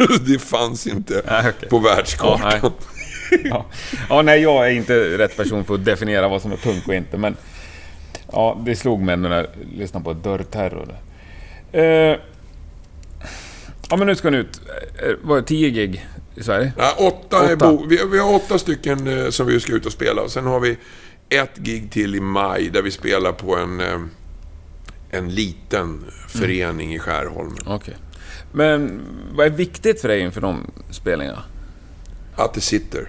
det 0.20 0.38
fanns 0.38 0.86
inte 0.86 1.22
Nej, 1.28 1.52
okej. 1.56 1.68
på 1.68 1.78
världskartan. 1.78 2.52
Ja, 2.62 2.72
Ja. 3.44 3.66
ja, 4.08 4.22
nej, 4.22 4.42
jag 4.42 4.66
är 4.66 4.70
inte 4.70 5.18
rätt 5.18 5.36
person 5.36 5.64
för 5.64 5.74
att 5.74 5.84
definiera 5.84 6.28
vad 6.28 6.42
som 6.42 6.52
är 6.52 6.56
punk 6.56 6.88
och 6.88 6.94
inte, 6.94 7.18
men 7.18 7.36
ja, 8.32 8.62
det 8.66 8.76
slog 8.76 9.00
mig 9.02 9.16
när 9.16 9.30
jag 9.36 9.46
lyssnade 9.78 10.04
på 10.04 10.12
Dörrterror. 10.12 10.96
Eh, 11.72 11.82
ja, 13.90 13.96
men 13.98 14.06
nu 14.06 14.14
ska 14.14 14.30
ni 14.30 14.36
ut. 14.36 14.60
Eh, 15.02 15.12
Var 15.22 15.36
det 15.36 15.42
10 15.42 15.70
gig 15.70 16.06
i 16.34 16.42
Sverige? 16.42 16.72
Ja, 16.78 16.94
åtta 16.98 17.48
är 17.50 17.56
Åtta. 17.56 17.70
bo- 17.72 17.86
vi, 17.88 18.00
vi 18.12 18.18
har 18.18 18.34
åtta 18.34 18.58
stycken 18.58 19.18
eh, 19.24 19.30
som 19.30 19.46
vi 19.46 19.60
ska 19.60 19.72
ut 19.72 19.86
och 19.86 19.92
spela. 19.92 20.22
Och 20.22 20.30
sen 20.30 20.46
har 20.46 20.60
vi 20.60 20.76
ett 21.28 21.56
gig 21.56 21.90
till 21.92 22.14
i 22.14 22.20
maj 22.20 22.70
där 22.70 22.82
vi 22.82 22.90
spelar 22.90 23.32
på 23.32 23.56
en, 23.56 23.80
eh, 23.80 24.00
en 25.10 25.28
liten 25.34 26.04
förening 26.28 26.94
i 26.94 26.98
Skärholmen. 26.98 27.58
Okej. 27.66 27.94
Men 28.52 29.00
vad 29.32 29.46
är 29.46 29.50
viktigt 29.50 30.00
för 30.00 30.08
dig 30.08 30.20
inför 30.20 30.40
de 30.40 30.70
spelningarna? 30.90 31.42
Att 32.36 32.54
det 32.54 32.60
sitter. 32.60 33.08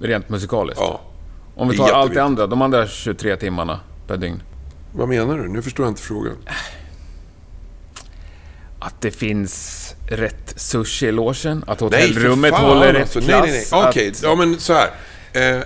Rent 0.00 0.28
musikaliskt? 0.28 0.80
Ja. 0.80 1.00
Om 1.56 1.68
vi 1.68 1.76
tar 1.76 1.92
allt 1.92 2.14
det 2.14 2.22
andra, 2.22 2.46
de 2.46 2.62
andra 2.62 2.86
23 2.86 3.36
timmarna 3.36 3.80
per 4.06 4.16
dygn. 4.16 4.42
Vad 4.92 5.08
menar 5.08 5.38
du? 5.38 5.48
Nu 5.48 5.62
förstår 5.62 5.86
jag 5.86 5.90
inte 5.90 6.02
frågan. 6.02 6.36
Att 8.80 9.00
det 9.00 9.10
finns 9.10 9.94
rätt 10.08 10.54
sushi 10.56 11.06
i 11.06 11.12
logen, 11.12 11.64
att 11.66 11.80
Nej, 11.80 11.86
hotellrummet 11.90 12.50
fan, 12.50 12.64
håller 12.64 12.92
rätt 12.92 13.02
alltså. 13.02 13.20
klass. 13.20 13.40
Nej, 13.42 13.50
nej, 13.50 13.66
nej. 13.72 13.88
Okej, 13.88 14.10
att- 14.10 14.22
ja 14.22 14.34
men 14.34 14.60
så 14.60 14.72
här. 14.72 14.90
Eh, 15.32 15.62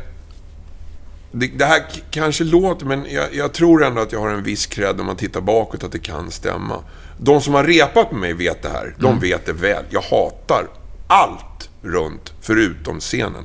det, 1.32 1.47
det 1.47 1.64
här 1.64 1.82
kanske 2.11 2.45
låter, 2.45 2.86
men 2.86 3.07
jag, 3.11 3.34
jag 3.34 3.53
tror 3.53 3.84
ändå 3.84 4.01
att 4.03 4.12
jag 4.12 4.20
har 4.20 4.28
en 4.30 4.43
viss 4.43 4.66
cred 4.66 5.01
om 5.01 5.07
man 5.07 5.16
tittar 5.16 5.40
bakåt 5.40 5.84
att 5.84 5.93
det 5.93 5.99
kan 5.99 6.30
stämma. 6.30 6.78
De 7.25 7.41
som 7.41 7.55
har 7.55 7.64
repat 7.64 8.12
med 8.12 8.20
mig 8.20 8.33
vet 8.35 8.62
det 8.62 8.68
här. 8.68 8.95
De 8.99 9.20
vet 9.20 9.47
det 9.47 9.53
väl. 9.53 9.85
Jag 9.91 10.03
hatar 10.03 10.68
allt 11.07 11.70
runt, 11.83 12.33
förutom 12.41 13.01
scenen. 13.01 13.45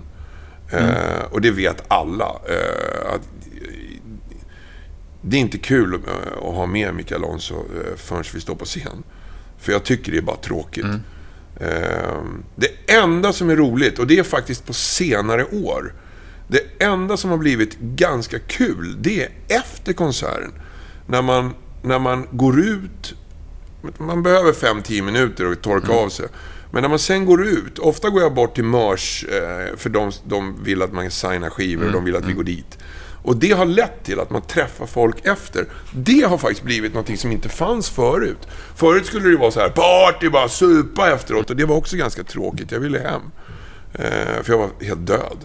Eh, 0.71 1.23
och 1.31 1.41
det 1.41 1.51
vet 1.51 1.83
alla. 1.87 2.25
Eh, 2.25 3.13
att, 3.13 3.21
det 5.21 5.35
är 5.37 5.41
inte 5.41 5.57
kul 5.57 5.93
eh, 5.93 6.47
att 6.49 6.55
ha 6.55 6.65
med 6.65 6.93
Mikael 6.95 7.23
Alonso 7.23 7.55
eh, 7.55 7.95
förrän 7.97 8.23
vi 8.33 8.41
står 8.41 8.55
på 8.55 8.65
scen. 8.65 9.03
För 9.59 9.71
jag 9.71 9.83
tycker 9.83 10.11
det 10.11 10.17
är 10.17 10.21
bara 10.21 10.35
tråkigt. 10.37 10.85
Eh, 11.59 12.21
Det 12.55 12.93
enda 12.93 13.33
som 13.33 13.49
är 13.49 13.55
roligt, 13.55 13.99
och 13.99 14.07
det 14.07 14.19
är 14.19 14.23
faktiskt 14.23 14.65
på 14.65 14.73
senare 14.73 15.45
år. 15.45 15.93
Det 16.47 16.83
enda 16.83 17.17
som 17.17 17.29
har 17.29 17.37
blivit 17.37 17.79
ganska 17.79 18.39
kul, 18.39 18.95
det 19.01 19.23
är 19.23 19.29
efter 19.47 19.93
konserten. 19.93 20.51
När 21.07 21.21
man, 21.21 21.53
när 21.81 21.99
man 21.99 22.27
går 22.31 22.59
ut 22.59 23.15
man 23.97 24.23
behöver 24.23 24.51
5-10 24.51 25.01
minuter 25.01 25.51
och 25.51 25.61
torka 25.61 25.93
av 25.93 26.09
sig. 26.09 26.27
Men 26.71 26.81
när 26.81 26.89
man 26.89 26.99
sen 26.99 27.25
går 27.25 27.47
ut, 27.47 27.79
ofta 27.79 28.09
går 28.09 28.21
jag 28.21 28.33
bort 28.33 28.55
till 28.55 28.63
Mörs, 28.63 29.25
eh, 29.25 29.77
för 29.77 29.89
de, 29.89 30.11
de 30.25 30.63
vill 30.63 30.81
att 30.81 30.93
man 30.93 31.11
signar 31.11 31.49
skivor 31.49 31.85
och 31.85 31.91
de 31.91 32.05
vill 32.05 32.15
att 32.15 32.25
vi 32.25 32.33
går 32.33 32.43
dit. 32.43 32.77
Och 33.23 33.37
det 33.37 33.51
har 33.51 33.65
lett 33.65 34.03
till 34.03 34.19
att 34.19 34.29
man 34.29 34.41
träffar 34.41 34.85
folk 34.85 35.25
efter. 35.25 35.65
Det 35.91 36.21
har 36.21 36.37
faktiskt 36.37 36.63
blivit 36.63 36.93
något 36.93 37.19
som 37.19 37.31
inte 37.31 37.49
fanns 37.49 37.89
förut. 37.89 38.47
Förut 38.75 39.05
skulle 39.05 39.29
det 39.29 39.37
vara 39.37 39.51
så 39.51 39.59
här, 39.59 39.69
party, 39.69 40.29
bara 40.29 40.49
supa 40.49 41.13
efteråt. 41.13 41.49
Och 41.49 41.55
det 41.55 41.65
var 41.65 41.75
också 41.75 41.97
ganska 41.97 42.23
tråkigt. 42.23 42.71
Jag 42.71 42.79
ville 42.79 42.99
hem. 42.99 43.21
Eh, 43.93 44.43
för 44.43 44.53
jag 44.53 44.57
var 44.57 44.69
helt 44.81 45.07
död. 45.07 45.37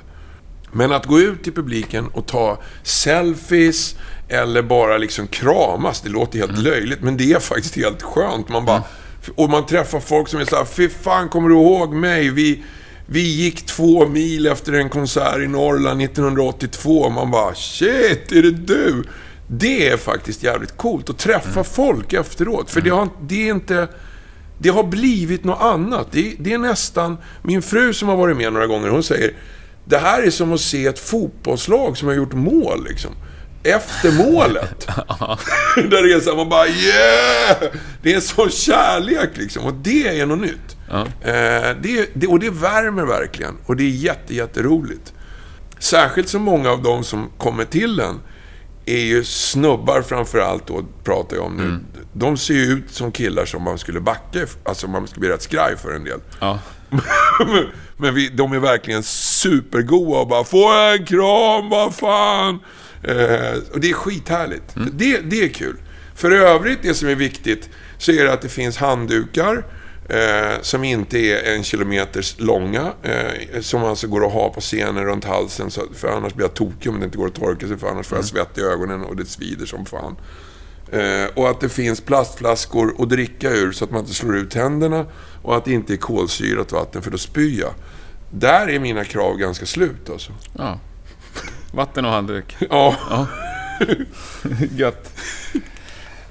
Men 0.72 0.92
att 0.92 1.06
gå 1.06 1.20
ut 1.20 1.44
till 1.44 1.52
publiken 1.52 2.08
och 2.08 2.26
ta 2.26 2.62
selfies 2.82 3.96
eller 4.32 4.62
bara 4.62 4.98
liksom 4.98 5.26
kramas, 5.26 6.00
det 6.00 6.08
låter 6.08 6.38
helt 6.38 6.58
löjligt, 6.58 7.02
men 7.02 7.16
det 7.16 7.32
är 7.32 7.40
faktiskt 7.40 7.76
helt 7.76 8.02
skönt. 8.02 8.48
Man 8.48 8.64
bara, 8.64 8.82
och 9.34 9.50
man 9.50 9.66
träffar 9.66 10.00
folk 10.00 10.28
som 10.28 10.40
är 10.40 10.44
så 10.44 10.56
här, 10.56 10.64
fy 10.64 10.88
fan, 10.88 11.28
kommer 11.28 11.48
du 11.48 11.54
ihåg 11.54 11.94
mig? 11.94 12.30
Vi, 12.30 12.64
vi 13.06 13.20
gick 13.20 13.66
två 13.66 14.06
mil 14.06 14.46
efter 14.46 14.72
en 14.72 14.88
konsert 14.88 15.38
i 15.38 15.46
Norrland 15.46 16.02
1982. 16.02 17.10
Man 17.10 17.30
bara, 17.30 17.54
shit, 17.54 18.32
är 18.32 18.42
det 18.42 18.50
du? 18.50 19.04
Det 19.46 19.88
är 19.88 19.96
faktiskt 19.96 20.42
jävligt 20.42 20.76
coolt 20.76 21.10
att 21.10 21.18
träffa 21.18 21.64
folk 21.64 22.12
efteråt. 22.12 22.70
För 22.70 22.80
det, 22.80 22.90
har, 22.90 23.08
det 23.20 23.48
är 23.48 23.50
inte... 23.50 23.88
Det 24.58 24.68
har 24.68 24.84
blivit 24.84 25.44
något 25.44 25.62
annat. 25.62 26.08
Det, 26.10 26.34
det 26.38 26.52
är 26.52 26.58
nästan... 26.58 27.16
Min 27.42 27.62
fru 27.62 27.92
som 27.92 28.08
har 28.08 28.16
varit 28.16 28.36
med 28.36 28.52
några 28.52 28.66
gånger, 28.66 28.88
hon 28.88 29.02
säger 29.02 29.32
det 29.84 29.98
här 29.98 30.22
är 30.22 30.30
som 30.30 30.52
att 30.52 30.60
se 30.60 30.86
ett 30.86 30.98
fotbollslag 30.98 31.96
som 31.96 32.08
har 32.08 32.14
gjort 32.14 32.32
mål, 32.32 32.84
liksom. 32.88 33.10
Efter 33.62 34.12
målet. 34.12 34.86
Där 35.76 36.02
det 36.02 36.12
är 36.12 36.20
så 36.20 36.30
här, 36.30 36.36
man 36.36 36.48
bara 36.48 36.66
yeah! 36.66 37.56
Det 38.02 38.14
är 38.14 38.20
sån 38.20 38.50
kärlek, 38.50 39.30
liksom. 39.34 39.64
Och 39.64 39.74
det 39.74 40.20
är 40.20 40.26
något 40.26 40.40
nytt. 40.40 40.76
Ja. 40.90 41.00
Eh, 41.00 41.76
det, 41.82 42.10
det, 42.14 42.26
och 42.26 42.38
det 42.38 42.50
värmer 42.50 43.04
verkligen. 43.04 43.54
Och 43.66 43.76
det 43.76 43.84
är 43.84 43.90
jätte, 43.90 44.34
jätteroligt. 44.34 45.12
Särskilt 45.78 46.28
så 46.28 46.38
många 46.38 46.70
av 46.70 46.82
de 46.82 47.04
som 47.04 47.30
kommer 47.38 47.64
till 47.64 48.00
en 48.00 48.20
är 48.86 49.00
ju 49.00 49.24
snubbar 49.24 50.02
framför 50.02 50.38
allt 50.38 50.66
då, 50.66 50.84
pratar 51.04 51.36
jag 51.36 51.46
om 51.46 51.56
nu. 51.56 52.00
De 52.12 52.36
ser 52.36 52.54
ju 52.54 52.62
ut 52.62 52.90
som 52.90 53.12
killar 53.12 53.44
som 53.44 53.62
man 53.62 53.78
skulle 53.78 54.00
backa, 54.00 54.46
alltså 54.64 54.88
man 54.88 55.06
skulle 55.06 55.20
bli 55.20 55.28
rätt 55.28 55.42
skraj 55.42 55.76
för 55.76 55.94
en 55.94 56.04
del. 56.04 56.20
Ja. 56.40 56.58
Men 57.96 58.14
vi, 58.14 58.28
de 58.28 58.52
är 58.52 58.58
verkligen 58.58 59.02
supergoa 59.02 60.20
och 60.20 60.28
bara 60.28 60.44
Får 60.44 60.74
jag 60.74 60.94
en 60.94 61.06
kram? 61.06 61.68
Vad 61.68 61.94
fan? 61.94 62.58
Eh, 63.02 63.58
och 63.72 63.80
det 63.80 63.90
är 63.90 63.92
skithärligt. 63.92 64.74
Det, 64.92 65.18
det 65.18 65.44
är 65.44 65.48
kul. 65.48 65.76
För 66.14 66.30
övrigt, 66.30 66.78
det 66.82 66.94
som 66.94 67.08
är 67.08 67.14
viktigt, 67.14 67.70
så 67.98 68.12
är 68.12 68.24
det 68.24 68.32
att 68.32 68.42
det 68.42 68.48
finns 68.48 68.76
handdukar 68.76 69.64
eh, 70.08 70.60
som 70.60 70.84
inte 70.84 71.18
är 71.18 71.54
en 71.54 71.62
kilometers 71.62 72.34
långa. 72.38 72.92
Eh, 73.02 73.60
som 73.60 73.84
alltså 73.84 74.06
går 74.06 74.26
att 74.26 74.32
ha 74.32 74.50
på 74.50 74.60
scenen 74.60 75.04
runt 75.04 75.24
halsen. 75.24 75.70
Så, 75.70 75.82
för 75.94 76.08
annars 76.08 76.34
blir 76.34 76.44
jag 76.44 76.54
tokig 76.54 76.92
om 76.92 77.00
det 77.00 77.04
inte 77.04 77.18
går 77.18 77.26
att 77.26 77.34
torka 77.34 77.68
sig. 77.68 77.78
För 77.78 77.88
annars 77.88 78.06
får 78.06 78.18
jag 78.18 78.24
svett 78.24 78.58
i 78.58 78.60
ögonen 78.60 79.04
och 79.04 79.16
det 79.16 79.26
svider 79.26 79.66
som 79.66 79.86
fan. 79.86 80.16
Eh, 80.92 81.26
och 81.34 81.50
att 81.50 81.60
det 81.60 81.68
finns 81.68 82.00
plastflaskor 82.00 82.94
att 82.98 83.08
dricka 83.08 83.50
ur 83.50 83.72
så 83.72 83.84
att 83.84 83.90
man 83.90 84.00
inte 84.00 84.14
slår 84.14 84.36
ut 84.36 84.50
tänderna. 84.50 85.06
Och 85.42 85.56
att 85.56 85.64
det 85.64 85.72
inte 85.72 85.92
är 85.92 85.96
kolsyrat 85.96 86.72
vatten 86.72 87.02
för 87.02 87.10
då 87.10 87.18
spyr 87.18 87.60
jag. 87.60 87.74
Där 88.30 88.68
är 88.68 88.78
mina 88.78 89.04
krav 89.04 89.36
ganska 89.36 89.66
slut 89.66 90.10
alltså. 90.10 90.32
ja. 90.58 90.78
Vatten 91.72 92.04
och 92.04 92.10
handduk. 92.10 92.56
Ja. 92.70 92.96
Ja. 93.10 93.26
Gött. 94.76 95.12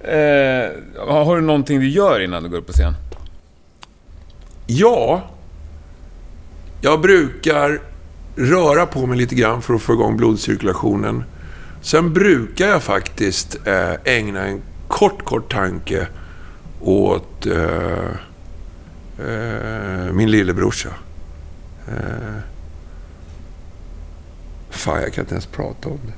Eh, 0.03 0.71
har 1.07 1.35
du 1.35 1.41
någonting 1.41 1.79
du 1.79 1.89
gör 1.89 2.19
innan 2.19 2.43
du 2.43 2.49
går 2.49 2.57
upp 2.57 2.67
på 2.67 2.73
scen? 2.73 2.93
Ja. 4.67 5.29
Jag 6.81 7.01
brukar 7.01 7.81
röra 8.35 8.85
på 8.85 9.05
mig 9.05 9.17
lite 9.17 9.35
grann 9.35 9.61
för 9.61 9.73
att 9.73 9.81
få 9.81 9.93
igång 9.93 10.17
blodcirkulationen. 10.17 11.23
Sen 11.81 12.13
brukar 12.13 12.67
jag 12.67 12.83
faktiskt 12.83 13.67
eh, 13.67 13.93
ägna 14.03 14.45
en 14.45 14.61
kort, 14.87 15.25
kort 15.25 15.51
tanke 15.51 16.07
åt 16.81 17.45
eh, 17.45 18.09
eh, 19.27 20.13
min 20.13 20.31
lillebrorsa. 20.31 20.89
Eh, 21.87 22.50
fan, 24.71 25.01
jag 25.01 25.13
kan 25.13 25.23
inte 25.23 25.33
ens 25.33 25.45
prata 25.45 25.89
om 25.89 25.99
det. 26.05 26.13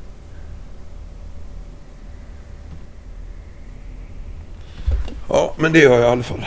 Ja, 5.29 5.53
men 5.57 5.73
det 5.73 5.79
gör 5.79 5.91
jag 5.99 6.01
i 6.01 6.05
alla 6.11 6.23
fall. 6.23 6.45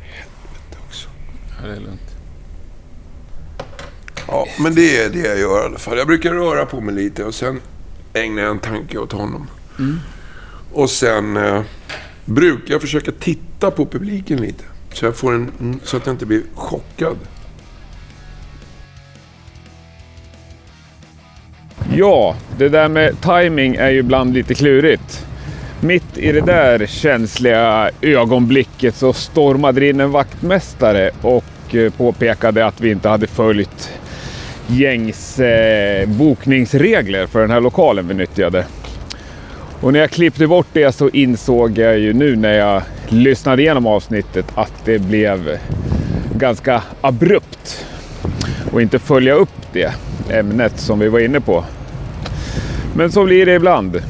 Helvete 0.00 0.76
också. 0.86 1.08
Ja, 1.60 1.68
det 1.68 1.76
är 1.76 1.80
lugnt. 1.80 2.16
Ja, 4.26 4.46
men 4.58 4.74
det 4.74 4.96
är 4.96 5.10
det 5.10 5.18
jag 5.28 5.38
gör 5.38 5.62
i 5.62 5.66
alla 5.66 5.78
fall. 5.78 5.98
Jag 5.98 6.06
brukar 6.06 6.32
röra 6.32 6.66
på 6.66 6.80
mig 6.80 6.94
lite 6.94 7.24
och 7.24 7.34
sen 7.34 7.60
ägnar 8.12 8.42
jag 8.42 8.50
en 8.50 8.58
tanke 8.58 8.98
åt 8.98 9.12
honom. 9.12 9.46
Och 10.72 10.90
sen 10.90 11.36
eh, 11.36 11.62
brukar 12.24 12.74
jag 12.74 12.80
försöka 12.80 13.12
titta 13.12 13.70
på 13.70 13.86
publiken 13.86 14.40
lite. 14.40 14.64
Så, 14.92 15.04
jag 15.04 15.16
får 15.16 15.34
en, 15.34 15.52
mm, 15.60 15.80
så 15.84 15.96
att 15.96 16.06
jag 16.06 16.14
inte 16.14 16.26
blir 16.26 16.42
chockad. 16.54 17.16
Ja, 21.94 22.36
det 22.58 22.68
där 22.68 22.88
med 22.88 23.20
timing 23.20 23.74
är 23.74 23.90
ju 23.90 23.98
ibland 23.98 24.34
lite 24.34 24.54
klurigt. 24.54 25.26
Mitt 25.80 26.18
i 26.18 26.32
det 26.32 26.40
där 26.40 26.86
känsliga 26.86 27.90
ögonblicket 28.00 28.96
så 28.96 29.12
stormade 29.12 29.80
det 29.80 29.88
in 29.88 30.00
en 30.00 30.10
vaktmästare 30.10 31.10
och 31.22 31.74
eh, 31.74 31.92
påpekade 31.92 32.66
att 32.66 32.80
vi 32.80 32.90
inte 32.90 33.08
hade 33.08 33.26
följt 33.26 33.90
gängs 34.66 35.40
eh, 35.40 36.08
bokningsregler 36.08 37.26
för 37.26 37.40
den 37.40 37.50
här 37.50 37.60
lokalen 37.60 38.08
vi 38.08 38.14
nyttjade. 38.14 38.64
Och 39.82 39.92
när 39.92 40.00
jag 40.00 40.10
klippte 40.10 40.46
bort 40.46 40.66
det 40.72 40.92
så 40.92 41.08
insåg 41.08 41.78
jag 41.78 41.98
ju 41.98 42.12
nu 42.12 42.36
när 42.36 42.52
jag 42.52 42.82
lyssnade 43.08 43.62
igenom 43.62 43.86
avsnittet 43.86 44.46
att 44.54 44.72
det 44.84 44.98
blev 44.98 45.58
ganska 46.36 46.82
abrupt 47.00 47.84
och 48.72 48.82
inte 48.82 48.98
följa 48.98 49.34
upp 49.34 49.72
det 49.72 49.92
ämnet 50.30 50.80
som 50.80 50.98
vi 50.98 51.08
var 51.08 51.20
inne 51.20 51.40
på. 51.40 51.64
Men 52.96 53.12
så 53.12 53.24
blir 53.24 53.46
det 53.46 53.54
ibland. 53.54 54.02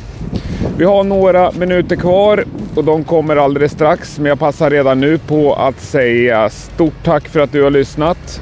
Vi 0.77 0.85
har 0.85 1.05
några 1.05 1.53
minuter 1.53 1.97
kvar 1.97 2.45
och 2.75 2.85
de 2.85 3.05
kommer 3.05 3.37
alldeles 3.37 3.73
strax. 3.73 4.19
Men 4.19 4.27
jag 4.27 4.39
passar 4.39 4.71
redan 4.71 5.01
nu 5.01 5.19
på 5.19 5.55
att 5.55 5.81
säga 5.81 6.51
stort 6.51 7.05
tack 7.05 7.29
för 7.29 7.41
att 7.41 7.53
du 7.53 7.63
har 7.63 7.71
lyssnat. 7.71 8.41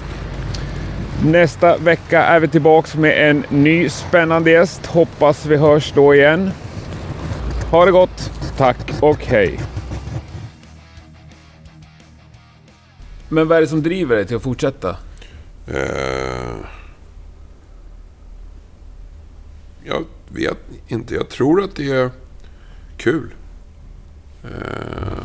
Nästa 1.25 1.77
vecka 1.77 2.23
är 2.23 2.41
vi 2.41 2.49
tillbaks 2.49 2.95
med 2.95 3.31
en 3.31 3.45
ny 3.49 3.89
spännande 3.89 4.51
gäst. 4.51 4.87
Hoppas 4.87 5.47
vi 5.47 5.57
hörs 5.57 5.93
då 5.95 6.15
igen. 6.15 6.51
Ha 7.71 7.85
det 7.85 7.93
gott. 7.93 8.31
Tack 8.57 9.03
och 9.03 9.25
hej. 9.25 9.61
Men 13.29 13.49
vad 13.49 13.57
är 13.57 13.61
det 13.61 13.67
som 13.67 13.83
driver 13.83 14.17
dig 14.17 14.27
till 14.27 14.37
att 14.37 14.43
fortsätta? 14.43 14.97
Eh, 15.67 16.57
jag 19.85 20.05
vet 20.29 20.59
inte. 20.89 21.15
Jag 21.15 21.29
tror 21.29 21.63
att 21.63 21.77
det 21.77 21.91
är 21.91 22.11
kul. 22.97 23.35
Eh, 24.45 25.23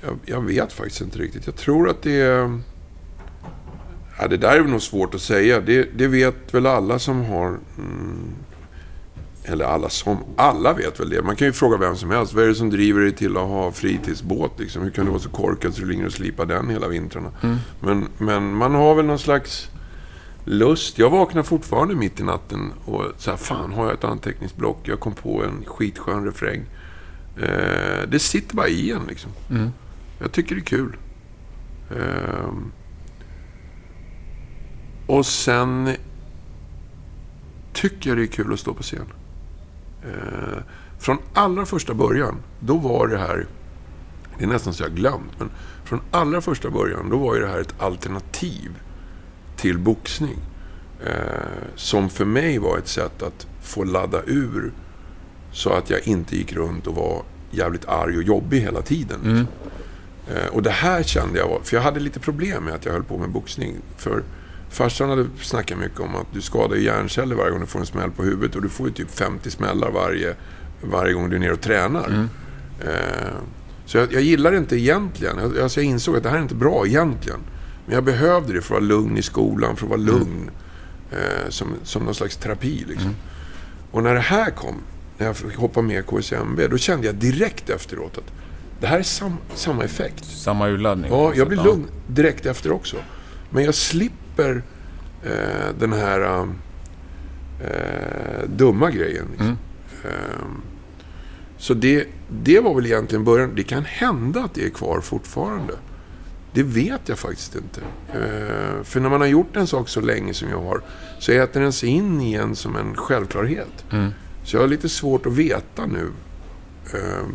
jag, 0.00 0.18
jag 0.24 0.40
vet 0.40 0.72
faktiskt 0.72 1.00
inte 1.00 1.18
riktigt. 1.18 1.46
Jag 1.46 1.56
tror 1.56 1.90
att 1.90 2.02
det 2.02 2.20
är... 2.20 2.60
Ja, 4.18 4.28
det 4.28 4.36
där 4.36 4.56
är 4.56 4.64
nog 4.64 4.82
svårt 4.82 5.14
att 5.14 5.20
säga. 5.20 5.60
Det, 5.60 5.88
det 5.98 6.06
vet 6.06 6.54
väl 6.54 6.66
alla 6.66 6.98
som 6.98 7.24
har... 7.24 7.46
Mm, 7.78 8.34
eller 9.46 9.64
alla 9.64 9.88
som... 9.88 10.18
Alla 10.36 10.72
vet 10.72 11.00
väl 11.00 11.10
det. 11.10 11.22
Man 11.22 11.36
kan 11.36 11.46
ju 11.46 11.52
fråga 11.52 11.76
vem 11.76 11.96
som 11.96 12.10
helst. 12.10 12.32
Vad 12.32 12.44
är 12.44 12.48
det 12.48 12.54
som 12.54 12.70
driver 12.70 13.00
dig 13.00 13.12
till 13.12 13.36
att 13.36 13.48
ha 13.48 13.72
fritidsbåt? 13.72 14.60
Liksom? 14.60 14.82
Hur 14.82 14.90
kan 14.90 15.04
du 15.04 15.10
vara 15.10 15.22
så 15.22 15.28
korkad 15.28 15.74
så 15.74 15.80
du 15.80 15.86
ligger 15.86 16.06
och 16.06 16.12
slipar 16.12 16.46
den 16.46 16.70
hela 16.70 16.88
vintrarna? 16.88 17.30
Mm. 17.42 17.56
Men, 17.80 18.08
men 18.18 18.54
man 18.54 18.74
har 18.74 18.94
väl 18.94 19.04
någon 19.04 19.18
slags 19.18 19.68
lust. 20.44 20.98
Jag 20.98 21.10
vaknar 21.10 21.42
fortfarande 21.42 21.94
mitt 21.94 22.20
i 22.20 22.22
natten 22.22 22.72
och 22.84 23.04
så 23.16 23.30
här, 23.30 23.38
fan 23.38 23.72
har 23.72 23.84
jag 23.84 23.94
ett 23.94 24.04
anteckningsblock? 24.04 24.78
Jag 24.82 25.00
kom 25.00 25.14
på 25.14 25.44
en 25.44 25.64
skitskön 25.66 26.24
refräng. 26.24 26.64
Eh, 27.36 28.08
det 28.08 28.18
sitter 28.18 28.56
bara 28.56 28.68
i 28.68 28.90
en 28.90 29.02
liksom. 29.08 29.30
Mm. 29.50 29.70
Jag 30.18 30.32
tycker 30.32 30.54
det 30.54 30.60
är 30.60 30.64
kul. 30.64 30.96
Ehm. 31.90 32.72
och 35.06 35.26
sen 35.26 35.96
tycker 37.72 38.10
jag 38.10 38.18
det 38.18 38.24
är 38.24 38.26
kul 38.26 38.52
att 38.52 38.60
stå 38.60 38.74
på 38.74 38.82
scen. 38.82 39.06
Ehm, 40.06 40.62
från 40.98 41.18
allra 41.34 41.66
första 41.66 41.94
början, 41.94 42.42
då 42.60 42.76
var 42.76 43.06
det 43.06 43.18
här... 43.18 43.46
Det 44.38 44.44
är 44.44 44.48
nästan 44.48 44.74
så 44.74 44.82
jag 44.82 44.94
glömt, 44.94 45.38
men 45.38 45.50
från 45.84 46.00
allra 46.10 46.40
första 46.40 46.70
början, 46.70 47.10
då 47.10 47.18
var 47.18 47.34
ju 47.34 47.40
det 47.40 47.48
här 47.48 47.60
ett 47.60 47.82
alternativ 47.82 48.70
till 49.56 49.78
boxning. 49.78 50.38
Eh, 51.04 51.12
som 51.74 52.08
för 52.08 52.24
mig 52.24 52.58
var 52.58 52.78
ett 52.78 52.88
sätt 52.88 53.22
att 53.22 53.46
få 53.62 53.84
ladda 53.84 54.22
ur 54.26 54.72
så 55.52 55.70
att 55.70 55.90
jag 55.90 56.08
inte 56.08 56.36
gick 56.36 56.52
runt 56.52 56.86
och 56.86 56.94
var 56.94 57.22
jävligt 57.50 57.88
arg 57.88 58.16
och 58.16 58.22
jobbig 58.22 58.60
hela 58.60 58.82
tiden. 58.82 59.20
Mm. 59.24 59.46
Eh, 60.28 60.46
och 60.52 60.62
det 60.62 60.70
här 60.70 61.02
kände 61.02 61.38
jag 61.38 61.48
var, 61.48 61.60
för 61.60 61.76
jag 61.76 61.82
hade 61.82 62.00
lite 62.00 62.20
problem 62.20 62.64
med 62.64 62.74
att 62.74 62.84
jag 62.84 62.92
höll 62.92 63.04
på 63.04 63.18
med 63.18 63.30
boxning. 63.30 63.76
För 63.96 64.22
farsan 64.70 65.08
hade 65.08 65.26
snackat 65.40 65.78
mycket 65.78 66.00
om 66.00 66.16
att 66.16 66.26
du 66.32 66.40
skadar 66.40 66.76
hjärnceller 66.76 67.36
varje 67.36 67.50
gång 67.50 67.60
du 67.60 67.66
får 67.66 67.80
en 67.80 67.86
smäll 67.86 68.10
på 68.10 68.22
huvudet 68.22 68.56
och 68.56 68.62
du 68.62 68.68
får 68.68 68.88
ju 68.88 68.92
typ 68.92 69.10
50 69.10 69.50
smällar 69.50 69.90
varje, 69.90 70.34
varje 70.82 71.12
gång 71.12 71.30
du 71.30 71.36
är 71.36 71.40
nere 71.40 71.52
och 71.52 71.60
tränar. 71.60 72.06
Mm. 72.06 72.28
Eh, 72.80 73.32
så 73.86 73.98
jag, 73.98 74.12
jag 74.12 74.22
gillar 74.22 74.50
det 74.50 74.58
inte 74.58 74.76
egentligen. 74.76 75.38
Jag, 75.38 75.58
alltså 75.58 75.80
jag 75.80 75.86
insåg 75.86 76.16
att 76.16 76.22
det 76.22 76.28
här 76.28 76.38
är 76.38 76.42
inte 76.42 76.54
bra 76.54 76.86
egentligen. 76.86 77.40
Men 77.86 77.94
jag 77.94 78.04
behövde 78.04 78.52
det 78.52 78.62
för 78.62 78.74
att 78.74 78.82
vara 78.82 78.88
lugn 78.88 79.18
i 79.18 79.22
skolan, 79.22 79.76
för 79.76 79.86
att 79.86 79.90
vara 79.90 80.00
lugn. 80.00 80.50
Eh, 81.12 81.48
som, 81.48 81.74
som 81.82 82.04
någon 82.04 82.14
slags 82.14 82.36
terapi 82.36 82.84
liksom. 82.88 83.14
Och 83.90 84.02
när 84.02 84.14
det 84.14 84.20
här 84.20 84.50
kom, 84.50 84.74
när 85.18 85.26
jag 85.26 85.36
fick 85.36 85.56
hoppa 85.56 85.82
med 85.82 86.06
KSMB, 86.06 86.66
då 86.70 86.78
kände 86.78 87.06
jag 87.06 87.14
direkt 87.14 87.70
efteråt 87.70 88.18
att 88.18 88.32
det 88.80 88.86
här 88.86 88.98
är 88.98 89.02
sam, 89.02 89.36
samma 89.54 89.84
effekt. 89.84 90.24
Samma 90.24 90.68
urladdning. 90.68 91.10
Ja, 91.10 91.32
jag 91.34 91.48
blir 91.48 91.64
lugn 91.64 91.86
direkt 92.06 92.46
efter 92.46 92.72
också. 92.72 92.96
Men 93.50 93.64
jag 93.64 93.74
slipper 93.74 94.25
eh, 94.44 95.74
den 95.78 95.92
här 95.92 96.46
eh, 97.60 98.48
dumma 98.48 98.90
grejen. 98.90 99.26
Liksom. 99.30 99.46
Mm. 99.46 99.58
Ehm, 100.04 100.62
så 101.58 101.74
det, 101.74 102.06
det 102.28 102.60
var 102.60 102.74
väl 102.74 102.86
egentligen 102.86 103.24
början. 103.24 103.52
Det 103.54 103.62
kan 103.62 103.84
hända 103.84 104.44
att 104.44 104.54
det 104.54 104.64
är 104.64 104.70
kvar 104.70 105.00
fortfarande. 105.00 105.72
Det 106.52 106.62
vet 106.62 107.08
jag 107.08 107.18
faktiskt 107.18 107.56
inte. 107.56 107.80
Eh, 108.12 108.82
för 108.82 109.00
när 109.00 109.08
man 109.08 109.20
har 109.20 109.28
gjort 109.28 109.56
en 109.56 109.66
sak 109.66 109.88
så 109.88 110.00
länge 110.00 110.34
som 110.34 110.48
jag 110.50 110.62
har, 110.62 110.82
så 111.18 111.32
äter 111.32 111.60
den 111.60 111.72
sig 111.72 111.88
in 111.88 112.20
igen 112.20 112.56
som 112.56 112.76
en 112.76 112.94
självklarhet. 112.94 113.84
Mm. 113.92 114.10
Så 114.44 114.56
jag 114.56 114.60
har 114.60 114.68
lite 114.68 114.88
svårt 114.88 115.26
att 115.26 115.32
veta 115.32 115.86
nu. 115.86 116.10
Ehm, 116.94 117.34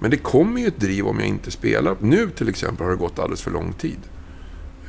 men 0.00 0.10
det 0.10 0.16
kommer 0.16 0.60
ju 0.60 0.66
ett 0.66 0.80
driv 0.80 1.06
om 1.06 1.18
jag 1.18 1.28
inte 1.28 1.50
spelar. 1.50 1.96
Nu 2.00 2.30
till 2.30 2.48
exempel 2.48 2.84
har 2.84 2.90
det 2.90 2.98
gått 2.98 3.18
alldeles 3.18 3.42
för 3.42 3.50
lång 3.50 3.72
tid. 3.72 3.98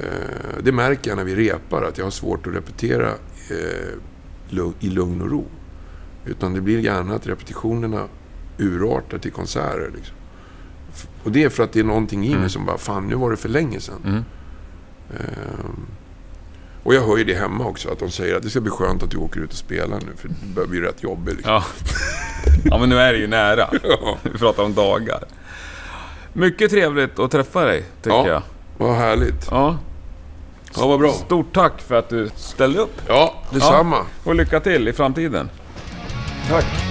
Eh, 0.04 0.64
Det 0.64 0.72
märker 0.72 1.12
jag 1.12 1.18
när 1.18 1.24
vi 1.24 1.36
repar, 1.36 1.84
att 1.84 1.98
jag 1.98 2.06
har 2.06 2.12
svårt 2.12 2.48
att 2.48 2.54
repetera 2.54 3.08
eh, 3.50 4.68
i 4.80 4.90
lugn 4.90 5.22
och 5.22 5.32
ro. 5.32 5.46
Utan 6.26 6.54
det 6.54 6.62
blir 6.62 6.80
gärna 6.80 7.16
att 7.16 7.28
repetitionerna 7.28 8.04
urartar 8.58 9.18
till 9.18 9.32
konserter. 9.32 9.92
Liksom. 9.96 10.16
Och 11.24 11.32
det 11.32 11.44
är 11.44 11.50
för 11.50 11.64
att 11.64 11.74
det 11.74 11.80
är 11.80 11.84
någonting 11.84 12.26
i 12.26 12.30
mig 12.30 12.38
Mm. 12.38 12.50
som 12.50 12.66
bara, 12.66 12.78
fan 12.78 13.08
nu 13.08 13.16
var 13.16 13.32
det 13.32 13.38
för 13.38 13.50
länge 13.50 13.80
sedan. 13.80 14.02
Mm. 14.06 14.24
Ehm, 15.10 15.86
Och 16.84 16.94
jag 16.96 17.02
hör 17.02 17.18
ju 17.18 17.24
det 17.24 17.34
hemma 17.34 17.66
också, 17.66 17.90
att 17.92 18.00
de 18.00 18.12
säger 18.12 18.36
att 18.36 18.44
det 18.44 18.50
ska 18.50 18.62
bli 18.62 18.72
skönt 18.72 19.04
att 19.04 19.12
du 19.12 19.18
åker 19.18 19.40
ut 19.40 19.52
och 19.52 19.58
spelar 19.58 20.00
nu, 20.00 20.12
för 20.18 20.28
det 20.28 20.36
börjar 20.56 20.68
bli 20.70 20.80
rätt 20.80 21.04
jobbigt. 21.04 21.36
Liksom. 21.36 21.54
Ja. 21.54 21.64
ja, 22.64 22.78
men 22.78 22.90
nu 22.90 22.98
är 22.98 23.14
det 23.14 23.20
ju 23.20 23.28
nära. 23.28 23.70
Ja. 23.84 24.18
Vi 24.24 24.30
pratar 24.40 24.64
om 24.64 24.74
dagar. 24.74 25.24
Mycket 26.34 26.72
trevligt 26.72 27.20
att 27.20 27.32
träffa 27.32 27.66
dig, 27.66 27.84
tycker 28.02 28.16
Ja. 28.18 28.28
jag. 28.28 28.42
Vad 28.78 28.96
härligt. 28.96 29.48
Ja. 29.52 29.78
Ja, 30.78 30.88
vad 30.88 31.00
bra. 31.00 31.12
Stort 31.12 31.54
tack 31.54 31.82
för 31.82 31.96
att 31.96 32.10
du 32.10 32.30
ställde 32.36 32.80
upp. 32.80 33.02
Ja, 33.08 33.34
detsamma. 33.50 33.98
Och 34.24 34.36
lycka 34.36 34.60
till 34.60 34.88
i 34.88 34.94
framtiden. 34.94 35.50
Tack. 36.50 36.91